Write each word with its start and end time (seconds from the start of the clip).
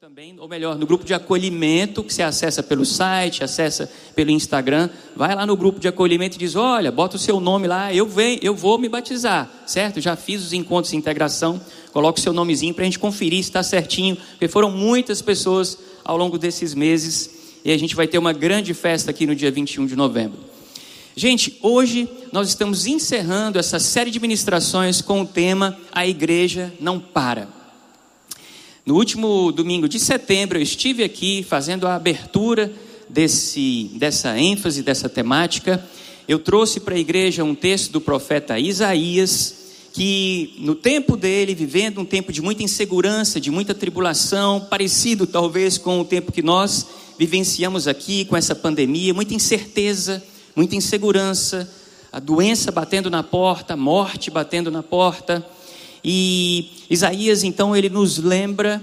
também, 0.00 0.34
ou 0.40 0.48
melhor, 0.48 0.78
no 0.78 0.86
grupo 0.86 1.04
de 1.04 1.12
acolhimento 1.12 2.02
que 2.02 2.14
você 2.14 2.22
acessa 2.22 2.62
pelo 2.62 2.86
site, 2.86 3.44
acessa 3.44 3.90
pelo 4.14 4.30
Instagram, 4.30 4.88
vai 5.14 5.34
lá 5.34 5.44
no 5.44 5.54
grupo 5.54 5.78
de 5.78 5.86
acolhimento 5.86 6.36
e 6.36 6.38
diz: 6.38 6.56
"Olha, 6.56 6.90
bota 6.90 7.16
o 7.16 7.18
seu 7.18 7.38
nome 7.38 7.66
lá, 7.66 7.92
eu 7.92 8.08
venho, 8.08 8.38
eu 8.42 8.54
vou 8.54 8.78
me 8.78 8.88
batizar", 8.88 9.50
certo? 9.66 10.00
Já 10.00 10.16
fiz 10.16 10.42
os 10.42 10.54
encontros 10.54 10.92
de 10.92 10.96
integração, 10.96 11.60
coloca 11.92 12.18
o 12.18 12.22
seu 12.22 12.32
nomezinho 12.32 12.72
para 12.72 12.82
a 12.82 12.86
gente 12.86 12.98
conferir 12.98 13.42
se 13.42 13.50
está 13.50 13.62
certinho, 13.62 14.16
porque 14.16 14.48
foram 14.48 14.70
muitas 14.70 15.20
pessoas 15.20 15.76
ao 16.02 16.16
longo 16.16 16.38
desses 16.38 16.72
meses 16.72 17.60
e 17.62 17.70
a 17.70 17.78
gente 17.78 17.94
vai 17.94 18.08
ter 18.08 18.16
uma 18.16 18.32
grande 18.32 18.72
festa 18.72 19.10
aqui 19.10 19.26
no 19.26 19.34
dia 19.34 19.50
21 19.50 19.84
de 19.84 19.94
novembro. 19.94 20.38
Gente, 21.14 21.58
hoje 21.60 22.08
nós 22.32 22.48
estamos 22.48 22.86
encerrando 22.86 23.58
essa 23.58 23.78
série 23.78 24.10
de 24.10 24.18
ministrações 24.18 25.02
com 25.02 25.20
o 25.20 25.26
tema 25.26 25.76
A 25.92 26.06
Igreja 26.06 26.72
Não 26.80 26.98
Para. 26.98 27.59
No 28.84 28.94
último 28.94 29.52
domingo 29.52 29.86
de 29.86 30.00
setembro, 30.00 30.56
eu 30.56 30.62
estive 30.62 31.04
aqui 31.04 31.44
fazendo 31.46 31.86
a 31.86 31.94
abertura 31.94 32.72
desse, 33.08 33.90
dessa 33.94 34.38
ênfase, 34.38 34.82
dessa 34.82 35.06
temática. 35.06 35.84
Eu 36.26 36.38
trouxe 36.38 36.80
para 36.80 36.94
a 36.94 36.98
igreja 36.98 37.44
um 37.44 37.54
texto 37.54 37.92
do 37.92 38.00
profeta 38.00 38.58
Isaías, 38.58 39.54
que 39.92 40.54
no 40.58 40.74
tempo 40.74 41.14
dele, 41.14 41.54
vivendo 41.54 42.00
um 42.00 42.06
tempo 42.06 42.32
de 42.32 42.40
muita 42.40 42.62
insegurança, 42.62 43.38
de 43.38 43.50
muita 43.50 43.74
tribulação, 43.74 44.60
parecido 44.60 45.26
talvez 45.26 45.76
com 45.76 46.00
o 46.00 46.04
tempo 46.04 46.32
que 46.32 46.42
nós 46.42 46.86
vivenciamos 47.18 47.86
aqui 47.86 48.24
com 48.24 48.36
essa 48.36 48.54
pandemia, 48.54 49.12
muita 49.12 49.34
incerteza, 49.34 50.22
muita 50.56 50.74
insegurança, 50.74 51.70
a 52.10 52.18
doença 52.18 52.72
batendo 52.72 53.10
na 53.10 53.22
porta, 53.22 53.74
a 53.74 53.76
morte 53.76 54.30
batendo 54.30 54.70
na 54.70 54.82
porta. 54.82 55.46
E 56.04 56.70
Isaías, 56.88 57.42
então, 57.44 57.76
ele 57.76 57.88
nos 57.88 58.18
lembra 58.18 58.82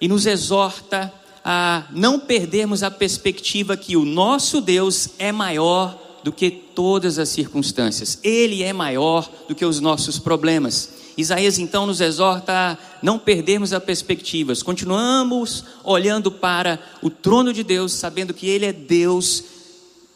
e 0.00 0.08
nos 0.08 0.26
exorta 0.26 1.12
a 1.44 1.84
não 1.90 2.20
perdermos 2.20 2.82
a 2.82 2.90
perspectiva 2.90 3.76
que 3.76 3.96
o 3.96 4.04
nosso 4.04 4.60
Deus 4.60 5.10
é 5.18 5.32
maior 5.32 5.98
do 6.22 6.32
que 6.32 6.50
todas 6.50 7.18
as 7.18 7.28
circunstâncias, 7.28 8.18
Ele 8.22 8.62
é 8.62 8.72
maior 8.72 9.28
do 9.48 9.54
que 9.54 9.64
os 9.64 9.80
nossos 9.80 10.18
problemas. 10.18 10.90
Isaías 11.16 11.58
então 11.58 11.84
nos 11.84 12.00
exorta 12.00 12.52
a 12.52 12.78
não 13.02 13.18
perdermos 13.18 13.72
a 13.72 13.80
perspectiva, 13.80 14.54
continuamos 14.64 15.64
olhando 15.84 16.30
para 16.30 16.78
o 17.02 17.10
trono 17.10 17.52
de 17.52 17.62
Deus, 17.62 17.92
sabendo 17.92 18.32
que 18.32 18.48
Ele 18.48 18.66
é 18.66 18.72
Deus, 18.72 19.44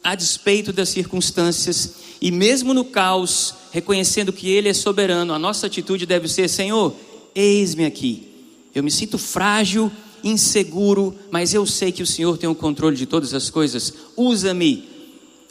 a 0.07 0.15
despeito 0.15 0.73
das 0.73 0.89
circunstâncias, 0.89 1.95
e 2.21 2.31
mesmo 2.31 2.73
no 2.73 2.85
caos, 2.85 3.53
reconhecendo 3.73 4.33
que 4.33 4.48
Ele 4.48 4.69
é 4.69 4.73
soberano, 4.73 5.35
a 5.35 5.39
nossa 5.39 5.67
atitude 5.67 6.07
deve 6.07 6.29
ser: 6.29 6.48
Senhor, 6.48 6.95
eis-me 7.35 7.85
aqui. 7.85 8.29
Eu 8.73 8.85
me 8.85 8.91
sinto 8.91 9.19
frágil, 9.19 9.91
inseguro, 10.23 11.13
mas 11.29 11.53
eu 11.53 11.67
sei 11.67 11.91
que 11.91 12.05
o 12.05 12.07
Senhor 12.07 12.39
tem 12.39 12.48
o 12.48 12.55
controle 12.55 12.97
de 12.97 13.05
todas 13.05 13.35
as 13.35 13.51
coisas. 13.51 13.93
Usa-me, 14.17 14.89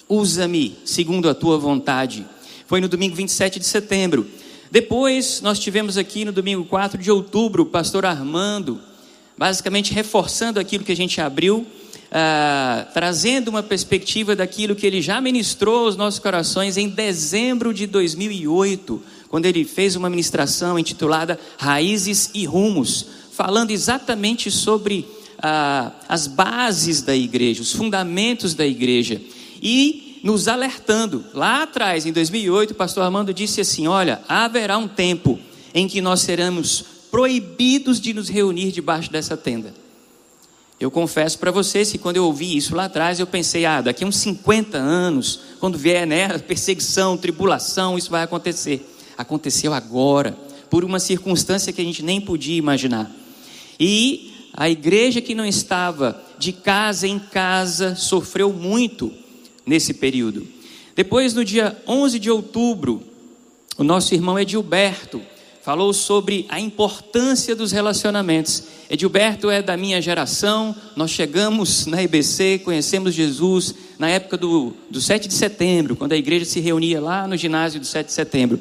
usa-me 0.08 0.78
segundo 0.86 1.28
a 1.28 1.36
tua 1.36 1.58
vontade. 1.58 2.26
Foi 2.66 2.80
no 2.80 2.88
domingo 2.88 3.14
27 3.14 3.60
de 3.60 3.66
setembro. 3.66 4.26
Depois, 4.72 5.42
nós 5.42 5.60
tivemos 5.60 5.98
aqui 5.98 6.24
no 6.24 6.32
domingo 6.32 6.64
4 6.64 6.98
de 7.02 7.12
outubro 7.12 7.64
o 7.64 7.66
pastor 7.66 8.06
Armando, 8.06 8.80
basicamente 9.38 9.94
reforçando 9.94 10.62
aquilo 10.62 10.86
que 10.86 10.94
a 10.94 10.96
gente 10.96 11.20
abriu 11.20 11.68
ah, 12.12 12.88
trazendo 12.94 13.50
uma 13.50 13.64
perspectiva 13.64 14.36
daquilo 14.36 14.76
que 14.76 14.86
ele 14.86 15.02
já 15.02 15.20
ministrou 15.20 15.86
aos 15.86 15.98
nossos 15.98 16.20
corações 16.20 16.78
em 16.78 16.88
dezembro 16.88 17.74
de 17.74 17.88
2008, 17.88 19.02
quando 19.30 19.46
ele 19.46 19.66
fez 19.66 19.96
uma 19.96 20.10
ministração 20.10 20.78
intitulada 20.80 21.40
Raízes 21.58 22.30
e 22.34 22.46
Rumos, 22.46 23.08
falando 23.32 23.72
exatamente 23.72 24.50
sobre 24.50 25.06
ah, 25.40 25.92
as 26.08 26.28
bases 26.28 27.02
da 27.02 27.16
igreja, 27.16 27.62
os 27.62 27.74
fundamentos 27.74 28.54
da 28.54 28.66
igreja, 28.66 29.22
e 29.62 30.20
nos 30.24 30.48
alertando. 30.48 31.24
Lá 31.34 31.64
atrás, 31.64 32.06
em 32.06 32.12
2008, 32.12 32.72
o 32.72 32.76
pastor 32.76 33.04
Armando 33.04 33.34
disse 33.34 33.62
assim: 33.62 33.88
Olha, 33.88 34.22
haverá 34.28 34.78
um 34.78 34.88
tempo 34.88 35.40
em 35.74 35.88
que 35.88 36.02
nós 36.02 36.22
seremos 36.22 36.84
proibidos 37.12 38.00
de 38.00 38.14
nos 38.14 38.28
reunir 38.28 38.72
debaixo 38.72 39.12
dessa 39.12 39.38
tenda. 39.38 39.85
Eu 40.86 40.92
confesso 40.92 41.40
para 41.40 41.50
vocês 41.50 41.92
que 41.92 41.98
quando 41.98 42.18
eu 42.18 42.26
ouvi 42.26 42.56
isso 42.56 42.76
lá 42.76 42.86
atrás, 42.86 43.20
eu 43.20 43.26
pensei, 43.26 43.66
ah, 43.66 43.82
daqui 43.82 44.06
uns 44.06 44.18
50 44.18 44.78
anos, 44.78 45.40
quando 45.60 45.80
vier 45.80 46.06
né, 46.06 46.38
perseguição, 46.38 47.18
tribulação, 47.18 47.98
isso 47.98 48.12
vai 48.12 48.22
acontecer. 48.22 48.88
Aconteceu 49.18 49.74
agora, 49.74 50.38
por 50.70 50.86
uma 50.86 51.00
circunstância 51.00 51.74
que 51.74 51.82
a 51.82 51.84
gente 51.84 52.04
nem 52.04 52.22
podia 52.22 52.56
imaginar. 52.56 53.12
E 53.80 54.32
a 54.54 54.70
igreja 54.70 55.22
que 55.22 55.34
não 55.34 55.44
estava 55.44 56.24
de 56.38 56.52
casa 56.54 57.08
em 57.08 57.18
casa 57.18 57.96
sofreu 57.96 58.54
muito 58.54 59.12
nesse 59.66 59.92
período. 59.92 60.46
Depois, 60.96 61.34
no 61.34 61.44
dia 61.44 61.76
11 61.88 62.20
de 62.20 62.30
outubro, 62.30 63.02
o 63.76 63.84
nosso 63.84 64.14
irmão 64.14 64.38
Edilberto 64.38 65.20
falou 65.66 65.92
sobre 65.94 66.46
a 66.48 66.60
importância 66.60 67.56
dos 67.56 67.72
relacionamentos. 67.72 68.66
Edilberto 68.88 69.50
é 69.50 69.64
da 69.64 69.76
minha 69.76 70.00
geração, 70.00 70.76
nós 70.96 71.10
chegamos 71.10 71.88
na 71.88 72.04
IBC, 72.04 72.62
conhecemos 72.64 73.16
Jesus 73.16 73.74
na 73.98 74.08
época 74.08 74.38
do, 74.38 74.76
do 74.92 75.02
7 75.02 75.28
de 75.28 75.34
setembro, 75.34 75.96
quando 75.96 76.12
a 76.12 76.18
igreja 76.18 76.46
se 76.46 76.60
reunia 76.60 77.02
lá 77.02 77.28
no 77.28 77.36
ginásio 77.36 77.80
do 77.80 77.86
7 77.88 78.06
de 78.06 78.14
setembro. 78.14 78.60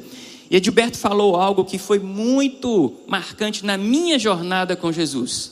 E 0.49 0.55
Edilberto 0.55 0.97
falou 0.97 1.35
algo 1.35 1.63
que 1.63 1.77
foi 1.77 1.99
muito 1.99 2.95
marcante 3.05 3.63
na 3.63 3.77
minha 3.77 4.17
jornada 4.17 4.75
com 4.75 4.91
Jesus. 4.91 5.51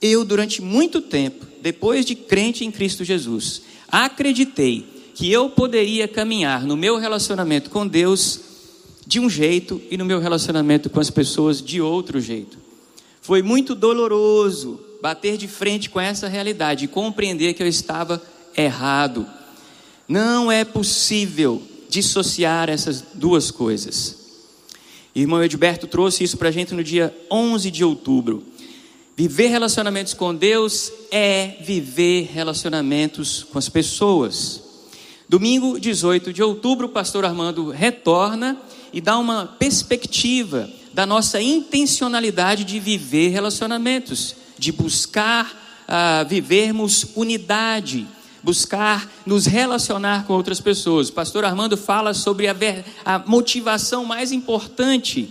Eu, 0.00 0.24
durante 0.24 0.62
muito 0.62 1.00
tempo, 1.00 1.44
depois 1.60 2.06
de 2.06 2.14
crente 2.14 2.64
em 2.64 2.70
Cristo 2.70 3.02
Jesus, 3.02 3.62
acreditei 3.88 4.86
que 5.12 5.28
eu 5.28 5.50
poderia 5.50 6.06
caminhar 6.06 6.64
no 6.64 6.76
meu 6.76 6.98
relacionamento 6.98 7.68
com 7.68 7.84
Deus 7.84 8.53
de 9.06 9.20
um 9.20 9.28
jeito 9.28 9.80
e 9.90 9.96
no 9.96 10.04
meu 10.04 10.18
relacionamento 10.18 10.88
com 10.88 11.00
as 11.00 11.10
pessoas 11.10 11.62
de 11.62 11.80
outro 11.80 12.20
jeito. 12.20 12.58
Foi 13.20 13.42
muito 13.42 13.74
doloroso 13.74 14.80
bater 15.00 15.36
de 15.36 15.48
frente 15.48 15.90
com 15.90 16.00
essa 16.00 16.28
realidade 16.28 16.84
e 16.84 16.88
compreender 16.88 17.54
que 17.54 17.62
eu 17.62 17.66
estava 17.66 18.22
errado. 18.56 19.26
Não 20.08 20.50
é 20.50 20.64
possível 20.64 21.62
dissociar 21.88 22.68
essas 22.68 23.02
duas 23.14 23.50
coisas. 23.50 24.24
Irmão 25.14 25.42
Edberto 25.44 25.86
trouxe 25.86 26.24
isso 26.24 26.36
para 26.36 26.48
a 26.48 26.52
gente 26.52 26.74
no 26.74 26.82
dia 26.82 27.14
11 27.30 27.70
de 27.70 27.84
outubro. 27.84 28.42
Viver 29.16 29.46
relacionamentos 29.46 30.12
com 30.12 30.34
Deus 30.34 30.90
é 31.10 31.56
viver 31.60 32.30
relacionamentos 32.32 33.44
com 33.44 33.58
as 33.58 33.68
pessoas. 33.68 34.60
Domingo 35.28 35.78
18 35.78 36.32
de 36.32 36.42
outubro, 36.42 36.86
o 36.86 36.90
pastor 36.90 37.24
Armando 37.24 37.70
retorna 37.70 38.60
e 38.94 39.00
dá 39.00 39.18
uma 39.18 39.44
perspectiva 39.44 40.70
da 40.92 41.04
nossa 41.04 41.42
intencionalidade 41.42 42.62
de 42.62 42.78
viver 42.78 43.30
relacionamentos, 43.30 44.36
de 44.56 44.70
buscar 44.70 45.50
uh, 45.88 46.28
vivermos 46.28 47.04
unidade, 47.16 48.06
buscar 48.40 49.10
nos 49.26 49.46
relacionar 49.46 50.26
com 50.26 50.34
outras 50.34 50.60
pessoas. 50.60 51.08
O 51.08 51.12
pastor 51.12 51.44
Armando 51.44 51.76
fala 51.76 52.14
sobre 52.14 52.46
a, 52.46 52.54
a 53.04 53.18
motivação 53.18 54.04
mais 54.04 54.30
importante 54.30 55.28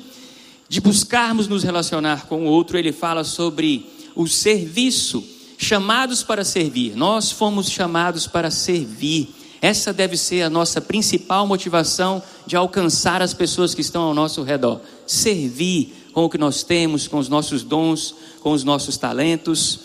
de 0.67 0.81
buscarmos 0.81 1.47
nos 1.47 1.63
relacionar 1.63 2.25
com 2.25 2.45
o 2.45 2.49
outro. 2.49 2.77
Ele 2.77 2.91
fala 2.91 3.23
sobre 3.23 3.89
o 4.13 4.27
serviço, 4.27 5.23
chamados 5.57 6.21
para 6.21 6.43
servir. 6.43 6.97
Nós 6.97 7.31
fomos 7.31 7.69
chamados 7.69 8.27
para 8.27 8.51
servir 8.51 9.33
essa 9.63 9.93
deve 9.93 10.17
ser 10.17 10.41
a 10.41 10.49
nossa 10.49 10.81
principal 10.81 11.47
motivação 11.47 12.21
de 12.45 12.57
alcançar 12.57 13.21
as 13.21 13.33
pessoas 13.33 13.73
que 13.73 13.79
estão 13.79 14.01
ao 14.01 14.13
nosso 14.13 14.43
redor. 14.43 14.81
Servir 15.07 16.09
com 16.11 16.25
o 16.25 16.29
que 16.29 16.37
nós 16.37 16.63
temos, 16.63 17.07
com 17.07 17.17
os 17.17 17.29
nossos 17.29 17.63
dons, 17.63 18.13
com 18.41 18.51
os 18.51 18.65
nossos 18.65 18.97
talentos. 18.97 19.79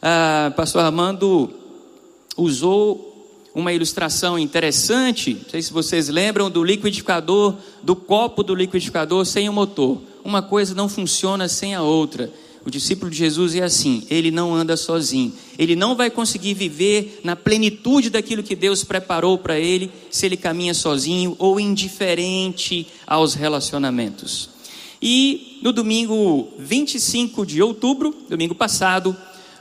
Ah, 0.00 0.52
Pastor 0.54 0.84
Armando 0.84 1.50
usou 2.36 3.28
uma 3.52 3.72
ilustração 3.72 4.38
interessante. 4.38 5.34
Não 5.34 5.50
sei 5.50 5.62
se 5.62 5.72
vocês 5.72 6.08
lembram 6.08 6.48
do 6.48 6.62
liquidificador, 6.62 7.56
do 7.82 7.96
copo 7.96 8.44
do 8.44 8.54
liquidificador 8.54 9.24
sem 9.24 9.48
o 9.48 9.52
motor. 9.52 10.00
Uma 10.24 10.42
coisa 10.42 10.76
não 10.76 10.88
funciona 10.88 11.48
sem 11.48 11.74
a 11.74 11.82
outra. 11.82 12.32
O 12.68 12.70
discípulo 12.70 13.10
de 13.10 13.16
Jesus 13.16 13.54
é 13.54 13.62
assim, 13.62 14.02
ele 14.10 14.30
não 14.30 14.54
anda 14.54 14.76
sozinho. 14.76 15.32
Ele 15.58 15.74
não 15.74 15.96
vai 15.96 16.10
conseguir 16.10 16.52
viver 16.52 17.18
na 17.24 17.34
plenitude 17.34 18.10
daquilo 18.10 18.42
que 18.42 18.54
Deus 18.54 18.84
preparou 18.84 19.38
para 19.38 19.58
ele 19.58 19.90
se 20.10 20.26
ele 20.26 20.36
caminha 20.36 20.74
sozinho 20.74 21.34
ou 21.38 21.58
indiferente 21.58 22.86
aos 23.06 23.32
relacionamentos. 23.32 24.50
E 25.00 25.58
no 25.62 25.72
domingo 25.72 26.48
25 26.58 27.46
de 27.46 27.62
outubro, 27.62 28.14
domingo 28.28 28.54
passado, 28.54 29.16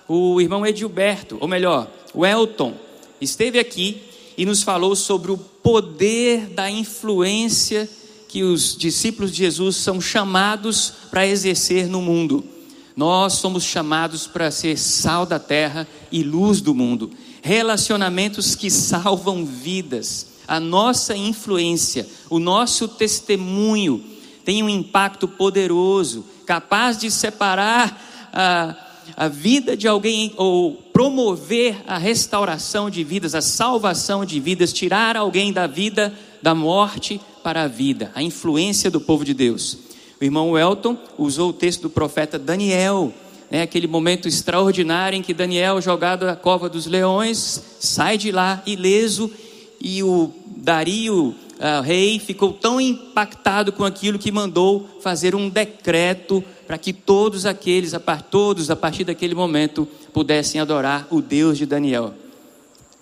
o 0.05 0.41
irmão 0.41 0.65
Edilberto, 0.65 1.37
ou 1.39 1.47
melhor, 1.47 1.89
o 2.13 2.25
Elton, 2.25 2.73
esteve 3.21 3.57
aqui 3.57 4.01
e 4.37 4.45
nos 4.45 4.63
falou 4.63 4.97
sobre 4.97 5.31
o 5.31 5.37
poder 5.37 6.47
da 6.47 6.69
influência 6.69 7.89
que 8.27 8.43
os 8.43 8.75
discípulos 8.75 9.31
de 9.31 9.37
Jesus 9.37 9.77
são 9.77 10.01
chamados 10.01 10.91
para 11.09 11.25
exercer 11.25 11.87
no 11.87 12.01
mundo. 12.01 12.56
Nós 12.97 13.33
somos 13.33 13.63
chamados 13.63 14.25
para 14.25 14.49
ser 14.49 14.75
sal 14.75 15.23
da 15.23 15.37
terra 15.37 15.87
e 16.11 16.23
luz 16.23 16.61
do 16.61 16.73
mundo. 16.73 17.11
Relacionamentos 17.43 18.55
que 18.55 18.71
salvam 18.71 19.45
vidas. 19.45 20.29
A 20.47 20.59
nossa 20.59 21.15
influência, 21.15 22.07
o 22.27 22.39
nosso 22.39 22.87
testemunho 22.87 24.03
tem 24.43 24.63
um 24.63 24.69
impacto 24.69 25.27
poderoso, 25.27 26.25
capaz 26.43 26.97
de 26.97 27.11
separar 27.11 28.01
a, 28.33 28.75
a 29.15 29.27
vida 29.27 29.77
de 29.77 29.87
alguém 29.87 30.33
ou 30.35 30.73
promover 30.91 31.83
a 31.85 31.99
restauração 31.99 32.89
de 32.89 33.03
vidas, 33.03 33.35
a 33.35 33.41
salvação 33.41 34.25
de 34.25 34.39
vidas, 34.39 34.73
tirar 34.73 35.15
alguém 35.15 35.53
da 35.53 35.67
vida, 35.67 36.11
da 36.41 36.55
morte 36.55 37.21
para 37.43 37.63
a 37.63 37.67
vida, 37.67 38.11
a 38.15 38.23
influência 38.23 38.89
do 38.89 38.99
povo 38.99 39.23
de 39.23 39.35
Deus. 39.35 39.86
O 40.19 40.23
irmão 40.23 40.57
Elton 40.57 40.97
usou 41.17 41.51
o 41.51 41.53
texto 41.53 41.83
do 41.83 41.89
profeta 41.89 42.39
Daniel, 42.39 43.13
né, 43.51 43.61
aquele 43.61 43.87
momento 43.87 44.27
extraordinário 44.27 45.17
em 45.17 45.21
que 45.21 45.33
Daniel, 45.33 45.79
jogado 45.79 46.25
na 46.25 46.35
cova 46.35 46.67
dos 46.67 46.87
leões, 46.87 47.61
sai 47.79 48.17
de 48.17 48.31
lá 48.31 48.61
ileso 48.65 49.31
e 49.79 50.01
o 50.01 50.31
Dario, 50.45 51.35
uh, 51.59 51.81
rei, 51.83 52.19
ficou 52.19 52.51
tão 52.51 52.81
impactado 52.81 53.71
com 53.71 53.85
aquilo 53.85 54.17
que 54.17 54.31
mandou 54.31 54.89
fazer 55.01 55.35
um 55.35 55.49
decreto 55.49 56.43
para 56.65 56.79
que 56.79 56.91
todos 56.91 57.45
aqueles, 57.45 57.93
todos 58.29 58.71
a 58.71 58.75
partir 58.75 59.03
daquele 59.03 59.35
momento, 59.35 59.87
pudessem 60.11 60.59
adorar 60.59 61.07
o 61.11 61.21
Deus 61.21 61.59
de 61.59 61.65
Daniel. 61.65 62.13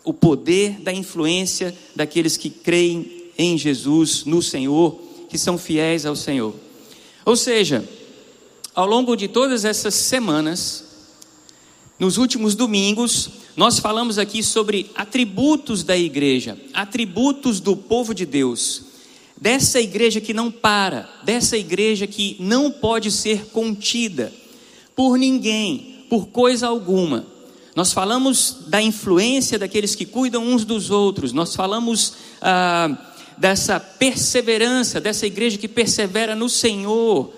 O 0.03 0.13
poder 0.13 0.81
da 0.81 0.93
influência 0.93 1.73
daqueles 1.95 2.35
que 2.37 2.49
creem 2.49 3.23
em 3.37 3.57
Jesus, 3.57 4.25
no 4.25 4.41
Senhor, 4.41 4.99
que 5.29 5.37
são 5.37 5.57
fiéis 5.57 6.05
ao 6.05 6.15
Senhor. 6.15 6.64
Ou 7.25 7.35
seja, 7.35 7.83
ao 8.75 8.85
longo 8.85 9.15
de 9.15 9.27
todas 9.27 9.65
essas 9.65 9.95
semanas, 9.95 10.83
nos 11.97 12.17
últimos 12.17 12.53
domingos, 12.53 13.29
nós 13.57 13.79
falamos 13.79 14.19
aqui 14.19 14.43
sobre 14.43 14.91
atributos 14.93 15.81
da 15.81 15.97
igreja, 15.97 16.55
atributos 16.71 17.59
do 17.59 17.75
povo 17.75 18.13
de 18.13 18.27
Deus, 18.27 18.83
dessa 19.35 19.81
igreja 19.81 20.21
que 20.21 20.33
não 20.33 20.51
para, 20.51 21.09
dessa 21.23 21.57
igreja 21.57 22.05
que 22.05 22.35
não 22.39 22.69
pode 22.69 23.09
ser 23.09 23.47
contida 23.47 24.31
por 24.95 25.17
ninguém, 25.17 26.05
por 26.07 26.27
coisa 26.27 26.67
alguma. 26.67 27.25
Nós 27.75 27.91
falamos 27.91 28.65
da 28.67 28.81
influência 28.81 29.57
daqueles 29.57 29.95
que 29.95 30.05
cuidam 30.05 30.45
uns 30.45 30.63
dos 30.63 30.91
outros, 30.91 31.33
nós 31.33 31.55
falamos. 31.55 32.13
Ah, 32.39 33.13
dessa 33.37 33.79
perseverança, 33.79 34.99
dessa 35.01 35.25
igreja 35.25 35.57
que 35.57 35.67
persevera 35.67 36.35
no 36.35 36.49
Senhor, 36.49 37.33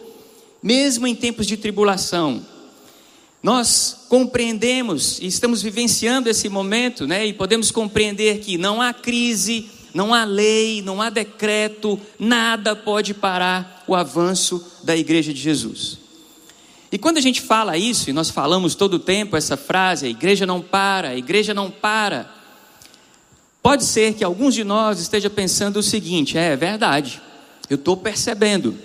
mesmo 0.61 1.07
em 1.07 1.15
tempos 1.15 1.47
de 1.47 1.57
tribulação. 1.57 2.45
Nós 3.41 4.05
compreendemos 4.09 5.19
e 5.19 5.27
estamos 5.27 5.61
vivenciando 5.61 6.29
esse 6.29 6.49
momento, 6.49 7.05
né? 7.05 7.25
E 7.25 7.33
podemos 7.33 7.71
compreender 7.71 8.39
que 8.39 8.57
não 8.57 8.81
há 8.81 8.93
crise, 8.93 9.69
não 9.93 10.13
há 10.13 10.25
lei, 10.25 10.81
não 10.81 11.01
há 11.01 11.09
decreto, 11.09 11.99
nada 12.19 12.75
pode 12.75 13.13
parar 13.13 13.83
o 13.87 13.95
avanço 13.95 14.63
da 14.83 14.95
igreja 14.95 15.33
de 15.33 15.39
Jesus. 15.39 15.97
E 16.91 16.97
quando 16.97 17.17
a 17.17 17.21
gente 17.21 17.41
fala 17.41 17.77
isso, 17.77 18.09
e 18.09 18.13
nós 18.13 18.29
falamos 18.29 18.73
todo 18.73 18.95
o 18.95 18.99
tempo 18.99 19.35
essa 19.35 19.57
frase, 19.57 20.05
a 20.05 20.09
igreja 20.09 20.45
não 20.45 20.61
para, 20.61 21.09
a 21.09 21.17
igreja 21.17 21.53
não 21.53 21.69
para, 21.69 22.36
Pode 23.67 23.83
ser 23.83 24.13
que 24.13 24.23
alguns 24.23 24.55
de 24.55 24.63
nós 24.63 24.97
esteja 24.97 25.29
pensando 25.29 25.75
o 25.75 25.83
seguinte: 25.83 26.37
é, 26.37 26.53
é 26.53 26.55
verdade, 26.55 27.21
eu 27.69 27.75
estou 27.75 27.97
percebendo, 27.97 28.77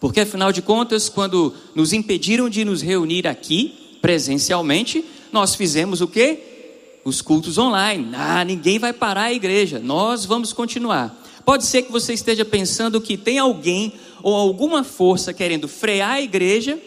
porque 0.00 0.20
afinal 0.20 0.50
de 0.50 0.62
contas, 0.62 1.10
quando 1.10 1.52
nos 1.74 1.92
impediram 1.92 2.48
de 2.48 2.64
nos 2.64 2.80
reunir 2.80 3.26
aqui 3.26 3.98
presencialmente, 4.00 5.04
nós 5.30 5.54
fizemos 5.54 6.00
o 6.00 6.08
quê? 6.08 7.00
Os 7.04 7.20
cultos 7.20 7.58
online. 7.58 8.08
Ah, 8.14 8.42
ninguém 8.46 8.78
vai 8.78 8.94
parar 8.94 9.24
a 9.24 9.32
igreja, 9.34 9.78
nós 9.78 10.24
vamos 10.24 10.54
continuar. 10.54 11.14
Pode 11.44 11.66
ser 11.66 11.82
que 11.82 11.92
você 11.92 12.14
esteja 12.14 12.46
pensando 12.46 13.02
que 13.02 13.14
tem 13.14 13.38
alguém 13.38 13.92
ou 14.22 14.34
alguma 14.34 14.84
força 14.84 15.34
querendo 15.34 15.68
frear 15.68 16.12
a 16.12 16.22
igreja 16.22 16.78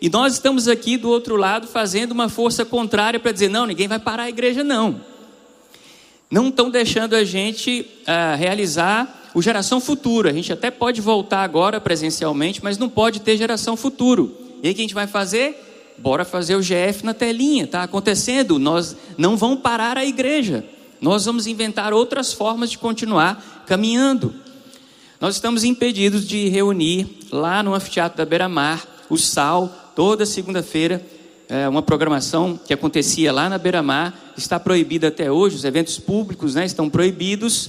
e 0.00 0.08
nós 0.08 0.32
estamos 0.32 0.66
aqui 0.66 0.96
do 0.96 1.10
outro 1.10 1.36
lado 1.36 1.66
fazendo 1.66 2.12
uma 2.12 2.30
força 2.30 2.64
contrária 2.64 3.20
para 3.20 3.32
dizer: 3.32 3.50
não, 3.50 3.66
ninguém 3.66 3.86
vai 3.86 3.98
parar 3.98 4.22
a 4.22 4.28
igreja, 4.30 4.64
não 4.64 5.09
não 6.30 6.48
estão 6.48 6.70
deixando 6.70 7.14
a 7.14 7.24
gente 7.24 7.86
uh, 8.02 8.36
realizar 8.38 9.30
o 9.34 9.42
geração 9.42 9.80
futura. 9.80 10.30
A 10.30 10.32
gente 10.32 10.52
até 10.52 10.70
pode 10.70 11.00
voltar 11.00 11.42
agora 11.42 11.80
presencialmente, 11.80 12.62
mas 12.62 12.78
não 12.78 12.88
pode 12.88 13.20
ter 13.20 13.36
geração 13.36 13.76
futuro. 13.76 14.36
E 14.62 14.68
aí 14.68 14.72
o 14.72 14.74
que 14.74 14.80
a 14.80 14.84
gente 14.84 14.94
vai 14.94 15.06
fazer? 15.06 15.94
Bora 15.98 16.24
fazer 16.24 16.54
o 16.54 16.60
GF 16.60 17.04
na 17.04 17.12
telinha, 17.12 17.64
está 17.64 17.82
acontecendo. 17.82 18.58
Nós 18.58 18.96
não 19.18 19.36
vamos 19.36 19.60
parar 19.60 19.98
a 19.98 20.04
igreja. 20.04 20.64
Nós 21.00 21.24
vamos 21.24 21.46
inventar 21.46 21.92
outras 21.92 22.32
formas 22.32 22.70
de 22.70 22.78
continuar 22.78 23.64
caminhando. 23.66 24.34
Nós 25.20 25.34
estamos 25.34 25.64
impedidos 25.64 26.26
de 26.26 26.48
reunir 26.48 27.06
lá 27.30 27.62
no 27.62 27.74
anfiteatro 27.74 28.18
da 28.18 28.24
Beira 28.24 28.48
Mar 28.48 28.86
o 29.08 29.18
Sal 29.18 29.92
toda 29.94 30.24
segunda-feira 30.24 31.04
é, 31.50 31.68
uma 31.68 31.82
programação 31.82 32.58
que 32.64 32.72
acontecia 32.72 33.32
lá 33.32 33.48
na 33.48 33.58
beira-mar, 33.58 34.32
está 34.36 34.58
proibida 34.60 35.08
até 35.08 35.32
hoje, 35.32 35.56
os 35.56 35.64
eventos 35.64 35.98
públicos 35.98 36.54
né, 36.54 36.64
estão 36.64 36.88
proibidos. 36.88 37.68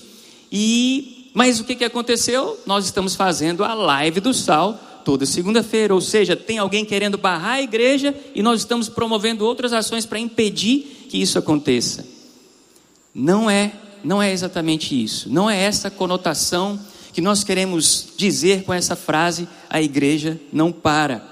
E 0.51 1.31
Mas 1.33 1.59
o 1.59 1.63
que, 1.63 1.75
que 1.75 1.83
aconteceu? 1.83 2.59
Nós 2.65 2.85
estamos 2.85 3.15
fazendo 3.15 3.63
a 3.63 3.73
live 3.73 4.19
do 4.19 4.33
sal 4.33 4.79
toda 5.03 5.25
segunda-feira, 5.25 5.95
ou 5.95 5.99
seja, 5.99 6.35
tem 6.35 6.59
alguém 6.59 6.85
querendo 6.85 7.17
barrar 7.17 7.53
a 7.53 7.61
igreja 7.61 8.13
e 8.35 8.43
nós 8.43 8.59
estamos 8.59 8.87
promovendo 8.87 9.43
outras 9.43 9.73
ações 9.73 10.05
para 10.05 10.19
impedir 10.19 11.07
que 11.09 11.19
isso 11.19 11.39
aconteça. 11.39 12.05
Não 13.15 13.49
é, 13.49 13.73
não 14.03 14.21
é 14.21 14.31
exatamente 14.31 15.01
isso. 15.01 15.27
Não 15.27 15.49
é 15.49 15.59
essa 15.59 15.89
conotação 15.89 16.79
que 17.11 17.19
nós 17.19 17.43
queremos 17.43 18.09
dizer 18.15 18.63
com 18.63 18.73
essa 18.73 18.95
frase: 18.95 19.47
a 19.67 19.81
igreja 19.81 20.39
não 20.53 20.71
para. 20.71 21.30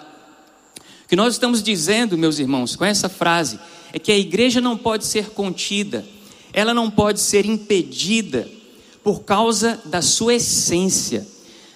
Que 1.10 1.16
nós 1.16 1.34
estamos 1.34 1.64
dizendo, 1.64 2.16
meus 2.16 2.38
irmãos, 2.38 2.76
com 2.76 2.86
essa 2.86 3.10
frase, 3.10 3.60
é 3.92 3.98
que 3.98 4.12
a 4.12 4.18
igreja 4.18 4.62
não 4.62 4.78
pode 4.78 5.08
ser 5.08 5.32
contida, 5.32 6.06
ela 6.54 6.72
não 6.72 6.92
pode 6.92 7.20
ser 7.20 7.48
impedida 7.48 8.48
por 9.04 9.24
causa 9.24 9.82
da 9.86 10.04
sua 10.04 10.36
essência, 10.36 11.28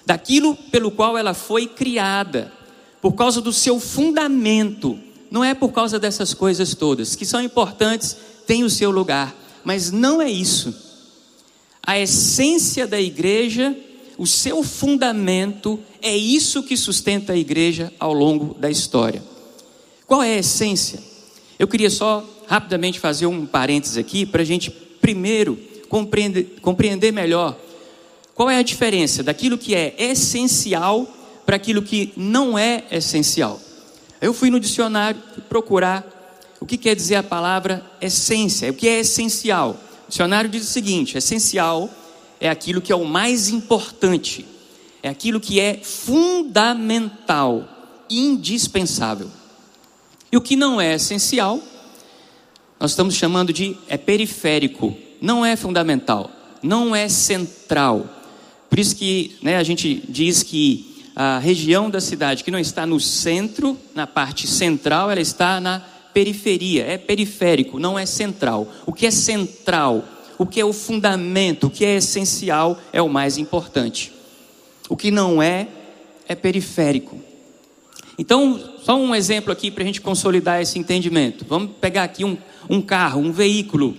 daquilo 0.06 0.56
pelo 0.70 0.92
qual 0.92 1.18
ela 1.18 1.34
foi 1.34 1.66
criada, 1.66 2.54
por 3.02 3.14
causa 3.14 3.42
do 3.42 3.52
seu 3.52 3.80
fundamento. 3.80 5.00
Não 5.32 5.44
é 5.44 5.56
por 5.56 5.72
causa 5.72 5.98
dessas 5.98 6.36
coisas 6.36 6.76
todas, 6.76 7.16
que 7.16 7.26
são 7.26 7.42
importantes, 7.42 8.16
têm 8.46 8.64
o 8.64 8.70
seu 8.70 8.92
lugar, 8.92 9.36
mas 9.64 9.92
não 9.92 10.22
é 10.22 10.30
isso. 10.30 10.76
A 11.82 11.98
essência 11.98 12.86
da 12.86 13.02
igreja, 13.02 13.76
o 14.18 14.28
seu 14.28 14.64
fundamento 14.64 15.80
é 16.02 16.16
isso 16.16 16.64
que 16.64 16.78
sustenta 16.78 17.34
a 17.34 17.38
igreja 17.38 17.92
ao 18.00 18.14
longo 18.14 18.54
da 18.54 18.70
história. 18.70 19.24
Qual 20.06 20.22
é 20.22 20.36
a 20.36 20.40
essência? 20.40 21.00
Eu 21.58 21.68
queria 21.68 21.90
só 21.90 22.28
rapidamente 22.48 23.00
fazer 23.00 23.26
um 23.26 23.46
parênteses 23.46 23.98
aqui 23.98 24.26
para 24.26 24.42
a 24.42 24.46
gente 24.46 24.70
primeiro 24.70 25.58
compreender, 25.90 26.56
compreender 26.62 27.12
melhor 27.12 27.58
qual 28.36 28.50
é 28.50 28.58
a 28.58 28.64
diferença 28.64 29.24
daquilo 29.24 29.58
que 29.58 29.76
é 29.76 29.96
essencial 29.98 31.08
para 31.46 31.56
aquilo 31.56 31.82
que 31.82 32.14
não 32.16 32.58
é 32.58 32.84
essencial. 32.92 33.60
Eu 34.22 34.34
fui 34.34 34.50
no 34.50 34.60
dicionário 34.60 35.22
procurar 35.50 36.06
o 36.60 36.66
que 36.66 36.78
quer 36.78 36.96
dizer 36.96 37.16
a 37.16 37.24
palavra 37.24 37.86
essência, 38.02 38.72
o 38.72 38.74
que 38.74 38.88
é 38.88 39.00
essencial. 39.00 39.78
O 40.06 40.10
dicionário 40.10 40.50
diz 40.50 40.64
o 40.64 40.72
seguinte: 40.72 41.18
essencial 41.18 41.90
é 42.44 42.50
aquilo 42.50 42.82
que 42.82 42.92
é 42.92 42.96
o 42.96 43.06
mais 43.06 43.48
importante, 43.48 44.46
é 45.02 45.08
aquilo 45.08 45.40
que 45.40 45.62
é 45.62 45.80
fundamental, 45.82 47.66
indispensável. 48.10 49.30
E 50.30 50.36
o 50.36 50.42
que 50.42 50.58
não 50.58 50.82
é 50.82 50.96
essencial, 50.96 51.62
nós 52.78 52.92
estamos 52.92 53.16
chamando 53.16 53.54
de 53.54 53.78
é 53.88 53.96
periférico, 53.96 54.94
não 55.22 55.46
é 55.46 55.56
fundamental, 55.56 56.30
não 56.62 56.94
é 56.94 57.08
central. 57.08 58.10
Por 58.70 58.78
isso 58.78 58.98
que 58.98 59.38
né, 59.42 59.56
a 59.56 59.64
gente 59.64 60.04
diz 60.10 60.44
que 60.44 61.06
a 61.16 61.40
região 61.40 61.90
da 61.90 62.02
cidade 62.02 62.44
que 62.44 62.52
não 62.52 62.60
está 62.60 62.86
no 62.86 63.00
centro, 63.00 63.80
na 63.96 64.06
parte 64.06 64.48
central, 64.48 65.10
ela 65.10 65.22
está 65.22 65.62
na 65.62 65.80
periferia, 66.14 66.84
é 66.84 66.98
periférico, 66.98 67.80
não 67.80 67.98
é 67.98 68.06
central. 68.06 68.70
O 68.86 68.92
que 68.92 69.06
é 69.06 69.12
central, 69.12 70.04
o 70.38 70.46
que 70.46 70.60
é 70.60 70.66
o 70.66 70.74
fundamento, 70.74 71.68
o 71.68 71.70
que 71.70 71.86
é 71.86 71.96
essencial 71.96 72.80
é 72.92 73.02
o 73.02 73.10
mais 73.10 73.38
importante. 73.38 74.12
O 74.90 74.98
que 74.98 75.12
não 75.12 75.42
é, 75.42 75.68
é 76.28 76.36
periférico. 76.36 77.20
Então, 78.18 78.60
só 78.84 78.96
um 78.96 79.16
exemplo 79.16 79.52
aqui 79.52 79.72
para 79.72 79.84
a 79.84 79.86
gente 79.86 80.02
consolidar 80.02 80.62
esse 80.62 80.78
entendimento. 80.78 81.46
Vamos 81.48 81.72
pegar 81.82 82.04
aqui 82.04 82.24
um, 82.24 82.38
um 82.70 82.82
carro, 82.82 83.22
um 83.22 83.32
veículo. 83.32 83.98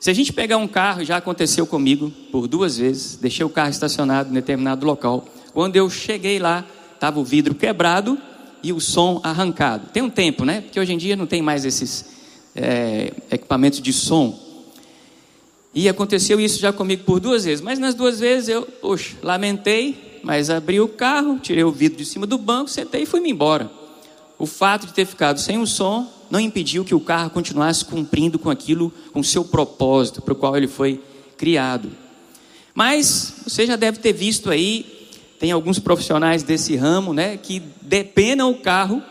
Se 0.00 0.10
a 0.10 0.14
gente 0.14 0.32
pegar 0.32 0.56
um 0.56 0.68
carro, 0.68 1.04
já 1.04 1.16
aconteceu 1.16 1.66
comigo 1.66 2.10
por 2.30 2.46
duas 2.46 2.76
vezes, 2.76 3.16
deixei 3.16 3.44
o 3.44 3.48
carro 3.48 3.70
estacionado 3.70 4.30
em 4.30 4.34
determinado 4.34 4.86
local. 4.86 5.26
Quando 5.52 5.76
eu 5.76 5.88
cheguei 5.88 6.38
lá, 6.38 6.64
estava 6.94 7.18
o 7.20 7.24
vidro 7.24 7.54
quebrado 7.54 8.18
e 8.62 8.72
o 8.72 8.80
som 8.80 9.20
arrancado. 9.22 9.88
Tem 9.92 10.02
um 10.02 10.10
tempo, 10.10 10.44
né? 10.44 10.62
Porque 10.62 10.80
hoje 10.80 10.92
em 10.92 10.98
dia 10.98 11.16
não 11.16 11.26
tem 11.26 11.42
mais 11.42 11.64
esses 11.64 12.06
é, 12.54 13.12
equipamentos 13.30 13.80
de 13.80 13.92
som. 13.92 14.38
E 15.74 15.88
aconteceu 15.88 16.40
isso 16.40 16.60
já 16.60 16.72
comigo 16.72 17.02
por 17.04 17.18
duas 17.18 17.44
vezes. 17.44 17.60
Mas 17.60 17.78
nas 17.78 17.94
duas 17.94 18.20
vezes 18.20 18.48
eu, 18.48 18.62
poxa, 18.62 19.16
lamentei, 19.22 20.20
mas 20.22 20.48
abri 20.48 20.80
o 20.80 20.88
carro, 20.88 21.38
tirei 21.38 21.64
o 21.64 21.72
vidro 21.72 21.98
de 21.98 22.04
cima 22.04 22.26
do 22.26 22.38
banco, 22.38 22.70
sentei 22.70 23.02
e 23.02 23.06
fui-me 23.06 23.30
embora. 23.30 23.70
O 24.38 24.46
fato 24.46 24.86
de 24.86 24.92
ter 24.92 25.06
ficado 25.06 25.40
sem 25.40 25.58
o 25.58 25.66
som 25.66 26.10
não 26.30 26.40
impediu 26.40 26.84
que 26.84 26.94
o 26.94 27.00
carro 27.00 27.30
continuasse 27.30 27.84
cumprindo 27.84 28.38
com 28.38 28.50
aquilo, 28.50 28.92
com 29.12 29.20
o 29.20 29.24
seu 29.24 29.44
propósito 29.44 30.22
para 30.22 30.32
o 30.32 30.36
qual 30.36 30.56
ele 30.56 30.66
foi 30.66 31.00
criado. 31.36 31.90
Mas 32.74 33.34
você 33.46 33.66
já 33.66 33.76
deve 33.76 33.98
ter 33.98 34.12
visto 34.12 34.50
aí, 34.50 35.08
tem 35.38 35.52
alguns 35.52 35.78
profissionais 35.78 36.42
desse 36.42 36.74
ramo, 36.74 37.12
né, 37.12 37.36
que 37.36 37.62
depenam 37.82 38.50
o 38.50 38.58
carro. 38.58 39.02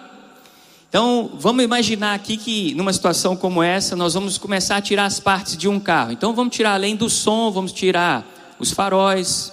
Então, 0.94 1.32
vamos 1.34 1.64
imaginar 1.64 2.14
aqui 2.14 2.38
que 2.38 2.76
numa 2.76 2.94
situação 2.94 3.36
como 3.36 3.64
essa, 3.64 3.96
nós 3.96 4.14
vamos 4.14 4.38
começar 4.38 4.78
a 4.78 4.82
tirar 4.82 5.06
as 5.06 5.20
partes 5.20 5.58
de 5.58 5.68
um 5.68 5.80
carro. 5.80 6.12
Então, 6.12 6.36
vamos 6.36 6.56
tirar 6.56 6.76
além 6.76 6.96
do 6.96 7.10
som, 7.10 7.50
vamos 7.50 7.72
tirar 7.72 8.24
os 8.60 8.70
faróis, 8.70 9.52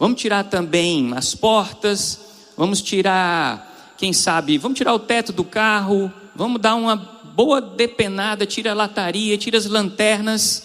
vamos 0.00 0.20
tirar 0.20 0.42
também 0.42 1.12
as 1.14 1.32
portas, 1.32 2.18
vamos 2.56 2.82
tirar, 2.82 3.94
quem 3.96 4.12
sabe, 4.12 4.58
vamos 4.58 4.76
tirar 4.76 4.92
o 4.92 4.98
teto 4.98 5.32
do 5.32 5.44
carro, 5.44 6.12
vamos 6.34 6.60
dar 6.60 6.74
uma 6.74 6.96
boa 6.96 7.60
depenada, 7.60 8.44
tira 8.44 8.72
a 8.72 8.74
lataria, 8.74 9.38
tira 9.38 9.58
as 9.58 9.66
lanternas, 9.66 10.64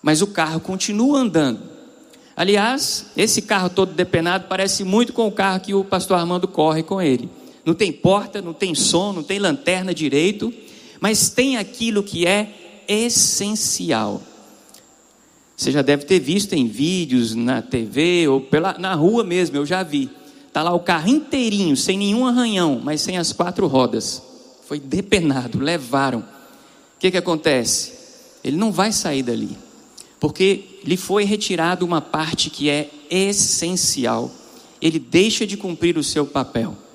mas 0.00 0.22
o 0.22 0.28
carro 0.28 0.60
continua 0.60 1.18
andando. 1.18 1.58
Aliás, 2.36 3.06
esse 3.16 3.42
carro 3.42 3.68
todo 3.68 3.92
depenado 3.92 4.44
parece 4.48 4.84
muito 4.84 5.12
com 5.12 5.26
o 5.26 5.32
carro 5.32 5.58
que 5.58 5.74
o 5.74 5.82
pastor 5.82 6.20
Armando 6.20 6.46
corre 6.46 6.84
com 6.84 7.02
ele. 7.02 7.28
Não 7.68 7.74
tem 7.74 7.92
porta, 7.92 8.40
não 8.40 8.54
tem 8.54 8.74
som, 8.74 9.12
não 9.12 9.22
tem 9.22 9.38
lanterna 9.38 9.92
direito, 9.92 10.50
mas 11.00 11.28
tem 11.28 11.58
aquilo 11.58 12.02
que 12.02 12.26
é 12.26 12.84
essencial. 12.88 14.22
Você 15.54 15.70
já 15.70 15.82
deve 15.82 16.06
ter 16.06 16.18
visto 16.18 16.54
em 16.54 16.66
vídeos, 16.66 17.34
na 17.34 17.60
TV 17.60 18.26
ou 18.26 18.40
pela, 18.40 18.78
na 18.78 18.94
rua 18.94 19.22
mesmo, 19.22 19.58
eu 19.58 19.66
já 19.66 19.82
vi. 19.82 20.08
Está 20.46 20.62
lá 20.62 20.72
o 20.72 20.80
carro 20.80 21.10
inteirinho, 21.10 21.76
sem 21.76 21.98
nenhum 21.98 22.26
arranhão, 22.26 22.80
mas 22.82 23.02
sem 23.02 23.18
as 23.18 23.34
quatro 23.34 23.66
rodas. 23.66 24.22
Foi 24.66 24.80
depenado, 24.80 25.58
levaram. 25.58 26.20
O 26.20 26.98
que, 26.98 27.10
que 27.10 27.18
acontece? 27.18 27.92
Ele 28.42 28.56
não 28.56 28.72
vai 28.72 28.92
sair 28.92 29.22
dali 29.22 29.68
porque 30.18 30.80
lhe 30.84 30.96
foi 30.96 31.24
retirada 31.24 31.84
uma 31.84 32.00
parte 32.00 32.48
que 32.48 32.70
é 32.70 32.88
essencial. 33.10 34.30
Ele 34.80 34.98
deixa 34.98 35.46
de 35.46 35.54
cumprir 35.54 35.98
o 35.98 36.02
seu 36.02 36.24
papel. 36.24 36.87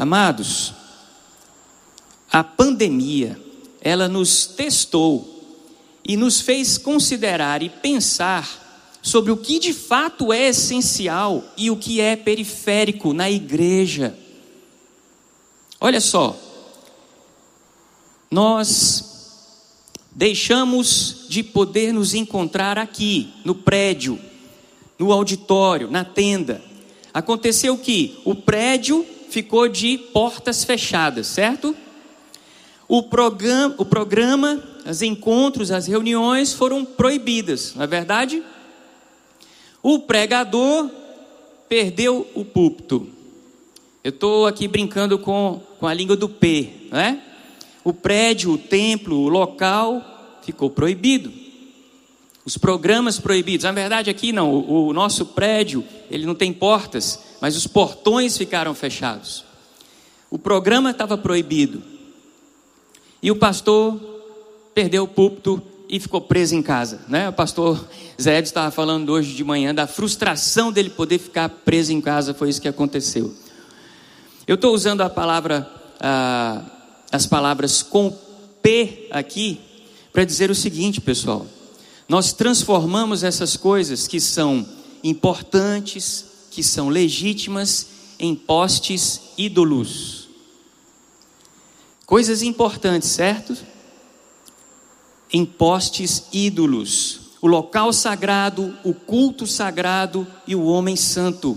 Amados, 0.00 0.72
a 2.32 2.42
pandemia, 2.42 3.38
ela 3.82 4.08
nos 4.08 4.46
testou 4.46 5.44
e 6.02 6.16
nos 6.16 6.40
fez 6.40 6.78
considerar 6.78 7.62
e 7.62 7.68
pensar 7.68 8.98
sobre 9.02 9.30
o 9.30 9.36
que 9.36 9.58
de 9.58 9.74
fato 9.74 10.32
é 10.32 10.48
essencial 10.48 11.44
e 11.54 11.70
o 11.70 11.76
que 11.76 12.00
é 12.00 12.16
periférico 12.16 13.12
na 13.12 13.30
igreja. 13.30 14.18
Olha 15.78 16.00
só, 16.00 16.34
nós 18.30 19.04
deixamos 20.12 21.26
de 21.28 21.42
poder 21.42 21.92
nos 21.92 22.14
encontrar 22.14 22.78
aqui, 22.78 23.34
no 23.44 23.54
prédio, 23.54 24.18
no 24.98 25.12
auditório, 25.12 25.90
na 25.90 26.06
tenda. 26.06 26.64
Aconteceu 27.12 27.76
que 27.76 28.18
o 28.24 28.34
prédio 28.34 29.06
ficou 29.30 29.68
de 29.68 29.96
portas 29.96 30.64
fechadas, 30.64 31.26
certo? 31.26 31.74
O 32.86 33.04
programa, 33.04 33.74
o 33.78 33.84
programa, 33.84 34.62
os 34.84 35.00
encontros, 35.00 35.70
as 35.70 35.86
reuniões 35.86 36.52
foram 36.52 36.84
proibidas, 36.84 37.74
não 37.74 37.84
é 37.84 37.86
verdade? 37.86 38.42
O 39.82 40.00
pregador 40.00 40.90
perdeu 41.68 42.26
o 42.34 42.44
púlpito. 42.44 43.08
Eu 44.02 44.10
estou 44.10 44.46
aqui 44.46 44.66
brincando 44.66 45.18
com, 45.18 45.60
com 45.78 45.86
a 45.86 45.94
língua 45.94 46.16
do 46.16 46.28
P, 46.28 46.88
não 46.90 46.98
é? 46.98 47.22
o 47.84 47.92
prédio, 47.92 48.52
o 48.52 48.58
templo, 48.58 49.16
o 49.16 49.28
local 49.28 50.38
ficou 50.42 50.70
proibido. 50.70 51.32
Os 52.50 52.58
programas 52.58 53.16
proibidos. 53.16 53.62
Na 53.62 53.70
verdade, 53.70 54.10
aqui 54.10 54.32
não, 54.32 54.52
o, 54.52 54.92
nosso 54.92 55.24
prédio, 55.24 55.84
ele 56.10 56.26
não 56.26 56.34
tem 56.34 56.52
portas, 56.52 57.20
mas 57.40 57.54
os 57.54 57.64
portões 57.68 58.36
ficaram 58.36 58.74
fechados. 58.74 59.44
O 60.28 60.36
programa 60.36 60.90
estava 60.90 61.16
proibido. 61.16 61.80
E 63.22 63.30
o 63.30 63.36
pastor 63.36 64.00
perdeu 64.74 65.04
o 65.04 65.06
púlpito 65.06 65.62
e 65.88 66.00
ficou 66.00 66.20
preso 66.20 66.56
em 66.56 66.60
casa. 66.60 67.02
Né? 67.06 67.28
O 67.28 67.32
pastor 67.32 67.88
Zé 68.20 68.40
estava 68.40 68.72
falando 68.72 69.10
hoje 69.10 69.32
de 69.32 69.44
manhã 69.44 69.72
da 69.72 69.86
frustração 69.86 70.72
dele 70.72 70.90
poder 70.90 71.20
ficar 71.20 71.48
preso 71.48 71.92
em 71.92 72.00
casa, 72.00 72.34
foi 72.34 72.48
isso 72.48 72.60
que 72.60 72.66
aconteceu. 72.66 73.32
Eu 74.44 74.56
estou 74.56 74.74
usando 74.74 75.02
a 75.02 75.08
palavra 75.08 75.70
ah, 76.00 76.64
as 77.12 77.26
palavras 77.26 77.80
com 77.80 78.10
P 78.60 79.06
aqui 79.12 79.60
para 80.12 80.24
dizer 80.24 80.50
o 80.50 80.54
seguinte, 80.56 81.00
pessoal: 81.00 81.46
nós 82.10 82.32
transformamos 82.32 83.22
essas 83.22 83.56
coisas 83.56 84.08
que 84.08 84.20
são 84.20 84.66
importantes, 85.00 86.24
que 86.50 86.60
são 86.60 86.88
legítimas, 86.88 87.86
em 88.18 88.34
postes 88.34 89.20
ídolos. 89.38 90.28
Coisas 92.04 92.42
importantes, 92.42 93.10
certo? 93.10 93.56
Em 95.32 95.46
postes 95.46 96.24
ídolos. 96.32 97.20
O 97.40 97.46
local 97.46 97.92
sagrado, 97.92 98.76
o 98.82 98.92
culto 98.92 99.46
sagrado 99.46 100.26
e 100.48 100.56
o 100.56 100.64
homem 100.64 100.96
santo. 100.96 101.56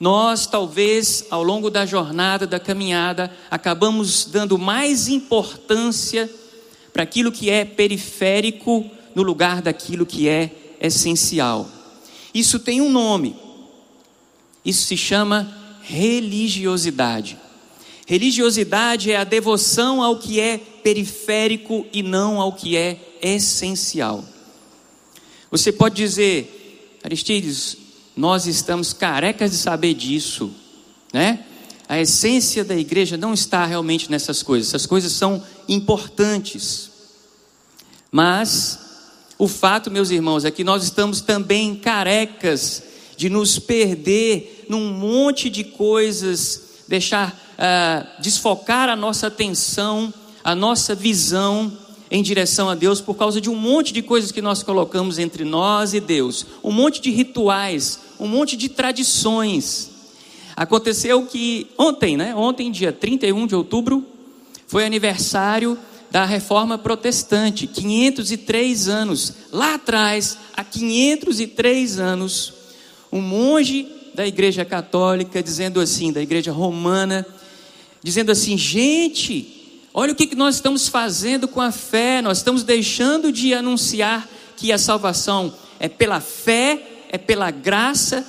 Nós, 0.00 0.46
talvez, 0.46 1.26
ao 1.28 1.42
longo 1.42 1.68
da 1.68 1.84
jornada, 1.84 2.46
da 2.46 2.58
caminhada, 2.58 3.30
acabamos 3.50 4.24
dando 4.24 4.56
mais 4.56 5.06
importância 5.06 6.30
para 6.94 7.02
aquilo 7.02 7.30
que 7.30 7.50
é 7.50 7.66
periférico 7.66 8.90
no 9.14 9.22
lugar 9.22 9.62
daquilo 9.62 10.06
que 10.06 10.28
é 10.28 10.76
essencial. 10.80 11.68
Isso 12.32 12.58
tem 12.58 12.80
um 12.80 12.90
nome. 12.90 13.36
Isso 14.64 14.84
se 14.84 14.96
chama 14.96 15.56
religiosidade. 15.82 17.38
Religiosidade 18.06 19.10
é 19.10 19.16
a 19.16 19.24
devoção 19.24 20.02
ao 20.02 20.18
que 20.18 20.40
é 20.40 20.58
periférico 20.58 21.86
e 21.92 22.02
não 22.02 22.40
ao 22.40 22.52
que 22.52 22.76
é 22.76 22.98
essencial. 23.20 24.24
Você 25.50 25.72
pode 25.72 25.96
dizer, 25.96 26.98
Aristides, 27.02 27.76
nós 28.16 28.46
estamos 28.46 28.92
carecas 28.92 29.50
de 29.50 29.56
saber 29.56 29.94
disso, 29.94 30.50
né? 31.12 31.44
A 31.88 31.98
essência 31.98 32.62
da 32.64 32.76
igreja 32.76 33.16
não 33.16 33.32
está 33.32 33.64
realmente 33.64 34.10
nessas 34.10 34.42
coisas. 34.42 34.68
Essas 34.68 34.84
coisas 34.84 35.12
são 35.12 35.42
importantes. 35.66 36.90
Mas 38.10 38.78
o 39.38 39.46
fato, 39.46 39.88
meus 39.88 40.10
irmãos, 40.10 40.44
é 40.44 40.50
que 40.50 40.64
nós 40.64 40.82
estamos 40.82 41.20
também 41.20 41.76
carecas 41.76 42.82
de 43.16 43.30
nos 43.30 43.56
perder 43.58 44.66
num 44.68 44.92
monte 44.92 45.48
de 45.48 45.62
coisas, 45.62 46.82
deixar 46.88 47.30
uh, 47.54 48.20
desfocar 48.20 48.88
a 48.88 48.96
nossa 48.96 49.28
atenção, 49.28 50.12
a 50.42 50.56
nossa 50.56 50.92
visão 50.92 51.72
em 52.10 52.20
direção 52.20 52.68
a 52.68 52.74
Deus 52.74 53.00
por 53.00 53.14
causa 53.14 53.40
de 53.40 53.48
um 53.48 53.54
monte 53.54 53.92
de 53.92 54.02
coisas 54.02 54.32
que 54.32 54.42
nós 54.42 54.62
colocamos 54.62 55.18
entre 55.18 55.44
nós 55.44 55.94
e 55.94 56.00
Deus, 56.00 56.44
um 56.64 56.72
monte 56.72 57.00
de 57.00 57.10
rituais, 57.10 58.00
um 58.18 58.26
monte 58.26 58.56
de 58.56 58.68
tradições. 58.68 59.90
Aconteceu 60.56 61.24
que 61.26 61.68
ontem, 61.78 62.16
né? 62.16 62.34
Ontem, 62.34 62.72
dia 62.72 62.92
31 62.92 63.46
de 63.46 63.54
outubro, 63.54 64.04
foi 64.66 64.84
aniversário 64.84 65.78
da 66.10 66.24
reforma 66.24 66.78
protestante, 66.78 67.66
503 67.66 68.88
anos. 68.88 69.34
Lá 69.52 69.74
atrás, 69.74 70.38
há 70.56 70.64
503 70.64 71.98
anos, 71.98 72.54
um 73.12 73.20
monge 73.20 73.86
da 74.14 74.26
Igreja 74.26 74.64
Católica 74.64 75.42
dizendo 75.42 75.80
assim, 75.80 76.12
da 76.12 76.22
Igreja 76.22 76.52
Romana, 76.52 77.26
dizendo 78.02 78.32
assim: 78.32 78.56
gente, 78.56 79.58
Olha 80.00 80.12
o 80.12 80.14
que 80.14 80.32
nós 80.36 80.54
estamos 80.54 80.86
fazendo 80.86 81.48
com 81.48 81.60
a 81.60 81.72
fé, 81.72 82.22
nós 82.22 82.38
estamos 82.38 82.62
deixando 82.62 83.32
de 83.32 83.52
anunciar 83.52 84.28
que 84.56 84.70
a 84.70 84.78
salvação 84.78 85.52
é 85.80 85.88
pela 85.88 86.20
fé, 86.20 86.80
é 87.08 87.18
pela 87.18 87.50
graça, 87.50 88.24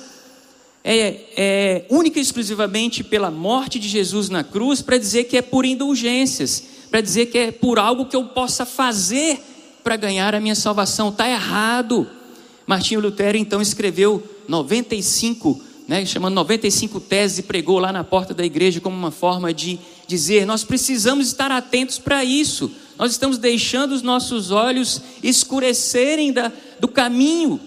é, 0.82 1.20
é 1.36 1.84
única 1.88 2.18
e 2.18 2.22
exclusivamente 2.22 3.04
pela 3.04 3.30
morte 3.30 3.78
de 3.78 3.88
Jesus 3.88 4.28
na 4.28 4.42
cruz, 4.42 4.82
para 4.82 4.98
dizer 4.98 5.24
que 5.24 5.36
é 5.36 5.42
por 5.42 5.64
indulgências, 5.64 6.64
para 6.90 7.00
dizer 7.00 7.26
que 7.26 7.38
é 7.38 7.52
por 7.52 7.78
algo 7.78 8.06
que 8.06 8.16
eu 8.16 8.24
possa 8.24 8.66
fazer 8.66 9.40
para 9.82 9.96
ganhar 9.96 10.34
a 10.34 10.40
minha 10.40 10.54
salvação. 10.54 11.08
Está 11.08 11.28
errado. 11.28 12.08
Martinho 12.66 13.00
Lutero 13.00 13.36
então 13.36 13.60
escreveu 13.60 14.22
95 14.48 15.70
né, 15.90 16.06
chamando 16.06 16.34
95 16.34 17.00
teses 17.00 17.38
e 17.38 17.42
pregou 17.42 17.80
lá 17.80 17.92
na 17.92 18.04
porta 18.04 18.32
da 18.32 18.44
igreja 18.46 18.80
como 18.80 18.96
uma 18.96 19.10
forma 19.10 19.52
de 19.52 19.76
dizer: 20.06 20.46
nós 20.46 20.62
precisamos 20.62 21.26
estar 21.26 21.50
atentos 21.50 21.98
para 21.98 22.22
isso. 22.22 22.70
Nós 22.96 23.10
estamos 23.10 23.38
deixando 23.38 23.90
os 23.90 24.00
nossos 24.00 24.52
olhos 24.52 25.02
escurecerem 25.20 26.32
da, 26.32 26.52
do 26.78 26.86
caminho, 26.86 27.58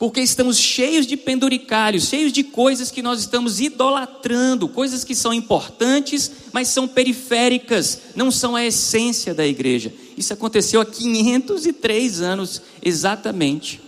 porque 0.00 0.22
estamos 0.22 0.56
cheios 0.56 1.06
de 1.06 1.14
penduricalhos, 1.14 2.08
cheios 2.08 2.32
de 2.32 2.42
coisas 2.42 2.90
que 2.90 3.02
nós 3.02 3.20
estamos 3.20 3.60
idolatrando, 3.60 4.66
coisas 4.66 5.04
que 5.04 5.14
são 5.14 5.30
importantes, 5.30 6.32
mas 6.54 6.68
são 6.68 6.88
periféricas, 6.88 8.00
não 8.16 8.30
são 8.30 8.56
a 8.56 8.64
essência 8.64 9.34
da 9.34 9.46
igreja. 9.46 9.92
Isso 10.16 10.32
aconteceu 10.32 10.80
há 10.80 10.86
503 10.86 12.22
anos 12.22 12.62
exatamente. 12.82 13.78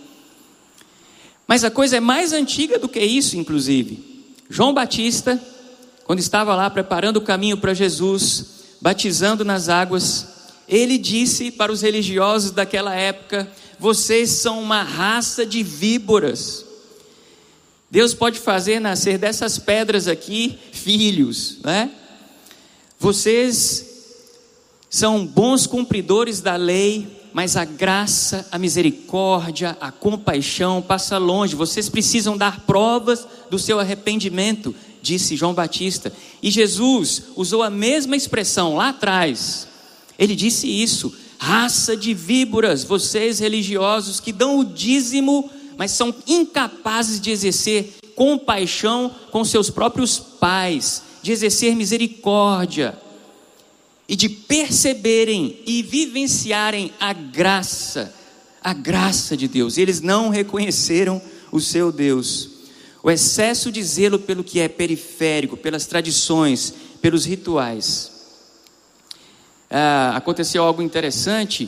Mas 1.47 1.63
a 1.63 1.71
coisa 1.71 1.97
é 1.97 1.99
mais 1.99 2.31
antiga 2.31 2.77
do 2.77 2.87
que 2.87 3.01
isso, 3.01 3.35
inclusive. 3.35 4.27
João 4.47 4.71
Batista, 4.71 5.41
quando 6.03 6.19
estava 6.19 6.55
lá 6.55 6.69
preparando 6.69 7.17
o 7.17 7.21
caminho 7.21 7.57
para 7.57 7.73
Jesus, 7.73 8.45
batizando 8.79 9.43
nas 9.43 9.67
águas, 9.67 10.27
ele 10.69 10.99
disse 10.99 11.49
para 11.49 11.71
os 11.71 11.81
religiosos 11.81 12.51
daquela 12.51 12.93
época: 12.93 13.51
Vocês 13.79 14.29
são 14.29 14.61
uma 14.61 14.83
raça 14.83 15.45
de 15.45 15.63
víboras. 15.63 16.65
Deus 17.89 18.13
pode 18.13 18.39
fazer 18.39 18.79
nascer 18.79 19.17
dessas 19.17 19.59
pedras 19.59 20.07
aqui 20.07 20.57
filhos, 20.71 21.57
né? 21.63 21.91
Vocês 22.99 23.85
são 24.89 25.25
bons 25.25 25.67
cumpridores 25.67 26.39
da 26.39 26.55
lei, 26.55 27.07
mas 27.33 27.57
a 27.57 27.65
graça, 27.65 28.47
a 28.51 28.57
misericórdia, 28.57 29.75
a 29.81 29.91
compaixão 29.91 30.81
passa 30.81 31.17
longe. 31.17 31.55
Vocês 31.55 31.89
precisam 31.89 32.37
dar 32.37 32.61
provas 32.61 33.27
do 33.49 33.59
seu 33.59 33.79
arrependimento, 33.79 34.73
disse 35.01 35.35
João 35.35 35.53
Batista. 35.53 36.13
E 36.41 36.49
Jesus 36.49 37.23
usou 37.35 37.63
a 37.63 37.69
mesma 37.69 38.15
expressão 38.15 38.75
lá 38.75 38.89
atrás. 38.89 39.67
Ele 40.17 40.35
disse 40.35 40.67
isso: 40.67 41.13
raça 41.43 41.97
de 41.97 42.13
víboras, 42.13 42.85
vocês 42.85 43.39
religiosos 43.39 44.21
que 44.21 44.31
dão 44.31 44.59
o 44.59 44.63
dízimo, 44.63 45.49
mas 45.75 45.91
são 45.91 46.15
incapazes 46.25 47.19
de 47.19 47.31
exercer 47.31 47.95
compaixão 48.15 49.13
com 49.29 49.43
seus 49.43 49.69
próprios 49.69 50.17
pais, 50.17 51.03
de 51.21 51.33
exercer 51.33 51.75
misericórdia 51.75 52.97
e 54.07 54.15
de 54.15 54.29
perceberem 54.29 55.59
e 55.65 55.83
vivenciarem 55.83 56.93
a 56.97 57.11
graça, 57.11 58.15
a 58.63 58.73
graça 58.73 59.35
de 59.35 59.49
Deus. 59.49 59.77
Eles 59.77 59.99
não 59.99 60.29
reconheceram 60.29 61.21
o 61.51 61.59
seu 61.59 61.91
Deus. 61.91 62.51
O 63.03 63.11
excesso 63.11 63.69
de 63.69 63.83
zelo 63.83 64.17
pelo 64.17 64.45
que 64.45 64.61
é 64.61 64.69
periférico, 64.69 65.57
pelas 65.57 65.85
tradições, 65.85 66.73
pelos 67.01 67.25
rituais. 67.25 68.12
Ah, 69.75 70.13
aconteceu 70.15 70.63
algo 70.63 70.83
interessante, 70.83 71.67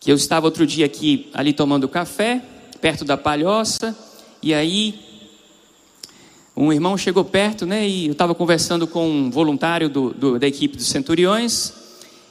que 0.00 0.10
eu 0.10 0.16
estava 0.16 0.46
outro 0.46 0.66
dia 0.66 0.86
aqui, 0.86 1.28
ali 1.34 1.52
tomando 1.52 1.86
café, 1.86 2.42
perto 2.80 3.04
da 3.04 3.14
palhoça, 3.14 3.94
e 4.42 4.54
aí 4.54 4.98
um 6.56 6.72
irmão 6.72 6.96
chegou 6.96 7.22
perto, 7.22 7.66
né? 7.66 7.86
E 7.86 8.06
eu 8.06 8.12
estava 8.12 8.34
conversando 8.34 8.86
com 8.86 9.06
um 9.06 9.30
voluntário 9.30 9.90
do, 9.90 10.14
do, 10.14 10.38
da 10.38 10.46
equipe 10.46 10.78
dos 10.78 10.86
centuriões. 10.86 11.74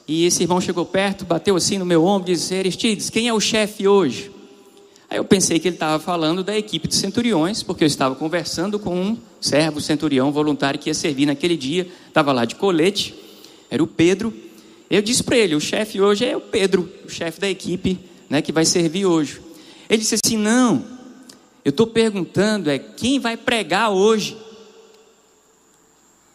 E 0.08 0.24
esse 0.24 0.42
irmão 0.42 0.60
chegou 0.60 0.84
perto, 0.84 1.24
bateu 1.24 1.54
assim 1.54 1.78
no 1.78 1.86
meu 1.86 2.04
ombro 2.04 2.28
e 2.28 2.34
disse: 2.34 2.52
Aristides, 2.56 3.10
quem 3.10 3.28
é 3.28 3.32
o 3.32 3.38
chefe 3.38 3.86
hoje? 3.86 4.32
Aí 5.08 5.18
eu 5.18 5.24
pensei 5.24 5.60
que 5.60 5.68
ele 5.68 5.76
estava 5.76 6.02
falando 6.02 6.42
da 6.42 6.58
equipe 6.58 6.88
de 6.88 6.96
centuriões, 6.96 7.62
porque 7.62 7.84
eu 7.84 7.86
estava 7.86 8.16
conversando 8.16 8.76
com 8.76 9.00
um 9.00 9.18
servo 9.40 9.80
centurião 9.80 10.32
voluntário 10.32 10.80
que 10.80 10.90
ia 10.90 10.94
servir 10.94 11.26
naquele 11.26 11.56
dia, 11.56 11.86
estava 12.08 12.32
lá 12.32 12.44
de 12.44 12.56
colete, 12.56 13.14
era 13.70 13.80
o 13.80 13.86
Pedro. 13.86 14.49
Eu 14.90 15.00
disse 15.00 15.22
para 15.22 15.36
ele: 15.36 15.54
o 15.54 15.60
chefe 15.60 16.00
hoje 16.00 16.24
é 16.24 16.36
o 16.36 16.40
Pedro, 16.40 16.92
o 17.06 17.08
chefe 17.08 17.40
da 17.40 17.48
equipe 17.48 17.98
né, 18.28 18.42
que 18.42 18.50
vai 18.50 18.64
servir 18.64 19.06
hoje. 19.06 19.40
Ele 19.88 20.02
disse 20.02 20.16
assim: 20.16 20.36
não, 20.36 20.84
eu 21.64 21.70
estou 21.70 21.86
perguntando 21.86 22.68
é 22.68 22.78
quem 22.78 23.20
vai 23.20 23.36
pregar 23.36 23.90
hoje. 23.90 24.36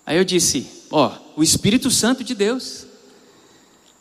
Aí 0.06 0.18
eu 0.18 0.24
disse, 0.24 0.68
ó, 0.91 1.12
o 1.36 1.44
Espírito 1.44 1.89
Santo 1.89 2.24
de 2.24 2.36
Deus. 2.36 2.86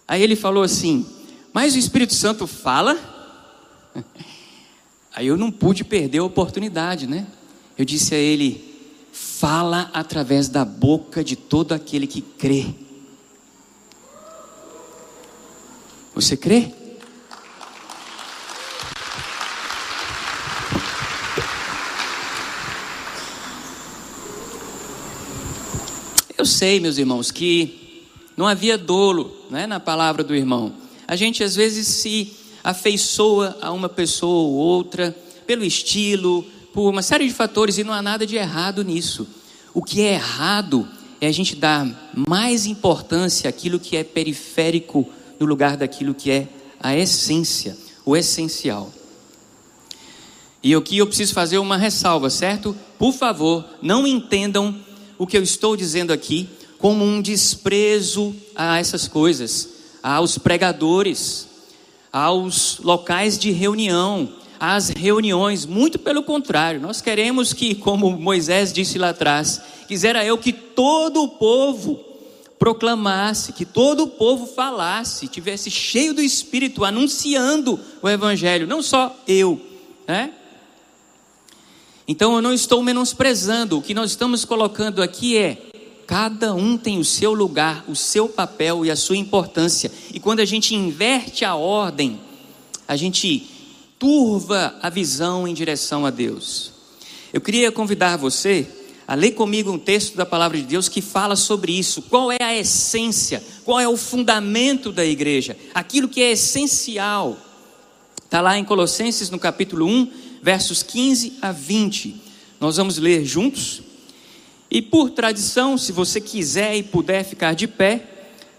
Aí 0.06 0.22
ele 0.22 0.36
falou 0.36 0.62
assim, 0.62 1.06
mas 1.52 1.74
o 1.74 1.78
Espírito 1.78 2.12
Santo 2.12 2.46
fala? 2.46 2.98
Aí 5.16 5.26
eu 5.28 5.36
não 5.36 5.50
pude 5.50 5.82
perder 5.82 6.18
a 6.18 6.24
oportunidade, 6.24 7.06
né? 7.06 7.26
Eu 7.78 7.84
disse 7.84 8.14
a 8.14 8.18
ele, 8.18 8.74
fala 9.12 9.88
através 9.94 10.48
da 10.48 10.64
boca 10.64 11.24
de 11.24 11.36
todo 11.36 11.72
aquele 11.72 12.06
que 12.06 12.20
crê. 12.20 12.66
Você 16.14 16.36
crê? 16.36 16.70
Eu 26.38 26.46
sei, 26.46 26.78
meus 26.78 26.98
irmãos, 26.98 27.32
que 27.32 28.04
não 28.36 28.46
havia 28.46 28.78
dolo 28.78 29.34
né, 29.50 29.66
na 29.66 29.80
palavra 29.80 30.22
do 30.22 30.36
irmão. 30.36 30.74
A 31.08 31.16
gente 31.16 31.42
às 31.42 31.56
vezes 31.56 31.88
se 31.88 32.32
afeiçoa 32.62 33.58
a 33.60 33.72
uma 33.72 33.88
pessoa 33.88 34.48
ou 34.48 34.52
outra 34.52 35.16
pelo 35.48 35.64
estilo, 35.64 36.44
por 36.72 36.88
uma 36.90 37.02
série 37.02 37.26
de 37.26 37.34
fatores, 37.34 37.76
e 37.76 37.82
não 37.82 37.92
há 37.92 38.00
nada 38.00 38.24
de 38.24 38.36
errado 38.36 38.84
nisso. 38.84 39.26
O 39.72 39.82
que 39.82 40.00
é 40.00 40.14
errado 40.14 40.88
é 41.20 41.26
a 41.26 41.32
gente 41.32 41.56
dar 41.56 42.12
mais 42.14 42.66
importância 42.66 43.50
àquilo 43.50 43.80
que 43.80 43.96
é 43.96 44.04
periférico 44.04 45.10
no 45.38 45.46
lugar 45.46 45.76
daquilo 45.76 46.14
que 46.14 46.30
é 46.30 46.48
a 46.80 46.96
essência, 46.96 47.76
o 48.04 48.16
essencial. 48.16 48.92
E 50.62 50.74
aqui 50.74 50.98
eu 50.98 51.06
preciso 51.06 51.34
fazer 51.34 51.58
uma 51.58 51.76
ressalva, 51.76 52.30
certo? 52.30 52.76
Por 52.98 53.12
favor, 53.12 53.64
não 53.82 54.06
entendam 54.06 54.74
o 55.18 55.26
que 55.26 55.36
eu 55.36 55.42
estou 55.42 55.76
dizendo 55.76 56.12
aqui 56.12 56.48
como 56.78 57.04
um 57.04 57.22
desprezo 57.22 58.34
a 58.54 58.78
essas 58.78 59.08
coisas, 59.08 59.68
aos 60.02 60.36
pregadores, 60.36 61.48
aos 62.12 62.78
locais 62.80 63.38
de 63.38 63.50
reunião, 63.50 64.28
às 64.60 64.90
reuniões. 64.90 65.66
Muito 65.66 65.98
pelo 65.98 66.22
contrário, 66.22 66.80
nós 66.80 67.00
queremos 67.00 67.52
que, 67.52 67.74
como 67.74 68.10
Moisés 68.18 68.72
disse 68.72 68.98
lá 68.98 69.10
atrás, 69.10 69.60
quisera 69.88 70.24
eu 70.24 70.36
que 70.36 70.52
todo 70.52 71.22
o 71.22 71.28
povo 71.28 72.03
proclamasse, 72.64 73.52
que 73.52 73.66
todo 73.66 74.04
o 74.04 74.08
povo 74.08 74.46
falasse, 74.46 75.28
tivesse 75.28 75.70
cheio 75.70 76.14
do 76.14 76.22
Espírito, 76.22 76.82
anunciando 76.82 77.78
o 78.00 78.08
Evangelho, 78.08 78.66
não 78.66 78.82
só 78.82 79.14
eu, 79.28 79.60
né? 80.08 80.32
Então 82.08 82.34
eu 82.34 82.40
não 82.40 82.54
estou 82.54 82.82
menosprezando, 82.82 83.76
o 83.76 83.82
que 83.82 83.92
nós 83.92 84.12
estamos 84.12 84.46
colocando 84.46 85.02
aqui 85.02 85.36
é: 85.36 85.58
cada 86.06 86.54
um 86.54 86.78
tem 86.78 86.98
o 86.98 87.04
seu 87.04 87.34
lugar, 87.34 87.84
o 87.86 87.94
seu 87.94 88.30
papel 88.30 88.86
e 88.86 88.90
a 88.90 88.96
sua 88.96 89.18
importância. 89.18 89.92
E 90.14 90.18
quando 90.18 90.40
a 90.40 90.46
gente 90.46 90.74
inverte 90.74 91.44
a 91.44 91.54
ordem, 91.54 92.18
a 92.88 92.96
gente 92.96 93.46
turva 93.98 94.74
a 94.80 94.88
visão 94.88 95.46
em 95.46 95.52
direção 95.52 96.06
a 96.06 96.10
Deus. 96.10 96.72
Eu 97.30 97.42
queria 97.42 97.70
convidar 97.70 98.16
você 98.16 98.66
a 99.06 99.14
ler 99.14 99.32
comigo 99.32 99.70
um 99.70 99.78
texto 99.78 100.16
da 100.16 100.24
palavra 100.24 100.56
de 100.56 100.64
Deus 100.64 100.88
que 100.88 101.02
fala 101.02 101.36
sobre 101.36 101.78
isso. 101.78 102.02
Qual 102.02 102.32
é 102.32 102.38
a 102.40 102.56
essência? 102.56 103.42
Qual 103.64 103.78
é 103.78 103.88
o 103.88 103.96
fundamento 103.96 104.90
da 104.90 105.04
igreja? 105.04 105.56
Aquilo 105.74 106.08
que 106.08 106.22
é 106.22 106.32
essencial. 106.32 107.36
Está 108.24 108.40
lá 108.40 108.58
em 108.58 108.64
Colossenses 108.64 109.30
no 109.30 109.38
capítulo 109.38 109.86
1, 109.86 110.10
versos 110.42 110.82
15 110.82 111.34
a 111.42 111.52
20. 111.52 112.16
Nós 112.60 112.76
vamos 112.76 112.98
ler 112.98 113.24
juntos. 113.24 113.82
E 114.70 114.80
por 114.80 115.10
tradição, 115.10 115.78
se 115.78 115.92
você 115.92 116.20
quiser 116.20 116.76
e 116.76 116.82
puder 116.82 117.24
ficar 117.24 117.54
de 117.54 117.68
pé, 117.68 118.04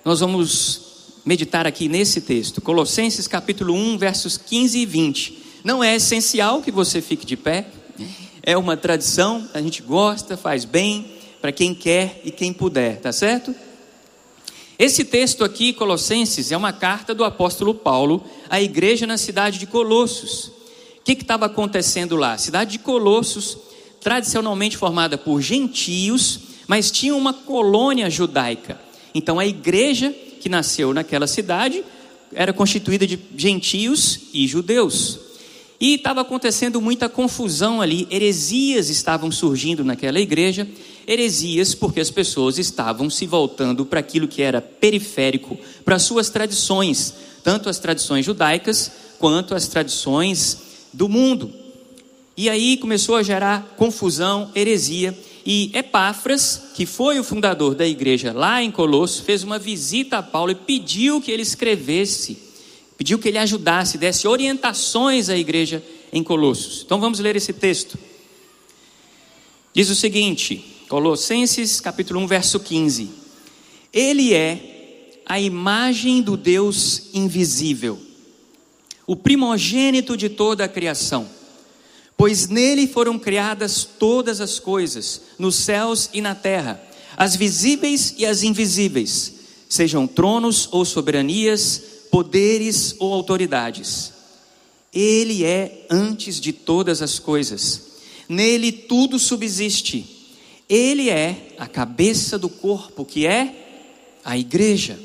nós 0.05 0.19
vamos 0.19 0.81
meditar 1.25 1.65
aqui 1.65 1.89
nesse 1.89 2.21
texto. 2.21 2.62
Colossenses 2.62 3.27
capítulo 3.27 3.73
1, 3.73 3.97
versos 3.97 4.38
15 4.38 4.77
e 4.77 4.86
20. 4.86 5.38
Não 5.63 5.84
é 5.84 5.95
essencial 5.95 6.62
que 6.62 6.71
você 6.71 7.01
fique 7.01 7.25
de 7.25 7.36
pé, 7.36 7.67
é 8.45 8.55
uma 8.55 8.77
tradição, 8.77 9.49
a 9.53 9.62
gente 9.62 9.81
gosta, 9.81 10.38
faz 10.38 10.63
bem 10.63 11.05
para 11.41 11.51
quem 11.51 11.73
quer 11.73 12.21
e 12.23 12.31
quem 12.31 12.53
puder, 12.53 13.01
tá 13.01 13.12
certo? 13.12 13.53
Esse 14.77 15.03
texto 15.03 15.43
aqui, 15.43 15.73
Colossenses, 15.73 16.51
é 16.51 16.58
uma 16.58 16.71
carta 16.71 17.15
do 17.15 17.23
apóstolo 17.23 17.73
Paulo 17.73 18.23
à 18.49 18.62
igreja 18.62 19.08
na 19.08 19.17
cidade 19.17 19.58
de 19.58 19.65
Colossos 19.65 20.51
que 21.05 21.13
estava 21.13 21.45
acontecendo 21.45 22.15
lá? 22.15 22.36
Cidade 22.38 22.71
de 22.71 22.79
Colossos, 22.79 23.58
tradicionalmente 24.01 24.75
formada 24.75 25.17
por 25.17 25.39
gentios, 25.39 26.39
mas 26.67 26.89
tinha 26.89 27.15
uma 27.15 27.31
colônia 27.31 28.10
judaica. 28.10 28.79
Então 29.13 29.39
a 29.39 29.45
igreja 29.45 30.12
que 30.12 30.49
nasceu 30.49 30.93
naquela 30.93 31.27
cidade 31.27 31.84
era 32.34 32.51
constituída 32.51 33.05
de 33.05 33.19
gentios 33.38 34.19
e 34.34 34.47
judeus. 34.47 35.19
E 35.79 35.95
estava 35.95 36.21
acontecendo 36.21 36.81
muita 36.81 37.09
confusão 37.09 37.81
ali, 37.81 38.07
heresias 38.09 38.89
estavam 38.89 39.31
surgindo 39.31 39.83
naquela 39.83 40.19
igreja, 40.19 40.67
heresias 41.07 41.75
porque 41.75 41.99
as 41.99 42.09
pessoas 42.09 42.57
estavam 42.57 43.09
se 43.09 43.25
voltando 43.25 43.85
para 43.85 43.99
aquilo 43.99 44.27
que 44.27 44.41
era 44.41 44.61
periférico, 44.61 45.57
para 45.83 45.99
suas 45.99 46.29
tradições, 46.29 47.13
tanto 47.43 47.69
as 47.69 47.77
tradições 47.77 48.25
judaicas 48.25 48.91
quanto 49.19 49.53
as 49.53 49.67
tradições 49.67 50.57
do 50.93 51.09
mundo. 51.09 51.51
E 52.38 52.49
aí 52.49 52.77
começou 52.77 53.15
a 53.15 53.23
gerar 53.23 53.75
confusão, 53.77 54.51
heresia, 54.55 55.17
e 55.45 55.69
Epáfras, 55.75 56.69
que 56.73 56.85
foi 56.85 57.19
o 57.19 57.23
fundador 57.23 57.75
da 57.75 57.85
igreja 57.85 58.33
lá 58.33 58.63
em 58.63 58.71
Colosso, 58.71 59.23
fez 59.23 59.43
uma 59.43 59.59
visita 59.59 60.17
a 60.17 60.23
Paulo 60.23 60.51
e 60.51 60.55
pediu 60.55 61.21
que 61.21 61.31
ele 61.31 61.43
escrevesse, 61.43 62.38
pediu 62.97 63.19
que 63.19 63.27
ele 63.27 63.38
ajudasse, 63.38 63.97
desse 63.97 64.27
orientações 64.27 65.29
à 65.29 65.38
igreja 65.38 65.84
em 66.12 66.23
Colossos. 66.23 66.84
Então 66.86 66.99
vamos 66.99 67.19
ler 67.19 67.36
esse 67.36 67.53
texto. 67.53 67.97
Diz 69.73 69.89
o 69.89 69.95
seguinte, 69.95 70.63
Colossenses 70.88 71.81
capítulo 71.81 72.19
1, 72.21 72.27
verso 72.27 72.60
15. 72.60 73.10
Ele 73.91 74.34
é 74.34 75.21
a 75.25 75.39
imagem 75.39 76.21
do 76.21 76.38
Deus 76.38 77.10
invisível, 77.13 77.99
o 79.08 79.15
primogênito 79.15 80.15
de 80.15 80.29
toda 80.29 80.63
a 80.65 80.67
criação 80.67 81.29
Pois 82.17 82.47
nele 82.47 82.88
foram 82.88 83.19
criadas 83.19 83.84
todas 83.84 84.39
as 84.39 84.58
coisas, 84.58 85.21
nos 85.38 85.55
céus 85.55 86.10
e 86.13 86.21
na 86.21 86.34
terra, 86.34 86.81
as 87.17 87.36
visíveis 87.36 88.15
e 88.17 88.25
as 88.25 88.41
invisíveis, 88.43 89.34
sejam 89.67 90.08
tronos 90.08 90.69
ou 90.71 90.86
soberanias, 90.86 91.84
poderes 92.11 92.95
ou 92.99 93.13
autoridades. 93.13 94.13
Ele 94.93 95.43
é 95.43 95.85
antes 95.89 96.39
de 96.39 96.53
todas 96.53 97.01
as 97.01 97.19
coisas, 97.19 97.99
nele 98.27 98.71
tudo 98.71 99.19
subsiste. 99.19 100.05
Ele 100.67 101.09
é 101.09 101.53
a 101.57 101.67
cabeça 101.67 102.39
do 102.39 102.49
corpo, 102.49 103.05
que 103.05 103.27
é 103.27 104.19
a 104.23 104.37
igreja. 104.37 104.99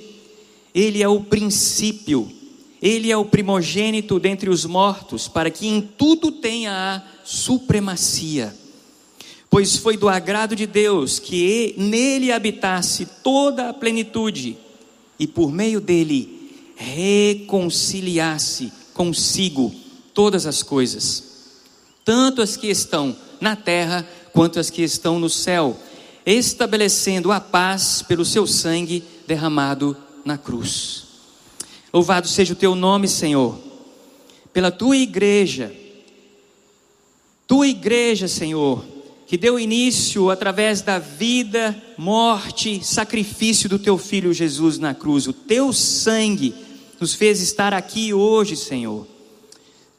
Ele 0.74 1.02
é 1.02 1.08
o 1.08 1.20
princípio 1.20 2.40
ele 2.82 3.12
é 3.12 3.16
o 3.16 3.26
primogênito 3.26 4.18
dentre 4.18 4.48
os 4.48 4.64
mortos, 4.64 5.28
para 5.28 5.50
que 5.50 5.66
em 5.66 5.82
tudo 5.82 6.32
tenha 6.32 6.72
a 6.72 7.02
supremacia. 7.24 8.56
Pois 9.50 9.76
foi 9.76 9.96
do 9.96 10.08
agrado 10.08 10.56
de 10.56 10.66
Deus 10.66 11.18
que 11.18 11.74
nele 11.76 12.32
habitasse 12.32 13.06
toda 13.22 13.68
a 13.68 13.74
plenitude, 13.74 14.56
e 15.18 15.26
por 15.26 15.52
meio 15.52 15.80
dele 15.80 16.39
reconciliasse 16.80 18.72
consigo 18.94 19.70
todas 20.14 20.46
as 20.46 20.62
coisas, 20.62 21.22
tanto 22.04 22.40
as 22.40 22.56
que 22.56 22.68
estão 22.68 23.14
na 23.38 23.54
terra 23.54 24.08
quanto 24.32 24.58
as 24.58 24.70
que 24.70 24.82
estão 24.82 25.20
no 25.20 25.28
céu, 25.28 25.78
estabelecendo 26.24 27.30
a 27.30 27.38
paz 27.38 28.02
pelo 28.02 28.24
seu 28.24 28.46
sangue 28.46 29.04
derramado 29.26 29.94
na 30.24 30.38
cruz. 30.38 31.04
Louvado 31.92 32.26
seja 32.26 32.54
o 32.54 32.56
teu 32.56 32.74
nome, 32.74 33.06
Senhor, 33.06 33.58
pela 34.52 34.70
tua 34.70 34.96
igreja, 34.96 35.74
tua 37.46 37.66
igreja, 37.66 38.26
Senhor, 38.26 38.84
que 39.26 39.36
deu 39.36 39.60
início 39.60 40.30
através 40.30 40.80
da 40.80 40.98
vida, 40.98 41.80
morte, 41.98 42.82
sacrifício 42.82 43.68
do 43.68 43.78
teu 43.78 43.98
filho 43.98 44.32
Jesus 44.32 44.78
na 44.78 44.94
cruz. 44.94 45.26
O 45.26 45.32
teu 45.32 45.72
sangue 45.72 46.54
nos 47.00 47.14
fez 47.14 47.40
estar 47.40 47.72
aqui 47.72 48.12
hoje, 48.12 48.54
Senhor. 48.54 49.06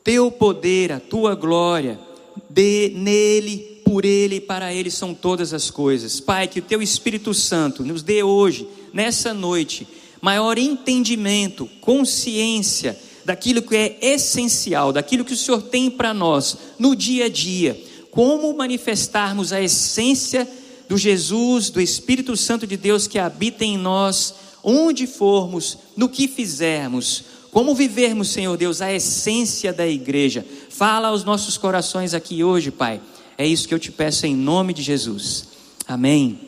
Teu 0.04 0.32
poder, 0.32 0.92
a 0.92 1.00
tua 1.00 1.34
glória, 1.34 2.00
de 2.48 2.94
nele, 2.96 3.82
por 3.84 4.06
ele 4.06 4.36
e 4.36 4.42
para 4.42 4.72
ele 4.72 4.92
são 4.92 5.14
todas 5.14 5.52
as 5.52 5.72
coisas. 5.72 6.20
Pai, 6.20 6.48
que 6.48 6.60
o 6.60 6.64
teu 6.64 6.82
Espírito 6.82 7.34
Santo 7.34 7.84
nos 7.84 8.04
dê 8.04 8.22
hoje, 8.22 8.68
nessa 8.94 9.34
noite, 9.34 9.88
maior 10.22 10.60
entendimento, 10.60 11.68
consciência 11.82 12.98
daquilo 13.26 13.64
que 13.64 13.76
é 13.76 13.98
essencial, 14.02 14.94
daquilo 14.94 15.26
que 15.26 15.34
o 15.34 15.38
Senhor 15.38 15.64
tem 15.64 15.90
para 15.90 16.14
nós 16.14 16.58
no 16.78 16.96
dia 16.96 17.26
a 17.26 17.30
dia, 17.30 17.82
como 18.12 18.56
manifestarmos 18.56 19.52
a 19.52 19.60
essência 19.60 20.48
do 20.88 20.98
Jesus, 20.98 21.70
do 21.70 21.82
Espírito 21.82 22.38
Santo 22.38 22.68
de 22.68 22.78
Deus 22.78 23.08
que 23.08 23.18
habita 23.18 23.66
em 23.66 23.78
nós, 23.78 24.36
onde 24.64 25.08
formos, 25.08 25.78
no 25.96 26.10
que 26.10 26.28
fizermos, 26.28 27.24
como 27.52 27.76
vivermos, 27.76 28.30
Senhor 28.30 28.56
Deus, 28.58 28.82
a 28.82 28.92
essência 28.94 29.74
da 29.74 29.86
igreja. 29.86 30.46
Fala 30.70 31.10
aos 31.10 31.24
nossos 31.24 31.58
corações 31.58 32.14
aqui 32.14 32.44
hoje, 32.44 32.72
Pai. 32.72 33.02
É 33.38 33.46
isso 33.46 33.68
que 33.68 33.74
eu 33.74 33.80
te 33.80 33.92
peço 33.92 34.26
em 34.26 34.36
nome 34.36 34.74
de 34.74 34.82
Jesus. 34.82 35.48
Amém. 35.88 36.40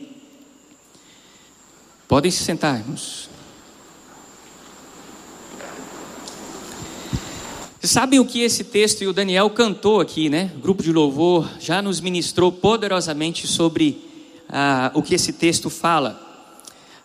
Podem 2.07 2.31
se 2.31 2.43
sentar, 2.43 2.79
irmãos. 2.79 3.29
Vocês 7.79 7.91
sabem 7.91 8.17
o 8.17 8.25
que 8.25 8.39
esse 8.39 8.63
texto 8.63 9.01
e 9.01 9.07
o 9.07 9.11
Daniel 9.11 9.49
cantou 9.49 9.99
aqui, 9.99 10.29
né? 10.29 10.53
O 10.55 10.59
grupo 10.59 10.81
de 10.81 10.93
louvor 10.93 11.49
já 11.59 11.81
nos 11.81 11.99
ministrou 11.99 12.49
poderosamente 12.49 13.45
sobre 13.45 14.09
ah, 14.47 14.89
o 14.93 15.01
que 15.01 15.15
esse 15.15 15.33
texto 15.33 15.69
fala. 15.69 16.17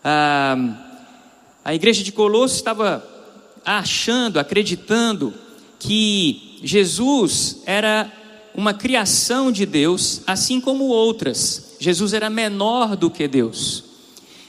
Ah, 0.01 0.88
a 1.69 1.75
igreja 1.75 2.03
de 2.03 2.11
Colosso 2.11 2.55
estava 2.55 3.07
achando, 3.63 4.39
acreditando 4.39 5.31
que 5.77 6.57
Jesus 6.63 7.61
era 7.63 8.11
uma 8.55 8.73
criação 8.73 9.51
de 9.51 9.67
Deus, 9.67 10.23
assim 10.25 10.59
como 10.59 10.85
outras. 10.85 11.75
Jesus 11.79 12.13
era 12.13 12.27
menor 12.27 12.95
do 12.95 13.07
que 13.07 13.27
Deus. 13.27 13.83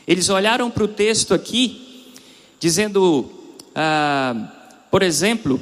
Eles 0.06 0.30
olharam 0.30 0.70
para 0.70 0.82
o 0.82 0.88
texto 0.88 1.34
aqui, 1.34 2.10
dizendo, 2.58 3.30
ah, 3.74 4.50
por 4.90 5.02
exemplo, 5.02 5.60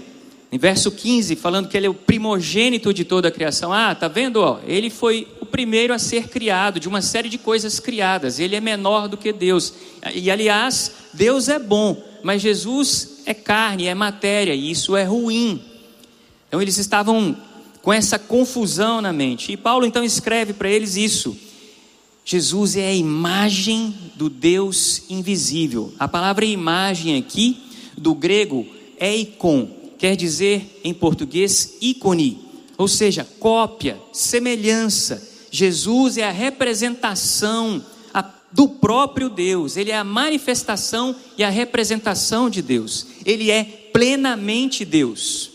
em 0.50 0.58
verso 0.58 0.90
15, 0.90 1.36
falando 1.36 1.68
que 1.68 1.76
ele 1.76 1.86
é 1.86 1.90
o 1.90 1.94
primogênito 1.94 2.92
de 2.92 3.04
toda 3.04 3.28
a 3.28 3.30
criação. 3.30 3.72
Ah, 3.72 3.94
tá 3.94 4.08
vendo? 4.08 4.58
Ele 4.66 4.88
foi 4.88 5.28
o 5.40 5.46
primeiro 5.46 5.92
a 5.92 5.98
ser 5.98 6.28
criado, 6.28 6.80
de 6.80 6.88
uma 6.88 7.02
série 7.02 7.28
de 7.28 7.36
coisas 7.36 7.78
criadas. 7.78 8.40
Ele 8.40 8.56
é 8.56 8.60
menor 8.60 9.08
do 9.08 9.16
que 9.16 9.30
Deus. 9.30 9.74
E 10.14 10.30
aliás, 10.30 10.92
Deus 11.12 11.48
é 11.48 11.58
bom, 11.58 12.02
mas 12.22 12.40
Jesus 12.40 13.22
é 13.26 13.34
carne, 13.34 13.86
é 13.86 13.94
matéria, 13.94 14.54
e 14.54 14.70
isso 14.70 14.96
é 14.96 15.04
ruim. 15.04 15.62
Então 16.48 16.62
eles 16.62 16.78
estavam 16.78 17.36
com 17.82 17.92
essa 17.92 18.18
confusão 18.18 19.02
na 19.02 19.12
mente. 19.12 19.52
E 19.52 19.56
Paulo 19.56 19.84
então 19.84 20.02
escreve 20.02 20.54
para 20.54 20.70
eles 20.70 20.96
isso. 20.96 21.36
Jesus 22.24 22.76
é 22.76 22.86
a 22.88 22.94
imagem 22.94 23.94
do 24.14 24.30
Deus 24.30 25.02
invisível. 25.10 25.92
A 25.98 26.08
palavra 26.08 26.44
imagem 26.46 27.18
aqui, 27.18 27.58
do 27.96 28.14
grego, 28.14 28.66
é 28.98 29.14
icon 29.14 29.77
quer 29.98 30.16
dizer 30.16 30.80
em 30.84 30.94
português 30.94 31.76
ícone, 31.80 32.40
ou 32.76 32.88
seja, 32.88 33.26
cópia, 33.38 33.98
semelhança. 34.12 35.26
Jesus 35.50 36.16
é 36.16 36.24
a 36.24 36.30
representação 36.30 37.84
do 38.52 38.68
próprio 38.68 39.28
Deus, 39.28 39.76
ele 39.76 39.90
é 39.90 39.96
a 39.96 40.04
manifestação 40.04 41.14
e 41.36 41.44
a 41.44 41.50
representação 41.50 42.48
de 42.48 42.62
Deus, 42.62 43.06
ele 43.24 43.50
é 43.50 43.64
plenamente 43.92 44.84
Deus. 44.84 45.50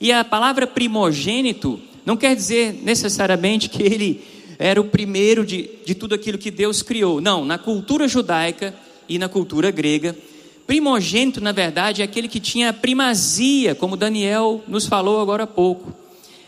E 0.00 0.12
a 0.12 0.24
palavra 0.24 0.66
primogênito 0.66 1.80
não 2.04 2.16
quer 2.16 2.34
dizer 2.34 2.80
necessariamente 2.82 3.68
que 3.68 3.82
ele 3.82 4.24
era 4.58 4.80
o 4.80 4.88
primeiro 4.88 5.44
de, 5.44 5.70
de 5.84 5.94
tudo 5.94 6.14
aquilo 6.14 6.38
que 6.38 6.50
Deus 6.50 6.82
criou. 6.82 7.20
Não, 7.20 7.44
na 7.44 7.58
cultura 7.58 8.08
judaica 8.08 8.74
e 9.08 9.18
na 9.18 9.28
cultura 9.28 9.70
grega, 9.70 10.16
Primogênito, 10.66 11.40
na 11.40 11.52
verdade, 11.52 12.02
é 12.02 12.04
aquele 12.04 12.26
que 12.26 12.40
tinha 12.40 12.72
primazia, 12.72 13.74
como 13.74 13.96
Daniel 13.96 14.62
nos 14.66 14.86
falou 14.86 15.20
agora 15.20 15.44
há 15.44 15.46
pouco. 15.46 15.92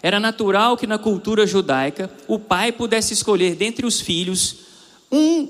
Era 0.03 0.19
natural 0.19 0.77
que 0.77 0.87
na 0.87 0.99
cultura 0.99 1.47
judaica 1.47 2.11
o 2.27 2.39
pai 2.39 2.73
pudesse 2.73 3.13
escolher 3.13 3.55
dentre 3.55 3.87
os 3.87 4.01
filhos 4.01 4.57
um 5.11 5.49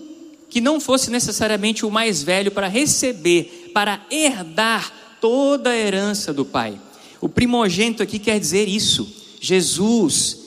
que 0.49 0.61
não 0.61 0.81
fosse 0.81 1.11
necessariamente 1.11 1.85
o 1.85 1.91
mais 1.91 2.23
velho 2.23 2.51
para 2.51 2.69
receber, 2.69 3.71
para 3.75 4.01
herdar 4.11 4.93
toda 5.21 5.71
a 5.71 5.77
herança 5.77 6.33
do 6.33 6.45
pai. 6.45 6.81
O 7.21 7.29
primogênito 7.29 8.03
aqui 8.03 8.19
quer 8.19 8.39
dizer 8.39 8.69
isso. 8.69 9.07
Jesus 9.41 10.39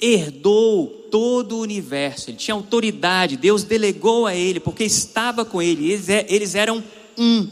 herdou 0.00 1.08
todo 1.10 1.56
o 1.56 1.60
universo, 1.60 2.30
ele 2.30 2.36
tinha 2.36 2.54
autoridade, 2.54 3.36
Deus 3.36 3.62
delegou 3.62 4.26
a 4.26 4.34
ele, 4.34 4.58
porque 4.58 4.82
estava 4.82 5.44
com 5.44 5.60
ele, 5.60 5.92
eles, 5.92 6.08
é, 6.08 6.26
eles 6.28 6.54
eram 6.54 6.82
um. 7.18 7.48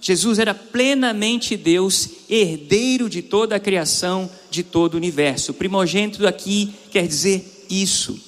Jesus 0.00 0.38
era 0.38 0.54
plenamente 0.54 1.56
Deus, 1.56 2.08
herdeiro 2.28 3.08
de 3.08 3.22
toda 3.22 3.56
a 3.56 3.60
criação, 3.60 4.30
de 4.50 4.62
todo 4.62 4.94
o 4.94 4.96
universo. 4.96 5.54
Primogênito 5.54 6.26
aqui 6.26 6.72
quer 6.90 7.08
dizer 7.08 7.66
isso. 7.68 8.18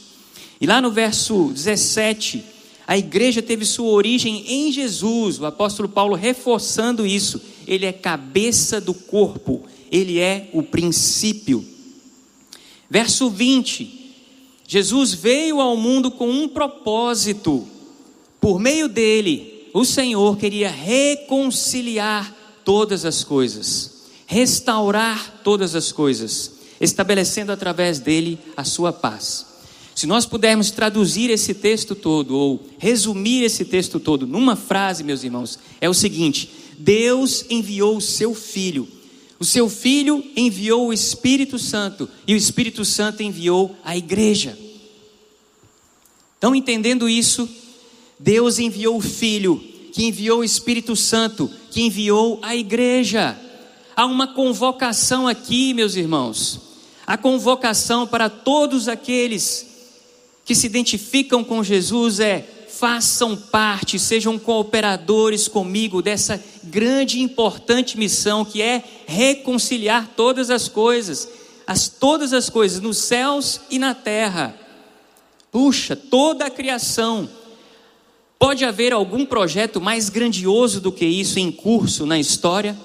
E 0.60 0.66
lá 0.66 0.80
no 0.80 0.90
verso 0.90 1.50
17, 1.52 2.42
a 2.86 2.96
igreja 2.96 3.42
teve 3.42 3.64
sua 3.64 3.90
origem 3.90 4.44
em 4.48 4.72
Jesus, 4.72 5.38
o 5.38 5.46
apóstolo 5.46 5.88
Paulo 5.88 6.16
reforçando 6.16 7.06
isso. 7.06 7.40
ele 7.66 7.86
é 7.86 7.92
cabeça 7.92 8.80
do 8.80 8.94
corpo, 8.94 9.64
ele 9.92 10.18
é 10.18 10.48
o 10.52 10.62
princípio. 10.62 11.64
Verso 12.90 13.28
20: 13.28 14.14
Jesus 14.66 15.12
veio 15.12 15.60
ao 15.60 15.76
mundo 15.76 16.10
com 16.10 16.30
um 16.30 16.48
propósito, 16.48 17.68
por 18.40 18.58
meio 18.58 18.88
dele, 18.88 19.57
o 19.72 19.84
Senhor 19.84 20.36
queria 20.36 20.70
reconciliar 20.70 22.34
todas 22.64 23.04
as 23.04 23.24
coisas, 23.24 24.04
restaurar 24.26 25.40
todas 25.42 25.74
as 25.74 25.90
coisas, 25.92 26.52
estabelecendo 26.80 27.50
através 27.50 27.98
dele 27.98 28.38
a 28.56 28.64
sua 28.64 28.92
paz. 28.92 29.46
Se 29.94 30.06
nós 30.06 30.24
pudermos 30.24 30.70
traduzir 30.70 31.28
esse 31.28 31.54
texto 31.54 31.94
todo, 31.94 32.36
ou 32.36 32.64
resumir 32.78 33.42
esse 33.42 33.64
texto 33.64 33.98
todo 33.98 34.26
numa 34.26 34.54
frase, 34.54 35.02
meus 35.02 35.24
irmãos, 35.24 35.58
é 35.80 35.88
o 35.88 35.94
seguinte: 35.94 36.50
Deus 36.78 37.44
enviou 37.50 37.96
o 37.96 38.00
seu 38.00 38.32
Filho, 38.34 38.86
o 39.40 39.44
seu 39.44 39.68
Filho 39.68 40.24
enviou 40.36 40.88
o 40.88 40.92
Espírito 40.92 41.58
Santo, 41.58 42.08
e 42.26 42.34
o 42.34 42.36
Espírito 42.36 42.84
Santo 42.84 43.22
enviou 43.22 43.74
a 43.84 43.96
igreja. 43.96 44.56
Então, 46.38 46.54
entendendo 46.54 47.08
isso, 47.08 47.48
Deus 48.18 48.58
enviou 48.58 48.96
o 48.96 49.02
Filho, 49.02 49.62
que 49.92 50.04
enviou 50.04 50.40
o 50.40 50.44
Espírito 50.44 50.96
Santo, 50.96 51.50
que 51.70 51.82
enviou 51.82 52.38
a 52.42 52.56
igreja. 52.56 53.38
Há 53.94 54.06
uma 54.06 54.28
convocação 54.28 55.26
aqui, 55.26 55.72
meus 55.74 55.94
irmãos, 55.94 56.60
a 57.06 57.16
convocação 57.16 58.06
para 58.06 58.28
todos 58.28 58.88
aqueles 58.88 59.66
que 60.44 60.54
se 60.54 60.66
identificam 60.66 61.44
com 61.44 61.62
Jesus 61.62 62.20
é: 62.20 62.46
façam 62.68 63.36
parte, 63.36 63.98
sejam 63.98 64.38
cooperadores 64.38 65.48
comigo 65.48 66.00
dessa 66.00 66.42
grande 66.62 67.18
e 67.18 67.22
importante 67.22 67.98
missão 67.98 68.44
que 68.44 68.62
é 68.62 68.82
reconciliar 69.06 70.08
todas 70.16 70.50
as 70.50 70.68
coisas, 70.68 71.28
as 71.66 71.88
todas 71.88 72.32
as 72.32 72.48
coisas 72.48 72.80
nos 72.80 72.98
céus 72.98 73.60
e 73.70 73.78
na 73.78 73.94
terra. 73.94 74.54
Puxa, 75.50 75.96
toda 75.96 76.46
a 76.46 76.50
criação. 76.50 77.28
Pode 78.38 78.64
haver 78.64 78.92
algum 78.92 79.26
projeto 79.26 79.80
mais 79.80 80.08
grandioso 80.08 80.80
do 80.80 80.92
que 80.92 81.04
isso 81.04 81.38
em 81.38 81.50
curso 81.50 82.06
na 82.06 82.18
história? 82.18 82.76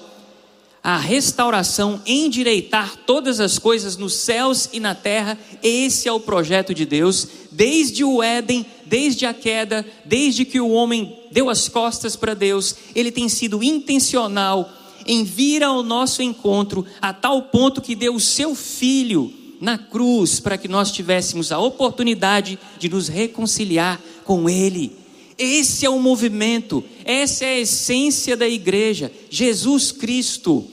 a 0.84 0.98
restauração, 0.98 1.98
endireitar 2.04 2.94
todas 3.06 3.40
as 3.40 3.58
coisas 3.58 3.96
nos 3.96 4.12
céus 4.16 4.68
e 4.70 4.78
na 4.78 4.94
terra, 4.94 5.38
esse 5.62 6.06
é 6.06 6.12
o 6.12 6.20
projeto 6.20 6.74
de 6.74 6.84
Deus, 6.84 7.26
desde 7.50 8.04
o 8.04 8.22
Éden, 8.22 8.66
desde 8.84 9.24
a 9.24 9.32
queda, 9.32 9.82
desde 10.04 10.44
que 10.44 10.60
o 10.60 10.68
homem 10.68 11.18
deu 11.32 11.48
as 11.48 11.70
costas 11.70 12.16
para 12.16 12.34
Deus, 12.34 12.76
ele 12.94 13.10
tem 13.10 13.30
sido 13.30 13.62
intencional 13.62 14.70
em 15.06 15.24
vir 15.24 15.62
ao 15.62 15.82
nosso 15.82 16.22
encontro, 16.22 16.84
a 17.00 17.14
tal 17.14 17.40
ponto 17.44 17.80
que 17.80 17.94
deu 17.94 18.14
o 18.14 18.20
seu 18.20 18.54
filho 18.54 19.32
na 19.62 19.78
cruz, 19.78 20.38
para 20.38 20.58
que 20.58 20.68
nós 20.68 20.92
tivéssemos 20.92 21.50
a 21.50 21.58
oportunidade 21.58 22.58
de 22.78 22.90
nos 22.90 23.08
reconciliar 23.08 23.98
com 24.22 24.50
Ele. 24.50 25.03
Esse 25.36 25.84
é 25.84 25.90
o 25.90 25.98
movimento, 25.98 26.84
essa 27.04 27.44
é 27.44 27.54
a 27.54 27.60
essência 27.60 28.36
da 28.36 28.48
igreja, 28.48 29.10
Jesus 29.28 29.90
Cristo. 29.90 30.68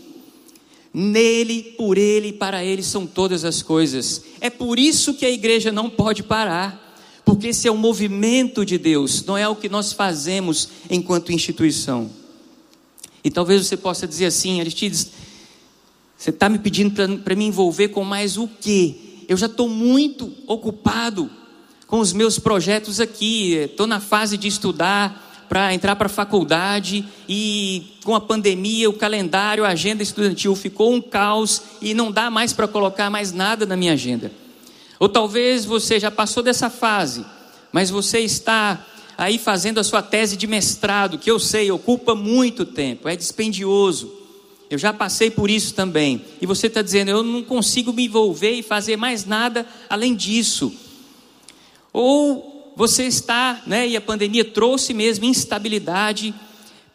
Nele, 0.94 1.74
por 1.78 1.98
Ele 1.98 2.28
e 2.28 2.34
para 2.34 2.66
Ele 2.66 2.84
são 2.84 3.08
todas 3.08 3.46
as 3.46 3.62
coisas. 3.62 4.24
É 4.42 4.50
por 4.50 4.78
isso 4.78 5.14
que 5.14 5.26
a 5.26 5.32
igreja 5.32 5.72
não 5.72 5.90
pode 5.90 6.22
parar, 6.22 7.00
porque 7.24 7.48
esse 7.48 7.68
é 7.68 7.72
o 7.72 7.78
movimento 7.78 8.66
de 8.66 8.78
Deus, 8.78 9.24
não 9.24 9.38
é 9.38 9.48
o 9.48 9.56
que 9.56 9.70
nós 9.70 9.94
fazemos 9.94 10.68
enquanto 10.90 11.32
instituição. 11.32 12.12
E 13.24 13.32
talvez 13.32 13.66
você 13.66 13.78
possa 13.78 14.08
dizer 14.08 14.26
assim, 14.26 14.60
Aristides, 14.60 15.12
você 16.18 16.30
está 16.30 16.50
me 16.50 16.60
pedindo 16.60 17.20
para 17.20 17.36
me 17.36 17.46
envolver 17.46 17.88
com 17.90 18.04
mais 18.04 18.38
o 18.38 18.48
quê? 18.48 18.96
Eu 19.28 19.38
já 19.38 19.46
estou 19.46 19.70
muito 19.70 20.34
ocupado 20.46 21.32
com 21.92 22.00
os 22.00 22.14
meus 22.14 22.40
projetos 22.40 23.02
aqui, 23.02 23.52
estou 23.56 23.86
na 23.86 24.00
fase 24.00 24.38
de 24.38 24.48
estudar, 24.48 25.46
para 25.50 25.74
entrar 25.74 25.98
para 25.98 26.06
a 26.06 26.10
faculdade 26.10 27.04
e 27.28 27.98
com 28.06 28.16
a 28.16 28.22
pandemia, 28.22 28.90
o 28.90 28.94
calendário, 28.94 29.66
a 29.66 29.72
agenda 29.72 30.02
estudantil 30.02 30.56
ficou 30.56 30.94
um 30.94 31.02
caos 31.02 31.62
e 31.82 31.94
não 31.94 32.10
dá 32.10 32.30
mais 32.30 32.54
para 32.54 32.66
colocar 32.66 33.10
mais 33.10 33.34
nada 33.34 33.66
na 33.66 33.76
minha 33.76 33.92
agenda. 33.92 34.32
Ou 34.98 35.10
talvez 35.10 35.66
você 35.66 36.00
já 36.00 36.10
passou 36.10 36.42
dessa 36.42 36.70
fase, 36.70 37.26
mas 37.74 37.90
você 37.90 38.20
está 38.20 38.88
aí 39.18 39.38
fazendo 39.38 39.78
a 39.78 39.84
sua 39.84 40.02
tese 40.02 40.38
de 40.38 40.48
mestrado, 40.48 41.18
que 41.18 41.30
eu 41.30 41.40
sei, 41.40 41.70
ocupa 41.72 42.16
muito 42.16 42.66
tempo, 42.66 43.10
é 43.10 43.18
dispendioso. 43.18 44.14
Eu 44.70 44.78
já 44.78 44.94
passei 44.94 45.30
por 45.30 45.50
isso 45.50 45.74
também. 45.74 46.24
E 46.42 46.46
você 46.46 46.68
está 46.68 46.82
dizendo, 46.82 47.12
eu 47.12 47.22
não 47.22 47.44
consigo 47.44 47.92
me 47.92 48.06
envolver 48.06 48.54
e 48.54 48.64
fazer 48.64 48.96
mais 48.96 49.26
nada 49.26 49.66
além 49.90 50.16
disso. 50.16 50.74
Ou 51.94 52.74
você 52.76 53.04
está, 53.04 53.62
né, 53.68 53.88
e 53.88 53.98
a 53.98 54.02
pandemia 54.02 54.46
trouxe 54.46 54.94
mesmo 54.94 55.26
instabilidade 55.26 56.34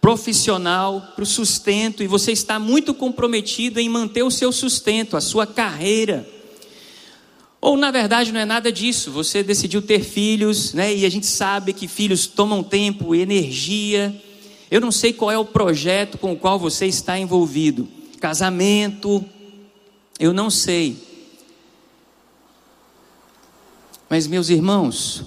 profissional 0.00 1.12
para 1.14 1.22
o 1.22 1.26
sustento, 1.26 2.02
e 2.02 2.06
você 2.06 2.32
está 2.32 2.59
muito 2.59 2.94
comprometido 2.94 3.80
em 3.80 3.88
manter 3.88 4.22
o 4.22 4.30
seu 4.30 4.52
sustento, 4.52 5.16
a 5.16 5.20
sua 5.20 5.46
carreira. 5.46 6.28
Ou 7.61 7.76
na 7.76 7.90
verdade 7.90 8.30
não 8.30 8.40
é 8.40 8.44
nada 8.44 8.70
disso, 8.70 9.11
você 9.11 9.42
decidiu 9.42 9.82
ter 9.82 10.04
filhos, 10.04 10.72
né, 10.72 10.94
e 10.94 11.04
a 11.04 11.09
gente 11.09 11.26
sabe 11.26 11.72
que 11.72 11.88
filhos 11.88 12.26
tomam 12.26 12.62
tempo, 12.62 13.14
energia. 13.14 14.14
Eu 14.70 14.80
não 14.80 14.92
sei 14.92 15.12
qual 15.12 15.30
é 15.30 15.38
o 15.38 15.44
projeto 15.44 16.18
com 16.18 16.32
o 16.32 16.37
qual 16.37 16.59
você 16.59 16.87
está 16.87 17.18
envolvido. 17.18 17.88
Casamento, 18.20 19.24
eu 20.18 20.32
não 20.32 20.50
sei. 20.50 20.96
Mas 24.09 24.27
meus 24.27 24.49
irmãos, 24.49 25.25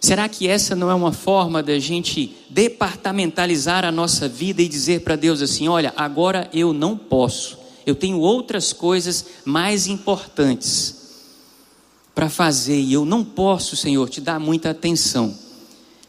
Será 0.00 0.30
que 0.30 0.48
essa 0.48 0.74
não 0.74 0.90
é 0.90 0.94
uma 0.94 1.12
forma 1.12 1.62
da 1.62 1.78
gente 1.78 2.34
departamentalizar 2.48 3.84
a 3.84 3.92
nossa 3.92 4.26
vida 4.26 4.62
e 4.62 4.68
dizer 4.68 5.02
para 5.02 5.14
Deus 5.14 5.42
assim: 5.42 5.68
olha, 5.68 5.92
agora 5.94 6.48
eu 6.54 6.72
não 6.72 6.96
posso, 6.96 7.58
eu 7.84 7.94
tenho 7.94 8.18
outras 8.18 8.72
coisas 8.72 9.26
mais 9.44 9.86
importantes 9.86 10.96
para 12.14 12.30
fazer 12.30 12.80
e 12.80 12.94
eu 12.94 13.04
não 13.04 13.22
posso, 13.22 13.76
Senhor, 13.76 14.08
te 14.08 14.22
dar 14.22 14.40
muita 14.40 14.70
atenção? 14.70 15.36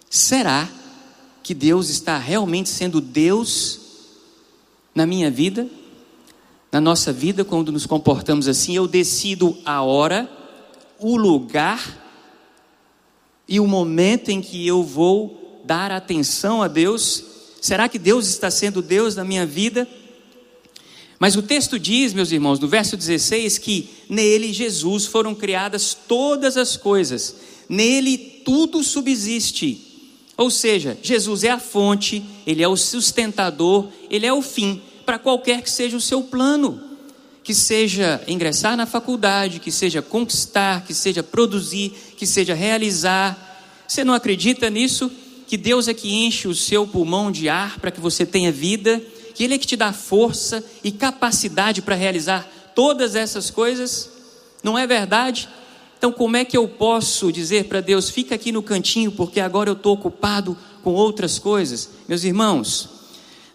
Será 0.10 0.70
que 1.44 1.54
Deus 1.54 1.90
está 1.90 2.18
realmente 2.18 2.70
sendo 2.70 3.02
Deus 3.02 3.80
na 4.96 5.06
minha 5.06 5.30
vida? 5.30 5.68
Na 6.72 6.80
nossa 6.80 7.12
vida, 7.12 7.44
quando 7.44 7.74
nos 7.74 7.86
comportamos 7.86 8.48
assim, 8.48 8.74
eu 8.74 8.88
decido 8.88 9.58
a 9.66 9.82
hora, 9.82 10.32
o 10.98 11.18
lugar 11.18 12.01
e 13.52 13.60
o 13.60 13.68
momento 13.68 14.30
em 14.30 14.42
que 14.42 14.66
eu 14.66 14.82
vou 14.82 15.60
dar 15.66 15.92
atenção 15.92 16.64
a 16.64 16.70
Deus? 16.70 17.22
Será 17.60 17.90
que 17.90 18.00
Deus 18.00 18.30
está 18.30 18.50
sendo 18.50 18.82
Deus 18.82 19.18
na 19.18 19.26
minha 19.26 19.46
vida? 19.46 19.86
Mas 21.20 21.36
o 21.36 21.42
texto 21.42 21.78
diz, 21.78 22.14
meus 22.14 22.32
irmãos, 22.32 22.62
no 22.62 22.68
verso 22.70 22.96
16, 22.96 23.58
que 23.58 23.90
nele, 24.08 24.54
Jesus, 24.54 25.06
foram 25.06 25.36
criadas 25.36 25.94
todas 25.94 26.56
as 26.56 26.78
coisas, 26.78 27.36
nele 27.68 28.18
tudo 28.46 28.82
subsiste. 28.86 29.86
Ou 30.38 30.50
seja, 30.50 30.98
Jesus 31.04 31.44
é 31.44 31.50
a 31.50 31.60
fonte, 31.60 32.24
ele 32.48 32.64
é 32.64 32.68
o 32.70 32.78
sustentador, 32.78 33.90
ele 34.10 34.26
é 34.26 34.32
o 34.32 34.42
fim 34.42 34.82
para 35.06 35.20
qualquer 35.20 35.62
que 35.62 35.70
seja 35.70 35.98
o 35.98 36.02
seu 36.02 36.24
plano 36.24 36.91
que 37.44 37.54
seja 37.54 38.22
ingressar 38.28 38.78
na 38.78 38.86
faculdade, 38.86 39.60
que 39.60 39.72
seja 39.72 40.02
conquistar, 40.02 40.86
que 40.86 40.94
seja 40.94 41.24
produzir, 41.24 41.92
que 42.16 42.26
seja 42.28 42.54
realizar. 42.54 43.84
Você 43.88 44.04
não 44.04 44.14
acredita 44.14 44.70
nisso? 44.70 45.12
Que 45.48 45.58
Deus 45.58 45.88
é 45.88 45.94
que 45.94 46.14
enche 46.14 46.48
o 46.48 46.56
seu 46.56 46.88
pulmão 46.88 47.32
de 47.32 47.50
ar 47.50 47.80
para 47.80 47.92
que 47.92 48.00
você 48.00 48.26
tenha 48.26 48.52
vida, 48.52 49.02
que 49.34 49.44
Ele 49.44 49.56
é 49.56 49.58
que 49.58 49.68
te 49.68 49.76
dá 49.76 49.92
força 49.92 50.64
e 50.84 50.92
capacidade 50.92 51.82
para 51.82 51.96
realizar 51.96 52.50
todas 52.76 53.16
essas 53.16 53.50
coisas? 53.50 54.10
Não 54.64 54.78
é 54.78 54.86
verdade? 54.86 55.50
Então, 55.98 56.12
como 56.12 56.38
é 56.38 56.46
que 56.46 56.58
eu 56.58 56.68
posso 56.68 57.32
dizer 57.32 57.66
para 57.66 57.82
Deus, 57.82 58.10
fica 58.10 58.36
aqui 58.36 58.52
no 58.52 58.64
cantinho, 58.64 59.12
porque 59.12 59.40
agora 59.40 59.70
eu 59.70 59.74
estou 59.74 59.94
ocupado 59.94 60.58
com 60.84 60.94
outras 60.94 61.38
coisas? 61.38 61.90
Meus 62.08 62.24
irmãos, 62.24 62.90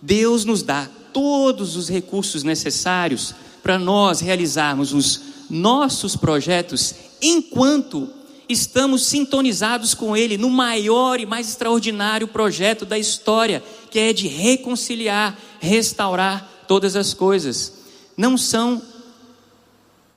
Deus 0.03 0.45
nos 0.45 0.63
dá 0.63 0.89
todos 1.13 1.77
os 1.77 1.89
recursos 1.89 2.43
necessários 2.43 3.35
para 3.67 3.81
nós 3.81 4.21
realizarmos 4.21 4.93
os 4.93 5.21
nossos 5.51 6.15
projetos 6.15 6.95
enquanto 7.21 8.09
estamos 8.49 9.07
sintonizados 9.07 9.93
com 9.93 10.17
Ele 10.17 10.39
no 10.39 10.49
maior 10.49 11.19
e 11.19 11.27
mais 11.27 11.49
extraordinário 11.49 12.29
projeto 12.29 12.87
da 12.87 12.97
história, 12.97 13.61
que 13.91 13.99
é 13.99 14.13
de 14.13 14.29
reconciliar, 14.29 15.37
restaurar 15.59 16.49
todas 16.69 16.95
as 16.95 17.13
coisas. 17.13 17.73
Não 18.17 18.39
são 18.39 18.81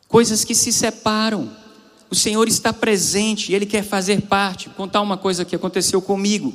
coisas 0.07 0.45
que 0.45 0.53
se 0.53 0.71
separam. 0.71 1.49
O 2.07 2.13
Senhor 2.13 2.47
está 2.47 2.71
presente, 2.71 3.51
Ele 3.51 3.65
quer 3.65 3.83
fazer 3.83 4.21
parte. 4.21 4.67
Vou 4.67 4.75
contar 4.75 5.01
uma 5.01 5.17
coisa 5.17 5.43
que 5.43 5.55
aconteceu 5.55 5.99
comigo. 6.03 6.53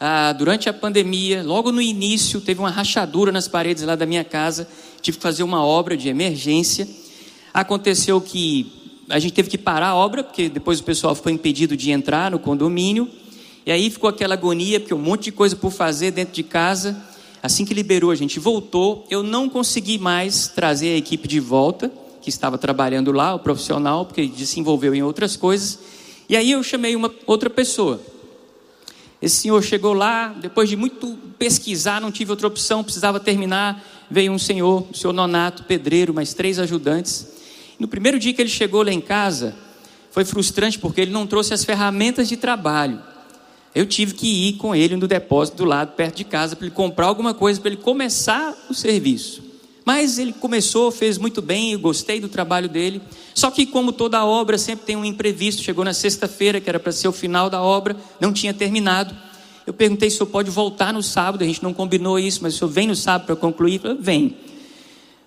ah, 0.00 0.32
durante 0.32 0.70
a 0.70 0.72
pandemia, 0.72 1.42
logo 1.42 1.70
no 1.70 1.82
início, 1.82 2.40
teve 2.40 2.60
uma 2.60 2.70
rachadura 2.70 3.30
nas 3.30 3.46
paredes 3.46 3.82
lá 3.82 3.94
da 3.94 4.06
minha 4.06 4.24
casa, 4.24 4.66
tive 5.06 5.18
que 5.18 5.22
fazer 5.22 5.44
uma 5.44 5.64
obra 5.64 5.96
de 5.96 6.08
emergência. 6.08 6.88
Aconteceu 7.54 8.20
que 8.20 8.72
a 9.08 9.20
gente 9.20 9.34
teve 9.34 9.48
que 9.48 9.56
parar 9.56 9.88
a 9.88 9.94
obra, 9.94 10.24
porque 10.24 10.48
depois 10.48 10.80
o 10.80 10.82
pessoal 10.82 11.14
ficou 11.14 11.30
impedido 11.30 11.76
de 11.76 11.92
entrar 11.92 12.30
no 12.30 12.40
condomínio. 12.40 13.08
E 13.64 13.70
aí 13.70 13.88
ficou 13.88 14.10
aquela 14.10 14.34
agonia, 14.34 14.80
porque 14.80 14.92
um 14.92 14.98
monte 14.98 15.24
de 15.24 15.32
coisa 15.32 15.54
por 15.54 15.70
fazer 15.70 16.10
dentro 16.10 16.34
de 16.34 16.42
casa. 16.42 17.00
Assim 17.40 17.64
que 17.64 17.72
liberou, 17.72 18.10
a 18.10 18.16
gente 18.16 18.40
voltou. 18.40 19.06
Eu 19.08 19.22
não 19.22 19.48
consegui 19.48 19.96
mais 19.96 20.48
trazer 20.48 20.94
a 20.94 20.96
equipe 20.96 21.28
de 21.28 21.38
volta, 21.38 21.92
que 22.20 22.28
estava 22.28 22.58
trabalhando 22.58 23.12
lá, 23.12 23.32
o 23.32 23.38
profissional, 23.38 24.06
porque 24.06 24.28
se 24.44 24.58
envolveu 24.58 24.92
em 24.92 25.04
outras 25.04 25.36
coisas. 25.36 25.78
E 26.28 26.36
aí 26.36 26.50
eu 26.50 26.62
chamei 26.64 26.96
uma 26.96 27.14
outra 27.26 27.48
pessoa. 27.48 28.00
Esse 29.22 29.36
senhor 29.36 29.62
chegou 29.62 29.92
lá, 29.92 30.28
depois 30.28 30.68
de 30.68 30.76
muito 30.76 31.16
pesquisar, 31.38 32.00
não 32.00 32.10
tive 32.10 32.32
outra 32.32 32.48
opção, 32.48 32.82
precisava 32.82 33.20
terminar. 33.20 33.82
Veio 34.10 34.32
um 34.32 34.38
senhor, 34.38 34.86
o 34.90 34.94
senhor 34.94 35.12
Nonato, 35.12 35.64
pedreiro, 35.64 36.14
mais 36.14 36.32
três 36.34 36.58
ajudantes. 36.58 37.26
No 37.78 37.88
primeiro 37.88 38.18
dia 38.18 38.32
que 38.32 38.40
ele 38.40 38.48
chegou 38.48 38.82
lá 38.82 38.92
em 38.92 39.00
casa, 39.00 39.54
foi 40.10 40.24
frustrante 40.24 40.78
porque 40.78 41.00
ele 41.00 41.10
não 41.10 41.26
trouxe 41.26 41.52
as 41.52 41.64
ferramentas 41.64 42.28
de 42.28 42.36
trabalho. 42.36 43.00
Eu 43.74 43.84
tive 43.84 44.14
que 44.14 44.48
ir 44.48 44.52
com 44.54 44.74
ele 44.74 44.96
no 44.96 45.06
depósito 45.06 45.58
do 45.58 45.64
lado, 45.66 45.92
perto 45.92 46.16
de 46.16 46.24
casa, 46.24 46.56
para 46.56 46.66
ele 46.66 46.74
comprar 46.74 47.06
alguma 47.06 47.34
coisa, 47.34 47.60
para 47.60 47.70
ele 47.70 47.82
começar 47.82 48.56
o 48.70 48.74
serviço. 48.74 49.44
Mas 49.84 50.18
ele 50.18 50.32
começou, 50.32 50.90
fez 50.90 51.18
muito 51.18 51.42
bem, 51.42 51.72
eu 51.72 51.78
gostei 51.78 52.18
do 52.18 52.28
trabalho 52.28 52.68
dele. 52.68 53.00
Só 53.34 53.50
que, 53.50 53.66
como 53.66 53.92
toda 53.92 54.24
obra, 54.24 54.56
sempre 54.56 54.86
tem 54.86 54.96
um 54.96 55.04
imprevisto. 55.04 55.62
Chegou 55.62 55.84
na 55.84 55.92
sexta-feira, 55.92 56.60
que 56.60 56.68
era 56.68 56.80
para 56.80 56.90
ser 56.90 57.06
o 57.06 57.12
final 57.12 57.50
da 57.50 57.62
obra, 57.62 57.94
não 58.18 58.32
tinha 58.32 58.54
terminado. 58.54 59.14
Eu 59.66 59.74
perguntei 59.74 60.08
se 60.08 60.16
o 60.16 60.18
senhor 60.18 60.30
pode 60.30 60.50
voltar 60.50 60.92
no 60.92 61.02
sábado, 61.02 61.42
a 61.42 61.46
gente 61.46 61.62
não 61.62 61.74
combinou 61.74 62.18
isso, 62.18 62.40
mas 62.42 62.54
o 62.54 62.58
senhor 62.58 62.70
vem 62.70 62.86
no 62.86 62.94
sábado 62.94 63.26
para 63.26 63.36
concluir? 63.36 63.80
Falou, 63.80 63.98
vem. 64.00 64.36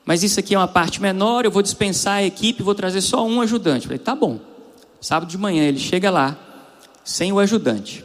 Mas 0.05 0.23
isso 0.23 0.39
aqui 0.39 0.55
é 0.55 0.57
uma 0.57 0.67
parte 0.67 1.01
menor, 1.01 1.43
eu 1.43 1.51
vou 1.51 1.61
dispensar 1.61 2.15
a 2.15 2.23
equipe, 2.23 2.63
vou 2.63 2.73
trazer 2.73 3.01
só 3.01 3.27
um 3.27 3.41
ajudante. 3.41 3.85
Falei, 3.85 3.99
tá 3.99 4.15
bom. 4.15 4.39
Sábado 5.01 5.29
de 5.29 5.37
manhã 5.37 5.63
ele 5.63 5.79
chega 5.79 6.09
lá, 6.09 6.37
sem 7.03 7.31
o 7.31 7.39
ajudante. 7.39 8.03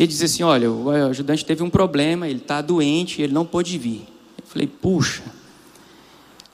Ele 0.00 0.06
diz 0.06 0.22
assim: 0.22 0.42
Olha, 0.42 0.70
o 0.70 0.88
ajudante 0.88 1.44
teve 1.44 1.62
um 1.62 1.68
problema, 1.68 2.26
ele 2.26 2.38
está 2.38 2.62
doente, 2.62 3.20
ele 3.20 3.34
não 3.34 3.44
pôde 3.44 3.76
vir. 3.76 4.06
Eu 4.38 4.46
falei: 4.46 4.66
Puxa. 4.66 5.22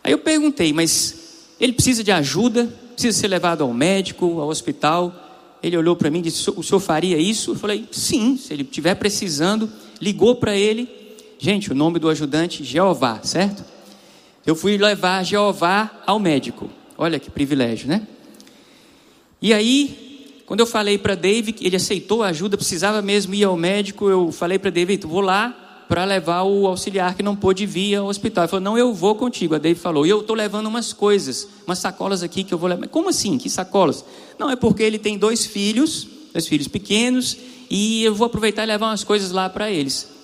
Aí 0.02 0.10
eu 0.10 0.18
perguntei: 0.18 0.72
Mas 0.72 1.46
ele 1.60 1.72
precisa 1.72 2.02
de 2.02 2.10
ajuda? 2.10 2.66
Precisa 2.92 3.20
ser 3.20 3.28
levado 3.28 3.62
ao 3.62 3.72
médico, 3.72 4.40
ao 4.40 4.48
hospital? 4.48 5.25
Ele 5.66 5.76
olhou 5.76 5.96
para 5.96 6.10
mim 6.10 6.20
e 6.20 6.22
disse: 6.22 6.50
O 6.50 6.62
senhor 6.62 6.80
faria 6.80 7.18
isso? 7.18 7.52
Eu 7.52 7.56
falei: 7.56 7.86
Sim, 7.90 8.36
se 8.36 8.52
ele 8.52 8.62
estiver 8.62 8.94
precisando. 8.94 9.70
Ligou 10.00 10.36
para 10.36 10.54
ele. 10.54 10.88
Gente, 11.38 11.72
o 11.72 11.74
nome 11.74 11.98
do 11.98 12.08
ajudante, 12.08 12.62
Jeová, 12.62 13.20
certo? 13.22 13.64
eu 14.46 14.54
fui 14.54 14.78
levar 14.78 15.24
Jeová 15.24 15.90
ao 16.06 16.20
médico. 16.20 16.70
Olha 16.96 17.18
que 17.18 17.30
privilégio, 17.30 17.88
né? 17.88 18.06
E 19.42 19.52
aí, 19.52 20.42
quando 20.46 20.60
eu 20.60 20.66
falei 20.66 20.96
para 20.96 21.16
David, 21.16 21.58
ele 21.60 21.74
aceitou 21.74 22.22
a 22.22 22.28
ajuda, 22.28 22.56
precisava 22.56 23.02
mesmo 23.02 23.34
ir 23.34 23.42
ao 23.42 23.56
médico, 23.56 24.08
eu 24.08 24.30
falei 24.30 24.58
para 24.58 24.70
David, 24.70 25.04
vou 25.04 25.20
lá 25.20 25.65
para 25.88 26.04
levar 26.04 26.42
o 26.42 26.66
auxiliar 26.66 27.14
que 27.14 27.22
não 27.22 27.36
pôde 27.36 27.64
vir 27.66 27.96
ao 27.96 28.06
hospital. 28.06 28.44
Ele 28.44 28.50
falou, 28.50 28.64
não, 28.64 28.78
eu 28.78 28.92
vou 28.92 29.14
contigo. 29.14 29.54
A 29.54 29.58
David 29.58 29.80
falou, 29.80 30.06
e 30.06 30.10
eu 30.10 30.20
estou 30.20 30.34
levando 30.34 30.66
umas 30.66 30.92
coisas, 30.92 31.48
umas 31.66 31.78
sacolas 31.78 32.22
aqui 32.22 32.42
que 32.42 32.52
eu 32.52 32.58
vou 32.58 32.68
levar. 32.68 32.88
Como 32.88 33.08
assim? 33.08 33.38
Que 33.38 33.48
sacolas? 33.48 34.04
Não, 34.38 34.50
é 34.50 34.56
porque 34.56 34.82
ele 34.82 34.98
tem 34.98 35.16
dois 35.16 35.46
filhos, 35.46 36.06
dois 36.32 36.46
filhos 36.46 36.68
pequenos, 36.68 37.36
e 37.70 38.04
eu 38.04 38.14
vou 38.14 38.26
aproveitar 38.26 38.64
e 38.64 38.66
levar 38.66 38.86
umas 38.86 39.04
coisas 39.04 39.30
lá 39.30 39.48
para 39.48 39.70
eles 39.70 40.16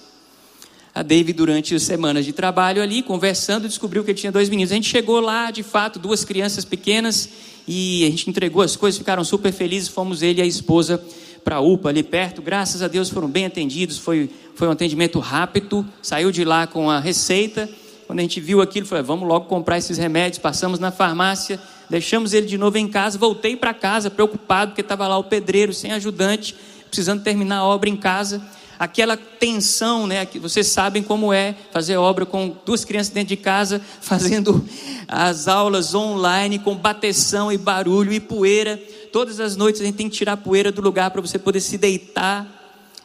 a 0.95 1.03
David 1.03 1.33
durante 1.33 1.75
as 1.75 1.83
semanas 1.83 2.25
de 2.25 2.33
trabalho 2.33 2.83
ali, 2.83 3.03
conversando, 3.03 3.67
descobriu 3.67 4.05
que 4.05 4.11
ele 4.11 4.19
tinha 4.19 4.33
dois 4.33 4.49
meninos. 4.49 4.73
A 4.73 4.75
gente 4.75 4.89
chegou 4.89 5.21
lá, 5.21 5.51
de 5.51 5.63
fato, 5.63 5.99
duas 5.99 6.25
crianças 6.25 6.65
pequenas, 6.65 7.29
e 7.67 8.05
a 8.05 8.11
gente 8.11 8.29
entregou 8.29 8.63
as 8.63 8.77
coisas, 8.77 8.99
ficaram 8.99 9.25
super 9.25 9.53
felizes. 9.53 9.89
Fomos 9.89 10.23
ele 10.23 10.41
e 10.41 10.43
a 10.43 10.47
esposa 10.47 11.03
para 11.43 11.57
a 11.57 11.61
UPA 11.61 11.89
ali 11.89 12.03
perto. 12.03 12.43
Graças 12.43 12.83
a 12.83 12.89
Deus 12.89 13.09
foram 13.09 13.29
bem 13.29 13.47
atendidos, 13.47 13.99
foi, 13.99 14.29
foi 14.55 14.69
um 14.69 14.73
atendimento 14.73 15.19
rápido. 15.19 15.87
Saiu 16.01 16.31
de 16.31 16.45
lá 16.45 16.67
com 16.67 16.91
a 16.91 16.99
receita. 16.99 17.69
Quando 18.07 18.19
a 18.19 18.23
gente 18.23 18.41
viu 18.41 18.61
aquilo, 18.61 18.87
falei: 18.87 19.05
vamos 19.05 19.29
logo 19.29 19.47
comprar 19.47 19.79
esses 19.79 19.99
remédios. 19.99 20.39
Passamos 20.39 20.79
na 20.79 20.91
farmácia, 20.91 21.61
deixamos 21.89 22.33
ele 22.33 22.47
de 22.47 22.59
novo 22.59 22.79
em 22.79 22.89
casa. 22.89 23.19
Voltei 23.19 23.57
para 23.57 23.73
casa 23.73 24.11
preocupado, 24.11 24.73
porque 24.73 24.81
estava 24.81 25.09
lá 25.09 25.19
o 25.19 25.25
pedreiro 25.25 25.73
sem 25.73 25.93
ajudante, 25.93 26.55
precisando 26.89 27.23
terminar 27.23 27.59
a 27.59 27.65
obra 27.65 27.89
em 27.89 27.97
casa 27.97 28.43
aquela 28.83 29.17
tensão, 29.17 30.09
né? 30.09 30.27
Que 30.27 30.41
vocês 30.41 30.67
sabem 30.67 31.05
como 31.05 31.33
é 31.33 31.55
fazer 31.71 31.97
obra 31.97 32.27
com 32.27 32.57
duas 32.67 32.85
crianças 32.85 33.13
dentro 33.13 33.29
de 33.29 33.37
casa, 33.37 33.81
fazendo 34.03 34.65
as 35.07 35.47
aulas 35.47 35.95
online 35.95 36.59
com 36.59 36.75
bateção 36.75 37.53
e 37.53 37.57
barulho 37.57 38.13
e 38.13 38.19
poeira. 38.19 38.77
Todas 39.13 39.39
as 39.39 39.55
noites 39.55 39.81
a 39.81 39.85
gente 39.85 39.95
tem 39.95 40.09
que 40.09 40.17
tirar 40.17 40.33
a 40.33 40.37
poeira 40.37 40.73
do 40.73 40.83
lugar 40.83 41.13
para 41.13 41.21
você 41.21 41.39
poder 41.39 41.61
se 41.61 41.79
deitar. 41.79 42.62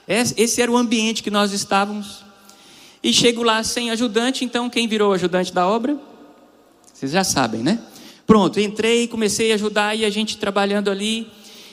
Esse 0.07 0.61
era 0.61 0.71
o 0.71 0.77
ambiente 0.77 1.21
que 1.21 1.29
nós 1.29 1.51
estávamos. 1.51 2.23
E 3.03 3.11
chego 3.11 3.43
lá 3.43 3.61
sem 3.63 3.91
ajudante, 3.91 4.45
então 4.45 4.69
quem 4.69 4.87
virou 4.87 5.13
ajudante 5.13 5.53
da 5.53 5.67
obra? 5.67 5.97
Vocês 6.93 7.11
já 7.11 7.23
sabem, 7.23 7.61
né? 7.61 7.79
Pronto, 8.25 8.59
entrei, 8.59 9.07
comecei 9.07 9.51
a 9.51 9.55
ajudar 9.55 9.95
e 9.95 10.03
a 10.03 10.09
gente 10.09 10.37
trabalhando 10.37 10.89
ali. 10.89 11.27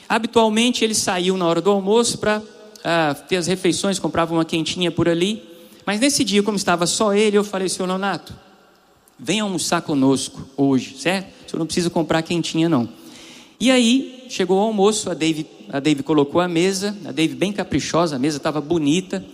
Habitualmente 0.08 0.84
ele 0.84 0.94
saiu 0.94 1.36
na 1.36 1.46
hora 1.46 1.60
do 1.60 1.70
almoço 1.70 2.18
para 2.18 2.42
ah, 2.84 3.14
ter 3.14 3.36
as 3.36 3.46
refeições, 3.46 3.98
comprava 3.98 4.34
uma 4.34 4.44
quentinha 4.44 4.90
por 4.90 5.08
ali. 5.08 5.42
Mas 5.86 6.00
nesse 6.00 6.24
dia, 6.24 6.42
como 6.42 6.56
estava 6.56 6.86
só 6.86 7.14
ele, 7.14 7.38
eu 7.38 7.44
falei, 7.44 7.68
senhor 7.68 7.86
Nonato, 7.86 8.34
venha 9.18 9.42
almoçar 9.42 9.82
conosco 9.82 10.48
hoje, 10.56 10.96
certo? 10.98 11.28
O 11.46 11.50
senhor 11.50 11.58
não 11.58 11.66
precisa 11.66 11.90
comprar 11.90 12.22
quentinha, 12.22 12.68
não. 12.68 12.88
E 13.58 13.70
aí, 13.70 14.26
chegou 14.28 14.58
o 14.58 14.60
almoço, 14.60 15.10
a 15.10 15.14
Dave, 15.14 15.46
a 15.68 15.80
Dave 15.80 16.02
colocou 16.02 16.40
a 16.40 16.48
mesa, 16.48 16.96
a 17.04 17.12
Dave 17.12 17.34
bem 17.34 17.52
caprichosa, 17.52 18.16
a 18.16 18.18
mesa 18.18 18.36
estava 18.36 18.60
bonita. 18.60 19.24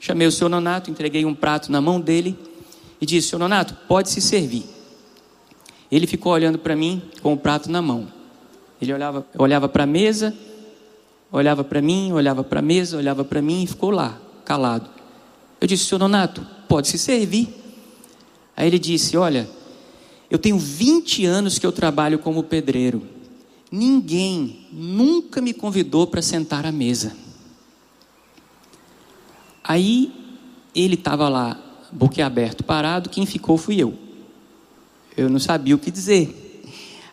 Chamei 0.00 0.26
o 0.26 0.32
senhor 0.32 0.48
Nonato, 0.50 0.90
entreguei 0.90 1.24
um 1.24 1.34
prato 1.34 1.70
na 1.70 1.80
mão 1.80 2.00
dele 2.00 2.36
e 3.00 3.06
disse, 3.06 3.28
senhor 3.28 3.40
Nonato, 3.40 3.76
pode 3.86 4.10
se 4.10 4.20
servir. 4.20 4.64
Ele 5.90 6.06
ficou 6.06 6.32
olhando 6.32 6.58
para 6.58 6.76
mim 6.76 7.02
com 7.22 7.32
o 7.32 7.36
prato 7.36 7.70
na 7.70 7.80
mão. 7.80 8.08
Ele 8.80 8.92
olhava, 8.92 9.26
olhava 9.36 9.68
para 9.68 9.84
a 9.84 9.86
mesa, 9.86 10.34
olhava 11.32 11.64
para 11.64 11.80
mim, 11.80 12.12
olhava 12.12 12.44
para 12.44 12.60
a 12.60 12.62
mesa, 12.62 12.96
olhava 12.96 13.24
para 13.24 13.40
mim 13.40 13.62
e 13.62 13.66
ficou 13.66 13.90
lá, 13.90 14.20
calado. 14.44 14.88
Eu 15.60 15.66
disse, 15.66 15.84
senhor 15.84 15.98
Donato, 15.98 16.46
pode 16.68 16.88
se 16.88 16.98
servir. 16.98 17.48
Aí 18.58 18.66
ele 18.66 18.78
disse: 18.78 19.16
Olha, 19.16 19.48
eu 20.28 20.36
tenho 20.36 20.58
20 20.58 21.24
anos 21.24 21.60
que 21.60 21.66
eu 21.66 21.70
trabalho 21.70 22.18
como 22.18 22.42
pedreiro. 22.42 23.02
Ninguém 23.70 24.66
nunca 24.72 25.40
me 25.40 25.52
convidou 25.52 26.06
para 26.06 26.22
sentar 26.22 26.64
à 26.64 26.72
mesa. 26.72 27.14
Aí 29.62 30.10
ele 30.74 30.94
estava 30.94 31.28
lá, 31.28 31.60
boquiaberto, 31.92 32.64
parado, 32.64 33.10
quem 33.10 33.26
ficou 33.26 33.58
fui 33.58 33.76
eu. 33.76 33.94
Eu 35.16 35.28
não 35.28 35.38
sabia 35.38 35.74
o 35.74 35.78
que 35.78 35.90
dizer. 35.90 36.62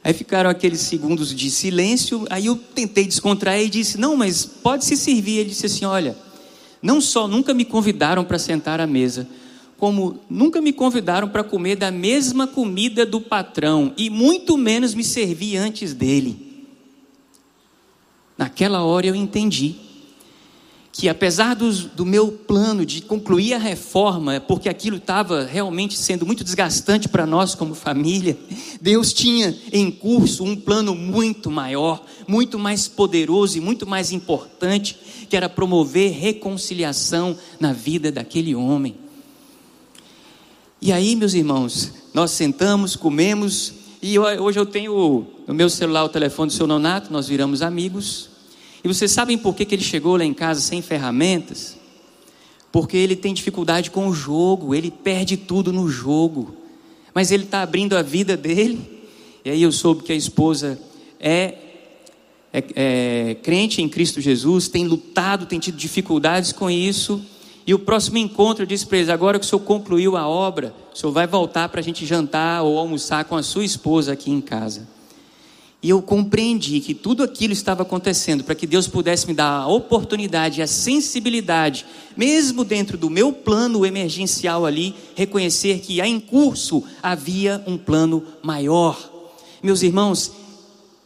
Aí 0.04 0.14
ficaram 0.14 0.50
aqueles 0.50 0.82
segundos 0.82 1.34
de 1.34 1.50
silêncio. 1.50 2.26
Aí 2.30 2.46
eu 2.46 2.56
tentei 2.56 3.06
descontrair 3.06 3.66
e 3.66 3.70
disse: 3.70 3.98
Não, 3.98 4.16
mas 4.16 4.46
pode 4.46 4.86
se 4.86 4.96
servir. 4.96 5.40
Ele 5.40 5.50
disse 5.50 5.66
assim: 5.66 5.84
Olha, 5.84 6.16
não 6.82 7.02
só 7.02 7.28
nunca 7.28 7.54
me 7.54 7.66
convidaram 7.66 8.24
para 8.24 8.38
sentar 8.38 8.80
à 8.80 8.86
mesa, 8.86 9.28
como 9.78 10.20
nunca 10.30 10.62
me 10.62 10.72
convidaram 10.72 11.28
para 11.28 11.44
comer 11.44 11.76
da 11.76 11.90
mesma 11.90 12.46
comida 12.46 13.04
do 13.06 13.20
patrão, 13.20 13.92
e 13.98 14.10
muito 14.10 14.56
menos 14.56 14.94
me 14.94 15.04
servir 15.04 15.58
antes 15.58 15.94
dele. 15.94 16.45
Naquela 18.38 18.84
hora 18.84 19.08
eu 19.08 19.16
entendi 19.16 19.76
que 20.98 21.10
apesar 21.10 21.56
do, 21.56 21.70
do 21.90 22.06
meu 22.06 22.32
plano 22.32 22.86
de 22.86 23.02
concluir 23.02 23.54
a 23.54 23.58
reforma, 23.58 24.40
porque 24.40 24.70
aquilo 24.70 24.96
estava 24.96 25.44
realmente 25.44 25.98
sendo 25.98 26.26
muito 26.26 26.42
desgastante 26.42 27.10
para 27.10 27.26
nós 27.26 27.54
como 27.54 27.76
família, 27.76 28.38
Deus 28.80 29.12
tinha 29.12 29.54
em 29.74 29.92
curso 29.92 30.46
um 30.46 30.56
plano 30.56 30.96
muito 30.96 31.52
maior, 31.52 32.02
muito 32.26 32.58
mais 32.58 32.88
poderoso 32.88 33.58
e 33.58 33.62
muito 33.62 33.86
mais 33.86 34.14
importante, 34.14 34.98
que 35.30 35.36
era 35.36 35.50
promover 35.50 36.14
reconciliação 36.14 37.38
na 37.60 37.74
vida 37.74 38.10
daquele 38.10 38.56
homem. 38.56 38.96
E 40.82 40.94
aí, 40.94 41.14
meus 41.18 41.34
irmãos, 41.34 41.92
nós 42.14 42.32
sentamos, 42.32 42.96
comemos, 42.96 43.74
e 44.02 44.18
hoje 44.18 44.60
eu 44.60 44.66
tenho 44.66 45.28
no 45.46 45.54
meu 45.54 45.70
celular 45.70 46.06
o 46.06 46.10
telefone 46.10 46.48
do 46.48 46.54
seu 46.54 46.68
Nonato, 46.68 47.12
nós 47.12 47.28
viramos 47.28 47.62
amigos. 47.62 48.35
E 48.86 48.88
vocês 48.88 49.10
sabem 49.10 49.36
por 49.36 49.56
que, 49.56 49.66
que 49.66 49.74
ele 49.74 49.84
chegou 49.84 50.16
lá 50.16 50.24
em 50.24 50.32
casa 50.32 50.62
sem 50.62 50.80
ferramentas? 50.80 51.76
Porque 52.72 52.96
ele 52.96 53.16
tem 53.16 53.34
dificuldade 53.34 53.90
com 53.90 54.08
o 54.08 54.14
jogo, 54.14 54.76
ele 54.76 54.92
perde 54.92 55.36
tudo 55.36 55.74
no 55.74 55.90
jogo. 55.90 56.56
Mas 57.12 57.32
ele 57.32 57.46
está 57.46 57.64
abrindo 57.64 57.98
a 57.98 58.04
vida 58.04 58.38
dele. 58.38 59.02
E 59.44 59.50
aí 59.50 59.64
eu 59.64 59.72
soube 59.72 60.04
que 60.04 60.12
a 60.12 60.16
esposa 60.16 60.80
é, 61.20 61.56
é, 62.54 62.64
é 62.76 63.36
crente 63.42 63.82
em 63.82 63.90
Cristo 63.90 64.22
Jesus, 64.22 64.68
tem 64.68 64.86
lutado, 64.86 65.48
tem 65.48 65.58
tido 65.58 65.78
dificuldades 65.78 66.52
com 66.52 66.70
isso. 66.70 67.26
E 67.66 67.74
o 67.74 67.80
próximo 67.80 68.20
encontro 68.20 68.62
eu 68.62 68.68
disse 68.68 68.86
para 68.86 69.00
eles: 69.00 69.10
agora 69.10 69.40
que 69.40 69.46
o 69.48 69.50
senhor 69.50 69.62
concluiu 69.62 70.16
a 70.16 70.28
obra, 70.28 70.76
o 70.94 70.96
senhor 70.96 71.12
vai 71.12 71.26
voltar 71.26 71.70
para 71.70 71.80
a 71.80 71.84
gente 71.84 72.06
jantar 72.06 72.62
ou 72.62 72.78
almoçar 72.78 73.26
com 73.26 73.36
a 73.36 73.42
sua 73.42 73.66
esposa 73.66 74.14
aqui 74.14 74.30
em 74.30 74.42
casa. 74.42 74.88
E 75.86 75.90
eu 75.90 76.02
compreendi 76.02 76.80
que 76.80 76.96
tudo 76.96 77.22
aquilo 77.22 77.54
estava 77.54 77.84
acontecendo 77.84 78.44
para 78.44 78.56
que 78.56 78.66
Deus 78.66 78.88
pudesse 78.88 79.28
me 79.28 79.36
dar 79.36 79.52
a 79.52 79.68
oportunidade, 79.68 80.60
a 80.64 80.66
sensibilidade, 80.66 81.86
mesmo 82.18 82.64
dentro 82.64 82.98
do 82.98 83.08
meu 83.08 83.32
plano 83.32 83.86
emergencial 83.86 84.66
ali, 84.66 84.96
reconhecer 85.14 85.82
que 85.82 86.02
em 86.02 86.20
curso 86.20 86.84
havia 87.04 87.64
um 87.68 87.78
plano 87.78 88.24
maior. 88.42 88.98
Meus 89.62 89.84
irmãos, 89.84 90.32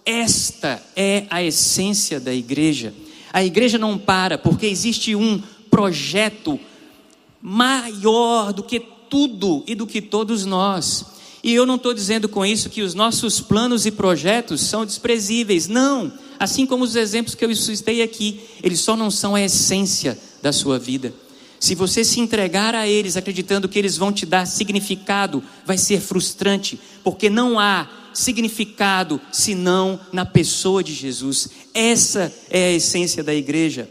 esta 0.06 0.82
é 0.96 1.26
a 1.30 1.44
essência 1.44 2.18
da 2.18 2.34
igreja. 2.34 2.94
A 3.34 3.44
igreja 3.44 3.78
não 3.78 3.98
para 3.98 4.38
porque 4.38 4.66
existe 4.66 5.14
um 5.14 5.44
projeto 5.70 6.58
maior 7.42 8.54
do 8.54 8.64
que 8.64 8.80
tudo 9.10 9.62
e 9.68 9.76
do 9.76 9.86
que 9.86 10.02
todos 10.02 10.46
nós. 10.46 11.19
E 11.44 11.54
eu 11.54 11.66
não 11.66 11.76
estou 11.76 11.94
dizendo 11.94 12.28
com 12.28 12.46
isso 12.46 12.70
que 12.70 12.82
os 12.82 12.94
nossos 12.94 13.40
planos 13.40 13.86
e 13.86 13.92
projetos 13.92 14.62
são 14.62 14.86
desprezíveis. 14.86 15.68
Não. 15.68 16.12
Assim 16.40 16.66
como 16.66 16.84
os 16.84 16.96
exemplos 16.96 17.36
que 17.36 17.46
eu 17.46 17.56
citei 17.56 18.02
aqui, 18.02 18.42
eles 18.62 18.80
só 18.80 18.96
não 18.96 19.10
são 19.10 19.36
a 19.36 19.42
essência 19.42 20.18
da 20.42 20.52
sua 20.52 20.78
vida. 20.78 21.14
Se 21.60 21.76
você 21.76 22.04
se 22.04 22.22
entregar 22.22 22.74
a 22.74 22.88
eles 22.88 23.18
acreditando 23.18 23.68
que 23.68 23.78
eles 23.78 23.98
vão 23.98 24.14
te 24.14 24.26
dar 24.26 24.46
significado, 24.46 25.44
vai 25.66 25.78
ser 25.78 26.00
frustrante, 26.00 26.80
porque 27.04 27.30
não 27.30 27.60
há 27.60 27.88
significado 28.14 29.20
senão 29.32 30.00
na 30.12 30.26
pessoa 30.26 30.82
de 30.82 30.94
Jesus. 30.94 31.50
Essa 31.74 32.34
é 32.50 32.68
a 32.68 32.72
essência 32.72 33.22
da 33.22 33.36
igreja. 33.36 33.90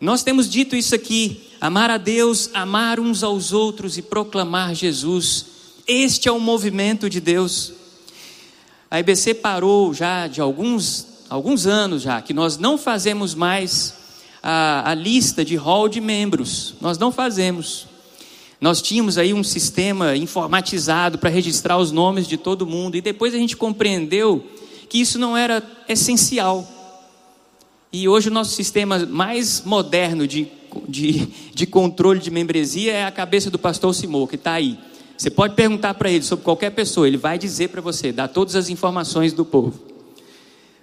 Nós 0.00 0.22
temos 0.22 0.48
dito 0.48 0.74
isso 0.74 0.94
aqui: 0.94 1.42
amar 1.60 1.90
a 1.90 1.98
Deus, 1.98 2.48
amar 2.54 2.98
uns 2.98 3.22
aos 3.22 3.52
outros 3.52 3.98
e 3.98 4.02
proclamar 4.02 4.74
Jesus. 4.74 5.57
Este 5.88 6.28
é 6.28 6.32
o 6.32 6.38
movimento 6.38 7.08
de 7.08 7.18
Deus. 7.18 7.72
A 8.90 9.00
IBC 9.00 9.32
parou 9.32 9.94
já 9.94 10.26
de 10.26 10.38
alguns, 10.38 11.24
alguns 11.30 11.66
anos 11.66 12.02
já, 12.02 12.20
que 12.20 12.34
nós 12.34 12.58
não 12.58 12.76
fazemos 12.76 13.34
mais 13.34 13.94
a, 14.42 14.90
a 14.90 14.94
lista 14.94 15.42
de 15.42 15.56
hall 15.56 15.88
de 15.88 15.98
membros. 15.98 16.74
Nós 16.78 16.98
não 16.98 17.10
fazemos. 17.10 17.86
Nós 18.60 18.82
tínhamos 18.82 19.16
aí 19.16 19.32
um 19.32 19.42
sistema 19.42 20.14
informatizado 20.14 21.16
para 21.16 21.30
registrar 21.30 21.78
os 21.78 21.90
nomes 21.90 22.28
de 22.28 22.36
todo 22.36 22.66
mundo, 22.66 22.94
e 22.98 23.00
depois 23.00 23.32
a 23.32 23.38
gente 23.38 23.56
compreendeu 23.56 24.46
que 24.90 25.00
isso 25.00 25.18
não 25.18 25.34
era 25.34 25.62
essencial. 25.88 26.68
E 27.90 28.06
hoje 28.06 28.28
o 28.28 28.32
nosso 28.32 28.54
sistema 28.54 29.06
mais 29.06 29.62
moderno 29.64 30.26
de, 30.28 30.48
de, 30.86 31.26
de 31.54 31.66
controle 31.66 32.20
de 32.20 32.30
membresia 32.30 32.92
é 32.92 33.06
a 33.06 33.10
cabeça 33.10 33.50
do 33.50 33.58
pastor 33.58 33.94
Simô, 33.94 34.26
que 34.26 34.34
está 34.34 34.52
aí. 34.52 34.78
Você 35.18 35.28
pode 35.30 35.54
perguntar 35.54 35.94
para 35.94 36.10
ele 36.10 36.22
sobre 36.22 36.44
qualquer 36.44 36.70
pessoa, 36.70 37.08
ele 37.08 37.16
vai 37.16 37.36
dizer 37.36 37.68
para 37.68 37.80
você, 37.80 38.12
dar 38.12 38.28
todas 38.28 38.54
as 38.54 38.68
informações 38.70 39.32
do 39.32 39.44
povo. 39.44 39.78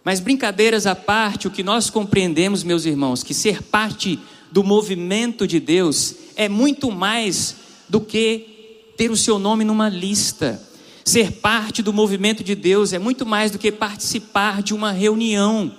Mas 0.04 0.20
brincadeiras 0.20 0.86
à 0.86 0.94
parte, 0.94 1.48
o 1.48 1.52
que 1.52 1.64
nós 1.64 1.90
compreendemos, 1.90 2.62
meus 2.62 2.86
irmãos, 2.86 3.24
que 3.24 3.34
ser 3.34 3.64
parte 3.64 4.20
do 4.52 4.64
movimento 4.64 5.48
de 5.48 5.60
Deus 5.60 6.16
é 6.36 6.50
muito 6.50 6.92
mais 6.92 7.56
do 7.88 8.02
que 8.02 8.92
ter 8.98 9.10
o 9.10 9.18
seu 9.18 9.40
nome 9.40 9.64
numa 9.64 9.88
lista. 9.88 10.62
Ser 11.04 11.32
parte 11.32 11.82
do 11.82 11.94
movimento 11.94 12.44
de 12.44 12.54
Deus 12.54 12.92
é 12.92 13.00
muito 13.00 13.26
mais 13.26 13.52
do 13.52 13.58
que 13.58 13.72
participar 13.72 14.62
de 14.62 14.74
uma 14.74 14.92
reunião 14.92 15.72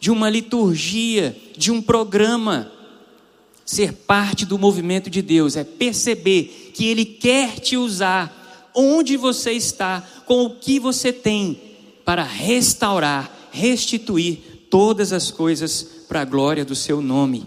de 0.00 0.10
uma 0.10 0.30
liturgia, 0.30 1.36
de 1.56 1.70
um 1.70 1.82
programa. 1.82 2.72
Ser 3.70 3.92
parte 3.92 4.44
do 4.44 4.58
movimento 4.58 5.08
de 5.08 5.22
Deus 5.22 5.54
é 5.54 5.62
perceber 5.62 6.72
que 6.74 6.86
Ele 6.86 7.04
quer 7.04 7.60
te 7.60 7.76
usar 7.76 8.68
onde 8.74 9.16
você 9.16 9.52
está, 9.52 10.04
com 10.26 10.44
o 10.44 10.50
que 10.56 10.80
você 10.80 11.12
tem, 11.12 11.56
para 12.04 12.24
restaurar, 12.24 13.30
restituir 13.52 14.66
todas 14.68 15.12
as 15.12 15.30
coisas 15.30 15.86
para 16.08 16.22
a 16.22 16.24
glória 16.24 16.64
do 16.64 16.74
Seu 16.74 17.00
nome. 17.00 17.46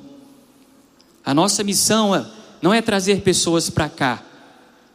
A 1.26 1.34
nossa 1.34 1.62
missão 1.62 2.16
é, 2.16 2.26
não 2.62 2.74
é 2.74 2.82
trazer 2.82 3.20
pessoas 3.20 3.70
para 3.70 3.90
cá, 3.90 4.24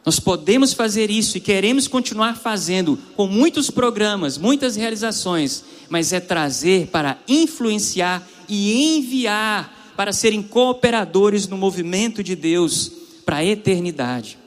nós 0.06 0.18
podemos 0.18 0.72
fazer 0.72 1.10
isso 1.10 1.36
e 1.36 1.42
queremos 1.42 1.86
continuar 1.86 2.38
fazendo 2.38 2.98
com 3.14 3.26
muitos 3.26 3.70
programas, 3.70 4.38
muitas 4.38 4.76
realizações, 4.76 5.62
mas 5.90 6.10
é 6.10 6.20
trazer 6.20 6.86
para 6.86 7.18
influenciar 7.28 8.26
e 8.48 8.96
enviar 8.96 9.77
para 9.98 10.12
serem 10.12 10.44
cooperadores 10.44 11.48
no 11.48 11.56
movimento 11.56 12.22
de 12.22 12.36
Deus 12.36 12.88
para 13.26 13.38
a 13.38 13.44
eternidade. 13.44 14.38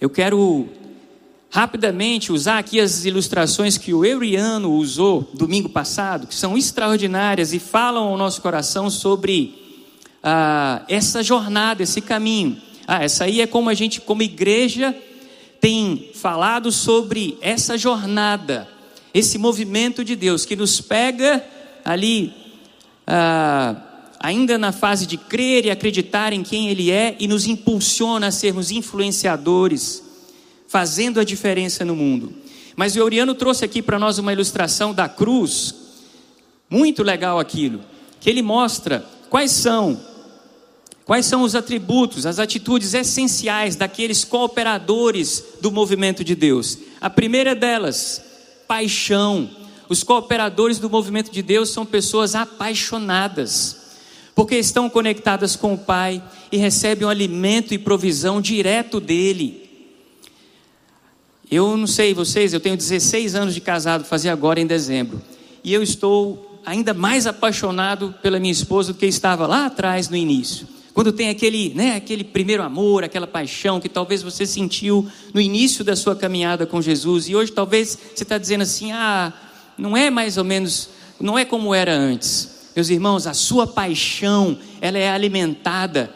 Eu 0.00 0.08
quero 0.08 0.68
rapidamente 1.50 2.30
usar 2.30 2.58
aqui 2.58 2.78
as 2.78 3.04
ilustrações 3.04 3.76
que 3.76 3.92
o 3.92 4.04
Euriano 4.04 4.74
usou 4.74 5.28
domingo 5.34 5.68
passado, 5.68 6.28
que 6.28 6.36
são 6.36 6.56
extraordinárias 6.56 7.52
e 7.52 7.58
falam 7.58 8.04
ao 8.04 8.16
nosso 8.16 8.40
coração 8.40 8.88
sobre 8.88 9.82
ah, 10.22 10.84
essa 10.88 11.20
jornada, 11.20 11.82
esse 11.82 12.00
caminho. 12.00 12.62
Ah, 12.86 13.02
essa 13.02 13.24
aí 13.24 13.40
é 13.40 13.46
como 13.48 13.68
a 13.68 13.74
gente, 13.74 14.00
como 14.00 14.22
igreja, 14.22 14.96
tem 15.60 16.10
falado 16.14 16.70
sobre 16.70 17.36
essa 17.40 17.76
jornada, 17.76 18.68
esse 19.12 19.36
movimento 19.36 20.04
de 20.04 20.14
Deus 20.14 20.44
que 20.44 20.54
nos 20.54 20.80
pega 20.80 21.44
ali, 21.84 22.32
ah, 23.04 23.82
ainda 24.18 24.58
na 24.58 24.72
fase 24.72 25.06
de 25.06 25.16
crer 25.16 25.66
e 25.66 25.70
acreditar 25.70 26.32
em 26.32 26.42
quem 26.42 26.68
Ele 26.68 26.90
é 26.90 27.16
e 27.18 27.28
nos 27.28 27.46
impulsiona 27.46 28.28
a 28.28 28.30
sermos 28.30 28.70
influenciadores, 28.70 30.02
fazendo 30.68 31.20
a 31.20 31.24
diferença 31.24 31.84
no 31.84 31.94
mundo. 31.94 32.32
Mas 32.74 32.94
o 32.94 32.98
Euriano 32.98 33.34
trouxe 33.34 33.64
aqui 33.64 33.80
para 33.80 33.98
nós 33.98 34.18
uma 34.18 34.32
ilustração 34.32 34.92
da 34.92 35.08
cruz, 35.08 35.74
muito 36.68 37.02
legal 37.02 37.38
aquilo, 37.38 37.80
que 38.20 38.28
ele 38.28 38.42
mostra 38.42 39.04
quais 39.30 39.52
são 39.52 40.00
Quais 41.06 41.24
são 41.24 41.42
os 41.42 41.54
atributos, 41.54 42.26
as 42.26 42.40
atitudes 42.40 42.92
essenciais 42.92 43.76
daqueles 43.76 44.24
cooperadores 44.24 45.40
do 45.60 45.70
movimento 45.70 46.24
de 46.24 46.34
Deus? 46.34 46.76
A 47.00 47.08
primeira 47.08 47.54
delas, 47.54 48.20
paixão. 48.66 49.48
Os 49.88 50.02
cooperadores 50.02 50.80
do 50.80 50.90
movimento 50.90 51.30
de 51.30 51.42
Deus 51.42 51.70
são 51.70 51.86
pessoas 51.86 52.34
apaixonadas, 52.34 53.85
porque 54.36 54.56
estão 54.56 54.90
conectadas 54.90 55.56
com 55.56 55.72
o 55.72 55.78
Pai 55.78 56.22
e 56.52 56.58
recebem 56.58 57.06
o 57.06 57.10
alimento 57.10 57.72
e 57.72 57.78
provisão 57.78 58.38
direto 58.38 59.00
dele. 59.00 59.66
Eu 61.50 61.74
não 61.74 61.86
sei 61.86 62.12
vocês, 62.12 62.52
eu 62.52 62.60
tenho 62.60 62.76
16 62.76 63.34
anos 63.34 63.54
de 63.54 63.62
casado, 63.62 64.04
fazer 64.04 64.28
agora 64.28 64.60
em 64.60 64.66
dezembro, 64.66 65.22
e 65.64 65.72
eu 65.72 65.82
estou 65.82 66.60
ainda 66.66 66.92
mais 66.92 67.26
apaixonado 67.26 68.14
pela 68.22 68.38
minha 68.38 68.52
esposa 68.52 68.92
do 68.92 68.98
que 68.98 69.06
estava 69.06 69.46
lá 69.46 69.66
atrás 69.66 70.10
no 70.10 70.16
início. 70.16 70.68
Quando 70.92 71.12
tem 71.12 71.30
aquele, 71.30 71.72
né, 71.74 71.96
aquele 71.96 72.24
primeiro 72.24 72.62
amor, 72.62 73.04
aquela 73.04 73.26
paixão 73.26 73.80
que 73.80 73.88
talvez 73.88 74.22
você 74.22 74.44
sentiu 74.44 75.08
no 75.32 75.40
início 75.40 75.82
da 75.82 75.96
sua 75.96 76.14
caminhada 76.14 76.66
com 76.66 76.82
Jesus, 76.82 77.26
e 77.28 77.34
hoje 77.34 77.52
talvez 77.52 77.98
você 78.14 78.22
está 78.22 78.36
dizendo 78.36 78.62
assim: 78.62 78.92
ah, 78.92 79.32
não 79.78 79.96
é 79.96 80.10
mais 80.10 80.36
ou 80.36 80.44
menos, 80.44 80.90
não 81.18 81.38
é 81.38 81.44
como 81.44 81.74
era 81.74 81.94
antes. 81.96 82.55
Meus 82.76 82.90
irmãos, 82.90 83.26
a 83.26 83.32
sua 83.32 83.66
paixão, 83.66 84.58
ela 84.82 84.98
é 84.98 85.08
alimentada 85.08 86.14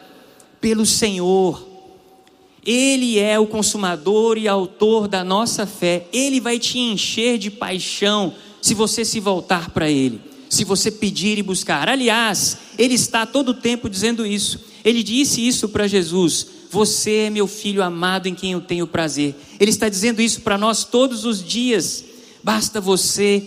pelo 0.61 0.84
Senhor. 0.84 1.66
Ele 2.66 3.18
é 3.18 3.38
o 3.38 3.46
consumador 3.46 4.36
e 4.36 4.46
autor 4.46 5.08
da 5.08 5.24
nossa 5.24 5.66
fé. 5.66 6.06
Ele 6.12 6.38
vai 6.38 6.58
te 6.58 6.78
encher 6.78 7.38
de 7.38 7.50
paixão 7.50 8.34
se 8.61 8.74
você 8.74 9.06
se 9.06 9.18
voltar 9.18 9.70
para 9.70 9.90
Ele, 9.90 10.20
se 10.50 10.62
você 10.62 10.90
pedir 10.90 11.38
e 11.38 11.42
buscar. 11.42 11.88
Aliás, 11.88 12.58
Ele 12.78 12.92
está 12.92 13.24
todo 13.24 13.48
o 13.48 13.54
tempo 13.54 13.88
dizendo 13.88 14.26
isso. 14.26 14.61
Ele 14.84 15.02
disse 15.02 15.46
isso 15.46 15.66
para 15.66 15.88
Jesus: 15.88 16.46
Você 16.70 17.12
é 17.12 17.30
meu 17.30 17.46
filho 17.46 17.82
amado 17.82 18.26
em 18.26 18.34
quem 18.34 18.52
eu 18.52 18.61
tenho 18.61 18.86
prazer. 18.86 19.34
Ele 19.58 19.70
está 19.70 19.88
dizendo 19.88 20.20
isso 20.20 20.42
para 20.42 20.58
nós 20.58 20.84
todos 20.84 21.24
os 21.24 21.42
dias. 21.42 22.04
Basta 22.44 22.82
você 22.82 23.46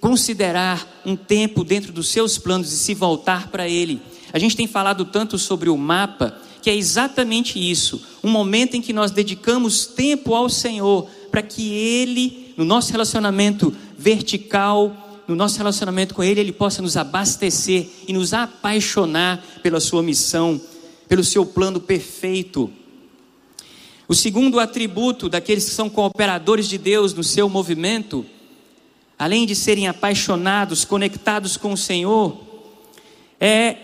considerar 0.00 1.02
um 1.04 1.16
tempo 1.16 1.64
dentro 1.64 1.92
dos 1.92 2.08
seus 2.08 2.38
planos 2.38 2.72
e 2.72 2.78
se 2.78 2.94
voltar 2.94 3.48
para 3.48 3.68
Ele. 3.68 4.00
A 4.32 4.38
gente 4.38 4.56
tem 4.56 4.66
falado 4.66 5.04
tanto 5.04 5.38
sobre 5.38 5.68
o 5.68 5.76
mapa, 5.76 6.36
que 6.62 6.70
é 6.70 6.76
exatamente 6.76 7.58
isso 7.58 8.00
um 8.22 8.28
momento 8.28 8.76
em 8.76 8.82
que 8.82 8.92
nós 8.92 9.10
dedicamos 9.10 9.86
tempo 9.86 10.34
ao 10.34 10.48
Senhor, 10.48 11.08
para 11.30 11.42
que 11.42 11.72
Ele, 11.72 12.52
no 12.56 12.64
nosso 12.64 12.92
relacionamento 12.92 13.74
vertical, 13.96 15.22
no 15.26 15.34
nosso 15.34 15.58
relacionamento 15.58 16.14
com 16.14 16.22
Ele, 16.22 16.40
Ele 16.40 16.52
possa 16.52 16.82
nos 16.82 16.96
abastecer 16.96 17.88
e 18.06 18.12
nos 18.12 18.32
apaixonar 18.32 19.42
pela 19.62 19.80
Sua 19.80 20.02
missão 20.02 20.60
pelo 21.08 21.24
seu 21.24 21.44
plano 21.44 21.80
perfeito. 21.80 22.70
O 24.06 24.14
segundo 24.14 24.60
atributo 24.60 25.28
daqueles 25.28 25.64
que 25.64 25.70
são 25.70 25.88
cooperadores 25.88 26.68
de 26.68 26.78
Deus 26.78 27.14
no 27.14 27.24
seu 27.24 27.48
movimento, 27.48 28.24
além 29.18 29.44
de 29.44 29.54
serem 29.56 29.88
apaixonados, 29.88 30.84
conectados 30.84 31.56
com 31.56 31.72
o 31.72 31.76
Senhor, 31.76 32.38
é 33.40 33.76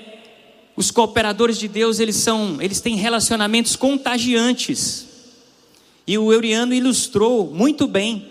os 0.76 0.90
cooperadores 0.90 1.58
de 1.58 1.66
Deus, 1.68 1.98
eles 1.98 2.16
são, 2.16 2.58
eles 2.60 2.80
têm 2.80 2.96
relacionamentos 2.96 3.76
contagiantes. 3.76 5.06
E 6.06 6.16
o 6.18 6.32
Euriano 6.32 6.74
ilustrou 6.74 7.50
muito 7.52 7.86
bem 7.86 8.30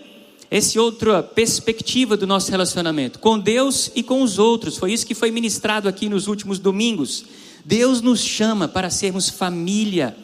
essa 0.50 0.80
outra 0.80 1.22
perspectiva 1.22 2.16
do 2.16 2.26
nosso 2.26 2.50
relacionamento 2.50 3.18
com 3.18 3.38
Deus 3.38 3.90
e 3.94 4.02
com 4.02 4.22
os 4.22 4.38
outros. 4.38 4.76
Foi 4.76 4.92
isso 4.92 5.06
que 5.06 5.14
foi 5.14 5.30
ministrado 5.30 5.88
aqui 5.88 6.08
nos 6.08 6.26
últimos 6.28 6.58
domingos. 6.58 7.24
Deus 7.64 8.00
nos 8.00 8.20
chama 8.20 8.68
para 8.68 8.90
sermos 8.90 9.28
família, 9.28 10.16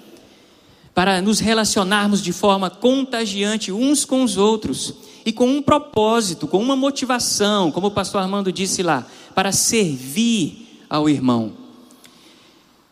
para 0.95 1.21
nos 1.21 1.41
relacionarmos 1.41 2.23
de 2.23 2.33
forma 2.33 2.71
contagiante 2.71 3.73
uns 3.73 4.05
com 4.05 4.23
os 4.23 4.37
outros 4.37 4.95
e 5.25 5.33
com 5.33 5.47
um 5.47 5.63
propósito, 5.63 6.47
com 6.47 6.59
uma 6.59 6.77
motivação, 6.77 7.71
como 7.71 7.89
o 7.89 7.91
pastor 7.91 8.21
Armando 8.23 8.53
disse 8.53 8.83
lá, 8.83 9.07
para 9.35 9.53
servir 9.53 10.85
ao 10.89 11.09
irmão. 11.09 11.61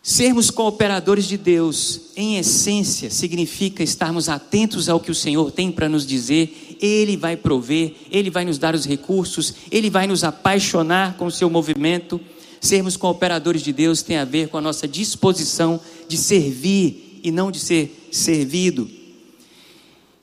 Sermos 0.03 0.51
cooperadores 0.51 1.27
de 1.27 1.37
Deus, 1.37 2.13
em 2.17 2.39
essência, 2.39 3.11
significa 3.11 3.83
estarmos 3.83 4.29
atentos 4.29 4.89
ao 4.89 5.01
que 5.01 5.11
o 5.11 5.15
Senhor 5.15 5.51
tem 5.51 5.71
para 5.71 5.89
nos 5.89 6.07
dizer. 6.07 6.79
Ele 6.81 7.17
vai 7.17 7.37
prover, 7.37 7.95
Ele 8.11 8.31
vai 8.31 8.45
nos 8.45 8.57
dar 8.57 8.75
os 8.75 8.87
recursos, 8.87 9.53
Ele 9.71 9.91
vai 9.91 10.07
nos 10.07 10.25
apaixonar 10.25 11.17
com 11.19 11.27
o 11.27 11.31
seu 11.31 11.51
movimento. 11.51 12.19
Sermos 12.61 12.97
cooperadores 12.97 13.63
de 13.63 13.73
Deus 13.73 14.01
tem 14.01 14.17
a 14.17 14.25
ver 14.25 14.49
com 14.49 14.57
a 14.57 14.63
nossa 14.63 14.89
disposição 14.89 15.79
de 16.09 16.17
servir 16.17 17.21
e 17.23 17.31
não 17.31 17.51
de 17.51 17.59
ser 17.59 18.09
servido. 18.11 18.89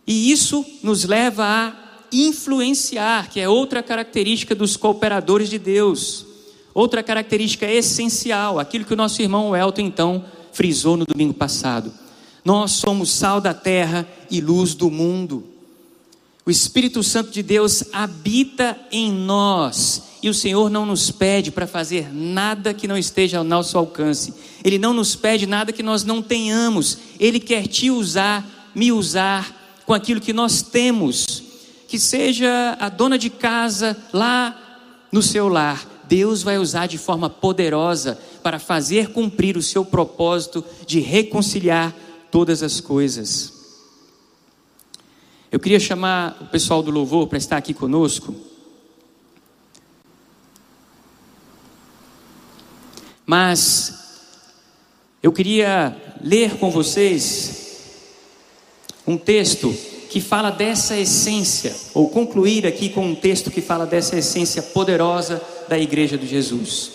E 0.08 0.32
isso 0.32 0.66
nos 0.82 1.03
leva 1.03 1.43
a 1.43 1.85
influenciar, 2.24 3.30
que 3.30 3.39
é 3.39 3.49
outra 3.49 3.84
característica 3.84 4.55
dos 4.55 4.78
cooperadores 4.78 5.49
de 5.49 5.59
Deus. 5.59 6.26
Outra 6.74 7.01
característica 7.01 7.66
essencial, 7.66 8.59
aquilo 8.59 8.86
que 8.86 8.93
o 8.93 8.97
nosso 8.97 9.22
irmão 9.22 9.55
Elton 9.55 9.82
então 9.82 10.26
frisou 10.51 10.97
no 10.97 11.05
domingo 11.05 11.34
passado. 11.34 11.91
Nós 12.43 12.72
somos 12.72 13.11
sal 13.11 13.41
da 13.41 13.53
terra 13.53 14.07
e 14.30 14.39
luz 14.41 14.74
do 14.74 14.91
mundo. 14.91 15.43
O 16.45 16.51
Espírito 16.51 17.01
Santo 17.01 17.32
de 17.32 17.41
Deus 17.41 17.86
habita 17.91 18.78
em 18.91 19.11
nós 19.11 20.03
e 20.22 20.30
o 20.30 20.34
Senhor 20.34 20.70
não 20.70 20.86
nos 20.86 21.09
pede 21.09 21.51
para 21.51 21.66
fazer 21.66 22.13
nada 22.13 22.74
que 22.74 22.88
não 22.88 22.97
esteja 22.97 23.39
ao 23.39 23.43
nosso 23.43 23.78
alcance. 23.78 24.34
Ele 24.63 24.78
não 24.78 24.93
nos 24.93 25.16
pede 25.16 25.47
nada 25.47 25.72
que 25.72 25.82
nós 25.82 26.03
não 26.03 26.22
tenhamos. 26.22 26.97
Ele 27.20 27.39
quer 27.39 27.68
te 27.68 27.89
usar, 27.89 28.72
me 28.76 28.91
usar 28.91 29.82
com 29.86 29.93
aquilo 29.93 30.22
que 30.22 30.34
nós 30.34 30.61
temos. 30.61 31.45
Que 31.96 32.00
seja 32.00 32.76
a 32.78 32.89
dona 32.89 33.18
de 33.18 33.30
casa 33.30 33.96
lá 34.12 35.08
no 35.14 35.22
seu 35.22 35.48
lar 35.48 36.04
Deus 36.10 36.43
vai 36.43 36.58
usar 36.58 36.88
de 36.88 36.98
forma 36.98 37.30
poderosa 37.30 38.20
para 38.43 38.60
fazer 38.60 39.14
cumprir 39.14 39.56
o 39.56 39.62
seu 39.62 39.86
propósito 39.86 40.62
de 40.86 41.00
reconciliar 41.00 41.96
todas 42.30 42.62
as 42.62 42.82
coisas. 42.82 43.54
Eu 45.50 45.58
queria 45.58 45.80
chamar 45.80 46.38
o 46.41 46.48
pessoal 46.48 46.84
do 46.84 46.91
louvor 46.91 47.28
para 47.28 47.38
estar 47.38 47.56
aqui 47.56 47.74
conosco. 47.74 48.36
Mas 53.26 54.36
eu 55.24 55.32
queria 55.32 55.96
ler 56.22 56.58
com 56.58 56.70
vocês 56.70 58.02
um 59.08 59.18
texto 59.18 59.95
que 60.10 60.22
fala 60.22 60.49
dessa 60.49 60.97
essência, 60.97 61.76
ou 61.93 62.10
concluir 62.10 62.66
aqui 62.66 62.89
com 62.89 63.06
um 63.06 63.16
texto 63.16 63.51
que 63.51 63.62
fala 63.62 63.86
dessa 63.86 64.18
essência 64.18 64.62
poderosa 64.62 65.41
da 65.68 65.78
Igreja 65.78 66.18
de 66.18 66.28
Jesus. 66.28 66.91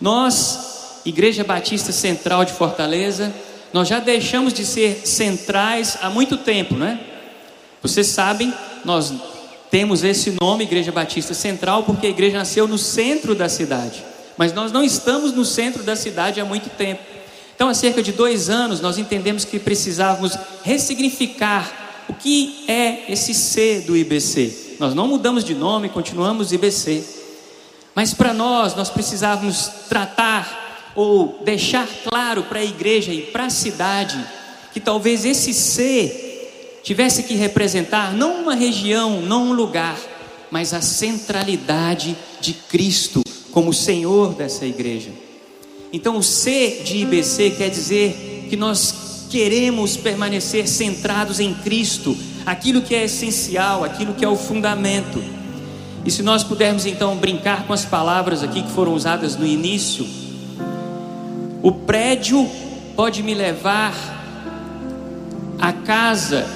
Nós, 0.00 1.00
Igreja 1.04 1.44
Batista 1.44 1.92
Central 1.92 2.44
de 2.44 2.52
Fortaleza, 2.52 3.32
nós 3.72 3.88
já 3.88 3.98
deixamos 4.00 4.52
de 4.52 4.64
ser 4.64 5.02
centrais 5.04 5.98
há 6.00 6.10
muito 6.10 6.36
tempo, 6.36 6.74
né? 6.74 7.00
Vocês 7.82 8.08
sabem, 8.08 8.52
nós 8.84 9.12
temos 9.70 10.02
esse 10.02 10.36
nome, 10.40 10.64
Igreja 10.64 10.90
Batista 10.90 11.32
Central, 11.32 11.84
porque 11.84 12.06
a 12.06 12.10
igreja 12.10 12.38
nasceu 12.38 12.66
no 12.66 12.76
centro 12.76 13.34
da 13.34 13.48
cidade. 13.48 14.04
Mas 14.36 14.52
nós 14.52 14.72
não 14.72 14.82
estamos 14.82 15.32
no 15.32 15.44
centro 15.44 15.82
da 15.82 15.94
cidade 15.94 16.40
há 16.40 16.44
muito 16.44 16.68
tempo. 16.70 17.00
Então, 17.54 17.68
há 17.68 17.74
cerca 17.74 18.02
de 18.02 18.12
dois 18.12 18.48
anos, 18.48 18.80
nós 18.80 18.98
entendemos 18.98 19.44
que 19.44 19.58
precisávamos 19.58 20.36
ressignificar 20.64 21.89
o 22.10 22.12
que 22.12 22.64
é 22.66 23.04
esse 23.08 23.32
C 23.32 23.84
do 23.86 23.96
IBC. 23.96 24.76
Nós 24.80 24.94
não 24.94 25.06
mudamos 25.06 25.44
de 25.44 25.54
nome, 25.54 25.88
continuamos 25.88 26.52
IBC. 26.52 27.04
Mas 27.94 28.12
para 28.12 28.34
nós, 28.34 28.74
nós 28.74 28.90
precisávamos 28.90 29.70
tratar 29.88 30.92
ou 30.96 31.40
deixar 31.44 31.86
claro 32.02 32.42
para 32.42 32.58
a 32.58 32.64
igreja 32.64 33.12
e 33.12 33.22
para 33.22 33.46
a 33.46 33.50
cidade 33.50 34.18
que 34.72 34.80
talvez 34.80 35.24
esse 35.24 35.54
ser 35.54 36.80
tivesse 36.82 37.22
que 37.22 37.34
representar 37.34 38.12
não 38.12 38.42
uma 38.42 38.54
região, 38.56 39.20
não 39.22 39.50
um 39.50 39.52
lugar, 39.52 39.96
mas 40.50 40.74
a 40.74 40.80
centralidade 40.80 42.16
de 42.40 42.54
Cristo 42.54 43.22
como 43.52 43.72
Senhor 43.72 44.34
dessa 44.34 44.66
igreja. 44.66 45.10
Então, 45.92 46.16
o 46.16 46.22
ser 46.22 46.82
de 46.82 46.98
IBC 46.98 47.50
quer 47.50 47.68
dizer 47.68 48.46
que 48.48 48.56
nós 48.56 49.09
queremos 49.30 49.96
permanecer 49.96 50.66
centrados 50.66 51.38
em 51.38 51.54
Cristo, 51.54 52.16
aquilo 52.44 52.82
que 52.82 52.94
é 52.94 53.04
essencial, 53.04 53.84
aquilo 53.84 54.12
que 54.12 54.24
é 54.24 54.28
o 54.28 54.36
fundamento. 54.36 55.22
E 56.04 56.10
se 56.10 56.22
nós 56.22 56.42
pudermos 56.42 56.84
então 56.84 57.16
brincar 57.16 57.64
com 57.64 57.72
as 57.72 57.84
palavras 57.84 58.42
aqui 58.42 58.62
que 58.62 58.70
foram 58.72 58.92
usadas 58.92 59.36
no 59.36 59.46
início, 59.46 60.06
o 61.62 61.70
prédio 61.70 62.50
pode 62.96 63.22
me 63.22 63.32
levar 63.32 63.94
à 65.60 65.72
casa, 65.72 66.46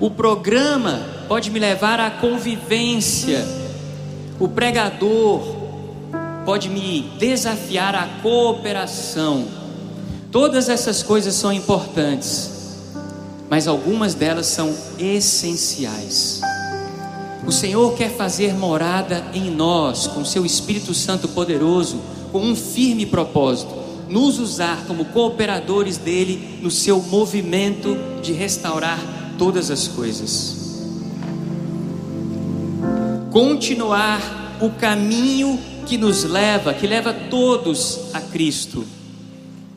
o 0.00 0.10
programa 0.10 1.00
pode 1.28 1.50
me 1.50 1.58
levar 1.58 2.00
à 2.00 2.10
convivência, 2.10 3.44
o 4.40 4.48
pregador 4.48 5.42
pode 6.46 6.68
me 6.70 7.02
desafiar 7.18 7.94
à 7.94 8.06
cooperação. 8.22 9.63
Todas 10.34 10.68
essas 10.68 11.00
coisas 11.00 11.32
são 11.36 11.52
importantes, 11.52 12.50
mas 13.48 13.68
algumas 13.68 14.14
delas 14.14 14.46
são 14.46 14.74
essenciais. 14.98 16.40
O 17.46 17.52
Senhor 17.52 17.94
quer 17.94 18.10
fazer 18.16 18.52
morada 18.52 19.24
em 19.32 19.48
nós, 19.48 20.08
com 20.08 20.24
seu 20.24 20.44
Espírito 20.44 20.92
Santo 20.92 21.28
poderoso, 21.28 22.00
com 22.32 22.40
um 22.40 22.56
firme 22.56 23.06
propósito, 23.06 23.72
nos 24.08 24.40
usar 24.40 24.84
como 24.88 25.04
cooperadores 25.04 25.98
dele 25.98 26.58
no 26.60 26.68
seu 26.68 27.00
movimento 27.00 27.96
de 28.20 28.32
restaurar 28.32 28.98
todas 29.38 29.70
as 29.70 29.86
coisas. 29.86 30.82
Continuar 33.30 34.58
o 34.60 34.68
caminho 34.70 35.56
que 35.86 35.96
nos 35.96 36.24
leva, 36.24 36.74
que 36.74 36.88
leva 36.88 37.12
todos 37.30 38.12
a 38.12 38.20
Cristo. 38.20 38.84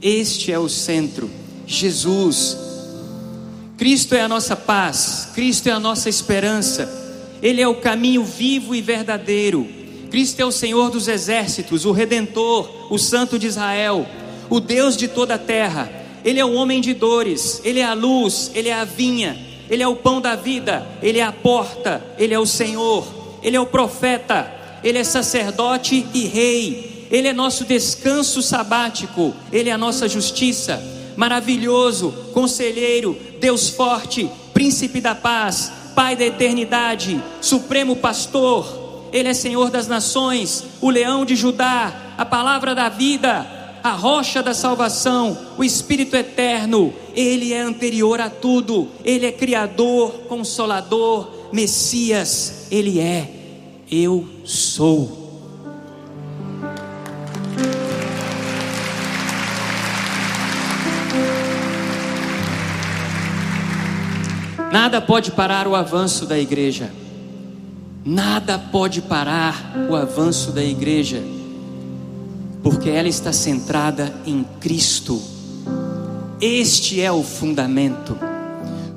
Este 0.02 0.52
é 0.52 0.60
o 0.60 0.70
centro, 0.70 1.30
Jesus. 1.66 2.56
Cristo 3.78 4.14
é 4.14 4.22
a 4.22 4.28
nossa 4.28 4.56
paz, 4.56 5.30
Cristo 5.34 5.70
é 5.70 5.72
a 5.72 5.80
nossa 5.80 6.08
esperança. 6.08 6.88
Ele 7.42 7.62
é 7.62 7.68
o 7.68 7.76
caminho 7.76 8.24
vivo 8.24 8.76
e 8.76 8.82
verdadeiro. 8.82 9.68
Cristo 10.12 10.40
é 10.40 10.46
o 10.46 10.52
Senhor 10.52 10.92
dos 10.92 11.08
exércitos, 11.08 11.84
o 11.84 11.92
Redentor, 11.92 12.92
o 12.92 12.98
Santo 12.98 13.38
de 13.40 13.48
Israel, 13.48 14.06
o 14.50 14.60
Deus 14.60 14.96
de 14.96 15.08
toda 15.08 15.36
a 15.36 15.40
terra. 15.40 15.92
Ele 16.24 16.40
é 16.40 16.46
o 16.46 16.54
homem 16.54 16.80
de 16.80 16.94
dores, 16.94 17.62
ele 17.64 17.80
é 17.80 17.86
a 17.86 17.94
luz, 17.94 18.52
ele 18.54 18.70
é 18.70 18.74
a 18.74 18.86
vinha, 18.86 19.38
ele 19.70 19.82
é 19.82 19.88
o 19.88 19.96
pão 19.96 20.22
da 20.22 20.36
vida, 20.36 20.88
ele 21.02 21.20
é 21.20 21.24
a 21.24 21.32
porta, 21.32 22.04
ele 22.18 22.34
é 22.34 22.40
o 22.40 22.46
Senhor, 22.46 23.08
ele 23.44 23.58
é 23.58 23.60
o 23.60 23.66
profeta, 23.66 24.52
ele 24.84 24.98
é 24.98 25.04
sacerdote 25.04 26.06
e 26.14 26.26
rei, 26.26 26.87
ele 27.10 27.28
é 27.28 27.34
nosso 27.34 27.66
descanso 27.66 28.42
sabático, 28.42 29.34
ele 29.52 29.70
é 29.70 29.74
a 29.74 29.78
nossa 29.78 30.08
justiça. 30.08 30.82
Maravilhoso, 31.16 32.12
conselheiro, 32.34 33.18
Deus 33.40 33.70
forte, 33.70 34.30
príncipe 34.54 35.02
da 35.02 35.16
paz, 35.16 35.72
Pai 35.98 36.16
da 36.16 36.26
eternidade, 36.26 37.20
Supremo 37.42 37.96
Pastor, 37.96 39.10
Ele 39.12 39.30
é 39.30 39.34
Senhor 39.34 39.72
das 39.72 39.88
nações, 39.88 40.64
o 40.80 40.92
leão 40.92 41.26
de 41.26 41.36
Judá, 41.36 42.14
a 42.16 42.24
palavra 42.24 42.76
da 42.76 42.88
vida, 42.88 43.48
a 43.84 43.90
rocha 43.94 44.44
da 44.44 44.54
salvação, 44.54 45.36
o 45.58 45.64
Espírito 45.64 46.16
eterno, 46.16 46.94
Ele 47.16 47.52
é 47.52 47.62
anterior 47.62 48.22
a 48.22 48.30
tudo, 48.30 48.90
Ele 49.04 49.26
é 49.26 49.32
Criador, 49.32 50.12
Consolador, 50.28 51.32
Messias, 51.52 52.68
Ele 52.70 53.00
é, 53.00 53.28
eu 53.90 54.24
sou. 54.44 55.27
Nada 64.72 65.02
pode 65.02 65.32
parar 65.32 65.68
o 65.68 65.76
avanço 65.76 66.26
da 66.26 66.38
igreja. 66.38 66.92
Nada 68.04 68.60
pode 68.60 69.02
parar 69.02 69.88
o 69.90 69.96
avanço 69.96 70.52
da 70.52 70.64
igreja, 70.64 71.22
porque 72.64 72.90
ela 72.90 73.08
está 73.08 73.34
centrada 73.34 74.14
em 74.26 74.46
Cristo. 74.60 75.22
Este 76.40 77.02
é 77.02 77.12
o 77.12 77.24
fundamento. 77.24 78.18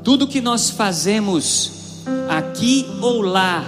Tudo 0.05 0.27
que 0.27 0.41
nós 0.41 0.71
fazemos 0.71 2.05
aqui 2.29 2.87
ou 3.01 3.21
lá 3.21 3.65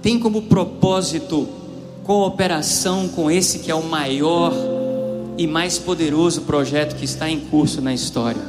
tem 0.00 0.18
como 0.18 0.42
propósito 0.42 1.48
cooperação 2.04 3.08
com 3.08 3.30
esse 3.30 3.60
que 3.60 3.70
é 3.70 3.74
o 3.74 3.84
maior 3.84 4.52
e 5.38 5.46
mais 5.46 5.78
poderoso 5.78 6.42
projeto 6.42 6.96
que 6.96 7.04
está 7.04 7.28
em 7.28 7.40
curso 7.40 7.80
na 7.80 7.94
história. 7.94 8.42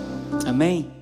Amém? 0.46 0.93